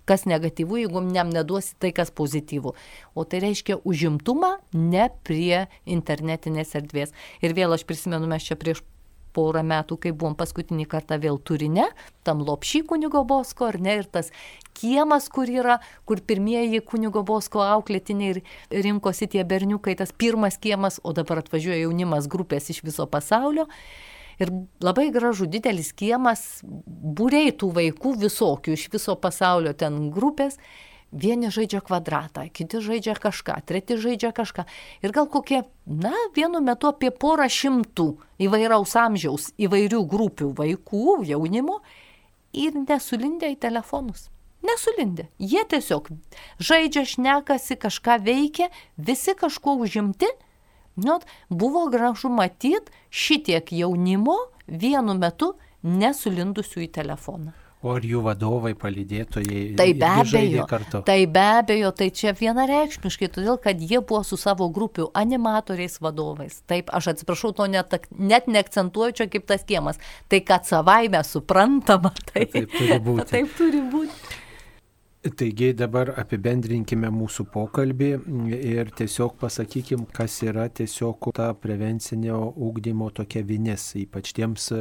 kas 0.07 0.25
negatyvu, 0.27 0.79
jeigu 0.83 1.03
jam 1.15 1.31
neduosi 1.31 1.75
tai, 1.79 1.91
kas 1.95 2.11
pozityvu. 2.15 2.73
O 3.15 3.25
tai 3.27 3.43
reiškia 3.43 3.79
užimtumą 3.87 4.55
ne 4.73 5.09
prie 5.27 5.65
internetinės 6.09 6.73
erdvės. 6.79 7.13
Ir 7.45 7.53
vėl 7.53 7.75
aš 7.75 7.85
prisimenu, 7.85 8.27
mes 8.29 8.45
čia 8.45 8.57
prieš 8.59 8.81
porą 9.33 9.61
metų, 9.61 9.99
kai 10.01 10.11
buvom 10.11 10.33
paskutinį 10.37 10.87
kartą 10.89 11.19
vėl 11.21 11.37
turine, 11.45 11.85
tam 12.25 12.41
lopšy 12.41 12.81
kunigo 12.89 13.21
bosko, 13.29 13.67
ar 13.69 13.77
ne, 13.77 13.99
ir 14.01 14.09
tas 14.09 14.31
kiemas, 14.73 15.29
kur 15.29 15.49
yra, 15.53 15.77
kur 16.09 16.23
pirmieji 16.25 16.81
kunigo 16.81 17.21
bosko 17.21 17.61
auklėtiniai 17.61 18.41
rinkosi 18.73 19.29
tie 19.29 19.45
berniukai, 19.45 19.93
tas 19.99 20.09
pirmas 20.09 20.57
kiemas, 20.57 20.97
o 21.03 21.13
dabar 21.13 21.43
atvažiuoja 21.43 21.83
jaunimas 21.83 22.25
grupės 22.31 22.71
iš 22.73 22.81
viso 22.87 23.05
pasaulio. 23.05 23.69
Ir 24.39 24.49
labai 24.81 25.09
gražu, 25.11 25.45
didelis 25.51 25.91
kiemas, 25.93 26.63
būrei 26.65 27.51
tų 27.51 27.73
vaikų 27.75 28.15
visokių 28.23 28.73
iš 28.73 28.87
viso 28.93 29.13
pasaulio 29.19 29.75
ten 29.77 30.07
grupės. 30.15 30.57
Vieni 31.09 31.49
žaidžia 31.49 31.81
kvadratą, 31.81 32.43
kiti 32.53 32.77
žaidžia 32.85 33.15
kažką, 33.17 33.55
treti 33.65 33.97
žaidžia 33.97 34.29
kažką. 34.29 34.65
Ir 35.01 35.13
gal 35.15 35.25
kokie, 35.25 35.63
na, 35.89 36.13
vienu 36.35 36.61
metu 36.61 36.91
apie 36.91 37.09
porą 37.09 37.47
šimtų 37.49 38.11
įvairaus 38.45 38.93
amžiaus, 38.93 39.49
įvairių 39.57 40.03
grupių 40.05 40.51
vaikų, 40.59 41.23
jaunimo 41.25 41.79
ir 42.53 42.77
nesulindę 42.77 43.49
į 43.55 43.57
telefonus. 43.65 44.27
Nesulindę. 44.61 45.25
Jie 45.39 45.63
tiesiog 45.65 46.11
žaidžia, 46.61 47.07
šnekasi, 47.09 47.79
kažką 47.79 48.19
veikia, 48.21 48.69
visi 48.97 49.33
kažkuo 49.33 49.79
užimti. 49.81 50.29
Not, 50.99 51.25
buvo 51.49 51.87
gražu 51.89 52.29
matyti 52.29 52.91
šitiek 53.09 53.71
jaunimo 53.71 54.35
vienu 54.67 55.15
metu 55.17 55.55
nesulindusių 55.81 56.85
į 56.85 56.91
telefoną. 56.99 57.55
O 57.79 57.93
ar 57.95 58.03
jų 58.03 58.19
vadovai, 58.25 58.73
palydėtojai? 58.75 59.59
Tai 59.79 59.87
be 59.95 60.07
abejo. 60.11 60.65
Tai 61.07 61.19
be 61.31 61.43
abejo, 61.61 61.91
tai 61.95 62.09
čia 62.11 62.33
vienareikšmiškai, 62.35 63.29
todėl 63.37 63.55
kad 63.63 63.79
jie 63.79 64.01
buvo 64.03 64.19
su 64.27 64.35
savo 64.39 64.67
grupių 64.75 65.07
animatoriais 65.15 65.95
vadovais. 66.03 66.57
Taip, 66.67 66.91
aš 66.91 67.13
atsiprašau, 67.13 67.53
to 67.55 67.69
net, 67.71 67.95
net 68.11 68.51
neakcentuoju 68.51 69.15
čia 69.21 69.29
kaip 69.31 69.47
tas 69.47 69.63
kiemas. 69.63 70.01
Tai 70.27 70.41
kad 70.43 70.67
savaime 70.67 71.23
suprantama. 71.23 72.11
Tai, 72.33 72.43
taip 72.51 72.67
turi 72.75 72.99
būti. 73.07 73.29
Taip 73.37 73.55
turi 73.55 73.85
būti. 73.95 74.38
Taigi 75.19 75.73
dabar 75.75 76.13
apibendrinkime 76.15 77.09
mūsų 77.11 77.43
pokalbį 77.51 78.07
ir 78.55 78.91
tiesiog 78.95 79.33
pasakykim, 79.41 80.05
kas 80.15 80.37
yra 80.47 80.69
tiesiog 80.71 81.27
ta 81.35 81.49
prevencinio 81.59 82.37
ūkdymo 82.55 83.09
tokia 83.17 83.43
vinis, 83.43 83.89
ypač 83.99 84.31
tiems 84.37 84.69
e, 84.71 84.79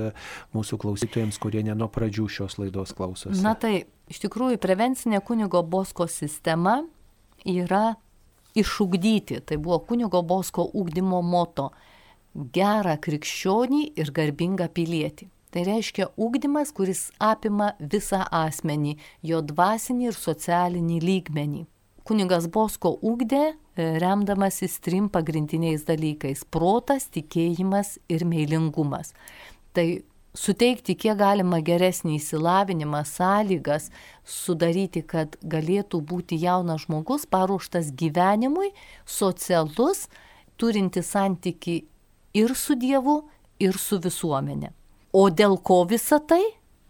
mūsų 0.55 0.79
klausytojams, 0.79 1.41
kurie 1.43 1.65
ne 1.67 1.75
nuo 1.75 1.89
pradžių 1.91 2.29
šios 2.37 2.55
laidos 2.63 2.95
klausosi. 2.95 3.43
Na 3.43 3.57
tai, 3.59 3.89
iš 4.07 4.23
tikrųjų, 4.23 4.61
prevencinė 4.63 5.19
kunigo 5.27 5.65
Bosko 5.67 6.07
sistema 6.07 6.85
yra 7.43 7.97
išugdyti, 8.55 9.41
tai 9.43 9.59
buvo 9.59 9.81
kunigo 9.91 10.23
Bosko 10.23 10.69
ūkdymo 10.71 11.19
moto- 11.27 11.73
gerą 12.55 12.95
krikščionį 12.95 13.83
ir 13.99 14.15
garbingą 14.15 14.71
pilietį. 14.71 15.27
Tai 15.49 15.65
reiškia 15.65 16.11
ūkdymas, 16.21 16.75
kuris 16.77 17.09
apima 17.25 17.73
visą 17.81 18.21
asmenį, 18.35 18.99
jo 19.25 19.41
dvasinį 19.41 20.11
ir 20.11 20.17
socialinį 20.17 21.01
lygmenį. 21.01 21.65
Kunigas 22.09 22.47
Bosko 22.53 22.95
ūkdė 23.05 23.43
e, 23.49 23.55
remdamasis 24.01 24.79
trim 24.85 25.09
pagrindiniais 25.13 25.85
dalykais- 25.89 26.45
protas, 26.55 27.09
tikėjimas 27.13 27.99
ir 28.09 28.25
meilingumas. 28.25 29.13
Tai 29.73 30.03
suteikti 30.37 30.97
kiek 30.97 31.19
galima 31.19 31.61
geresnį 31.65 32.17
įsilavinimą, 32.17 33.03
sąlygas, 33.05 33.91
sudaryti, 34.25 35.03
kad 35.03 35.37
galėtų 35.43 36.01
būti 36.01 36.41
jaunas 36.41 36.87
žmogus 36.87 37.27
paruoštas 37.27 37.93
gyvenimui, 37.93 38.73
socialus, 39.05 40.09
turinti 40.57 41.03
santyki 41.03 41.85
ir 42.35 42.55
su 42.55 42.75
Dievu, 42.75 43.23
ir 43.61 43.79
su 43.79 43.99
visuomenė. 43.99 44.78
O 45.13 45.29
dėl 45.31 45.57
ko 45.65 45.85
visa 45.89 46.21
tai? 46.21 46.43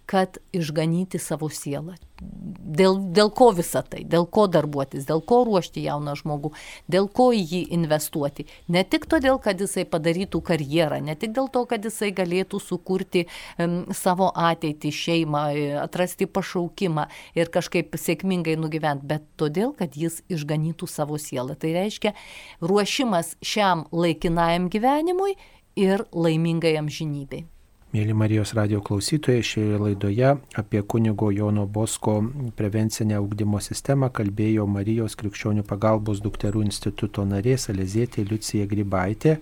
Kad 0.09 0.39
išganyti 0.57 1.19
savo 1.21 1.51
sielą. 1.53 1.99
Dėl, 2.19 2.97
dėl 3.15 3.29
ko 3.31 3.51
visa 3.53 3.83
tai? 3.85 4.01
Dėl 4.09 4.25
ko 4.33 4.47
darbuotis? 4.51 5.05
Dėl 5.07 5.21
ko 5.21 5.43
ruošti 5.45 5.83
jauną 5.85 6.15
žmogų? 6.17 6.51
Dėl 6.91 7.11
ko 7.13 7.29
į 7.37 7.43
jį 7.45 7.61
investuoti? 7.77 8.47
Ne 8.73 8.83
tik 8.89 9.05
todėl, 9.13 9.37
kad 9.45 9.61
jisai 9.61 9.85
padarytų 9.87 10.41
karjerą, 10.49 11.03
ne 11.05 11.15
tik 11.15 11.35
dėl 11.37 11.51
to, 11.53 11.63
kad 11.69 11.85
jisai 11.85 12.09
galėtų 12.17 12.59
sukurti 12.65 13.27
um, 13.61 13.85
savo 13.93 14.31
ateitį, 14.33 14.95
šeimą, 14.97 15.45
atrasti 15.85 16.27
pašaukimą 16.27 17.05
ir 17.39 17.53
kažkaip 17.53 17.95
sėkmingai 18.01 18.57
nugyventi, 18.59 19.07
bet 19.13 19.29
todėl, 19.37 19.77
kad 19.77 19.93
jis 19.93 20.23
išganytų 20.33 20.89
savo 20.89 21.21
sielą. 21.21 21.55
Tai 21.61 21.77
reiškia 21.77 22.17
ruošimas 22.65 23.37
šiam 23.45 23.85
laikinajam 23.93 24.73
gyvenimui 24.73 25.37
ir 25.79 26.09
laimingai 26.17 26.75
amžinybei. 26.81 27.45
Mėly 27.89 28.13
Marijos 28.13 28.51
radio 28.53 28.83
klausytojai, 28.85 29.41
šioje 29.41 29.79
laidoje 29.81 30.35
apie 30.61 30.83
kunigo 30.93 31.31
Jono 31.33 31.63
Bosko 31.65 32.19
prevencinę 32.57 33.17
ugdymo 33.25 33.63
sistemą 33.65 34.11
kalbėjo 34.13 34.67
Marijos 34.69 35.15
krikščionių 35.17 35.63
pagalbos 35.65 36.21
dukterų 36.21 36.67
instituto 36.67 37.25
narė 37.25 37.55
Salezėtė 37.57 38.27
Liucija 38.29 38.67
Grybaitė. 38.69 39.39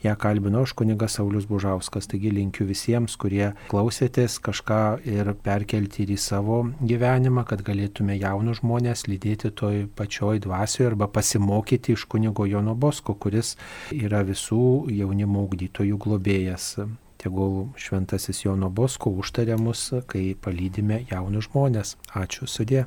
Ja 0.00 0.14
kalbino 0.22 0.62
aš 0.64 0.72
kunigas 0.80 1.18
Saulis 1.18 1.44
Bužauskas. 1.50 2.08
Taigi 2.08 2.32
linkiu 2.38 2.64
visiems, 2.70 3.18
kurie 3.20 3.50
klausėtės 3.68 4.38
kažką 4.48 4.80
ir 5.04 5.34
perkelti 5.44 6.06
ir 6.06 6.14
į 6.16 6.18
savo 6.24 6.62
gyvenimą, 6.80 7.44
kad 7.52 7.60
galėtume 7.68 8.16
jaunus 8.16 8.62
žmonės 8.62 9.04
lydėti 9.12 9.52
toj 9.60 9.84
pačioj 10.00 10.40
dvasioje 10.48 10.94
arba 10.94 11.10
pasimokyti 11.20 11.98
iš 11.98 12.08
kunigo 12.08 12.48
Jono 12.48 12.72
Bosko, 12.72 13.12
kuris 13.12 13.58
yra 13.92 14.24
visų 14.24 14.88
jaunimo 14.88 15.44
ugdytojų 15.50 16.00
globėjas. 16.00 16.72
Tegul 17.20 17.68
šventasis 17.76 18.44
Jono 18.46 18.70
Bosko 18.72 19.12
užtarė 19.20 19.58
mus, 19.60 19.90
kai 20.08 20.32
palydime 20.40 21.02
jaunus 21.10 21.50
žmonės. 21.50 21.96
Ačiū 22.16 22.48
sudė. 22.48 22.86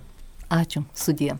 Ačiū 0.50 0.88
sudė. 0.98 1.36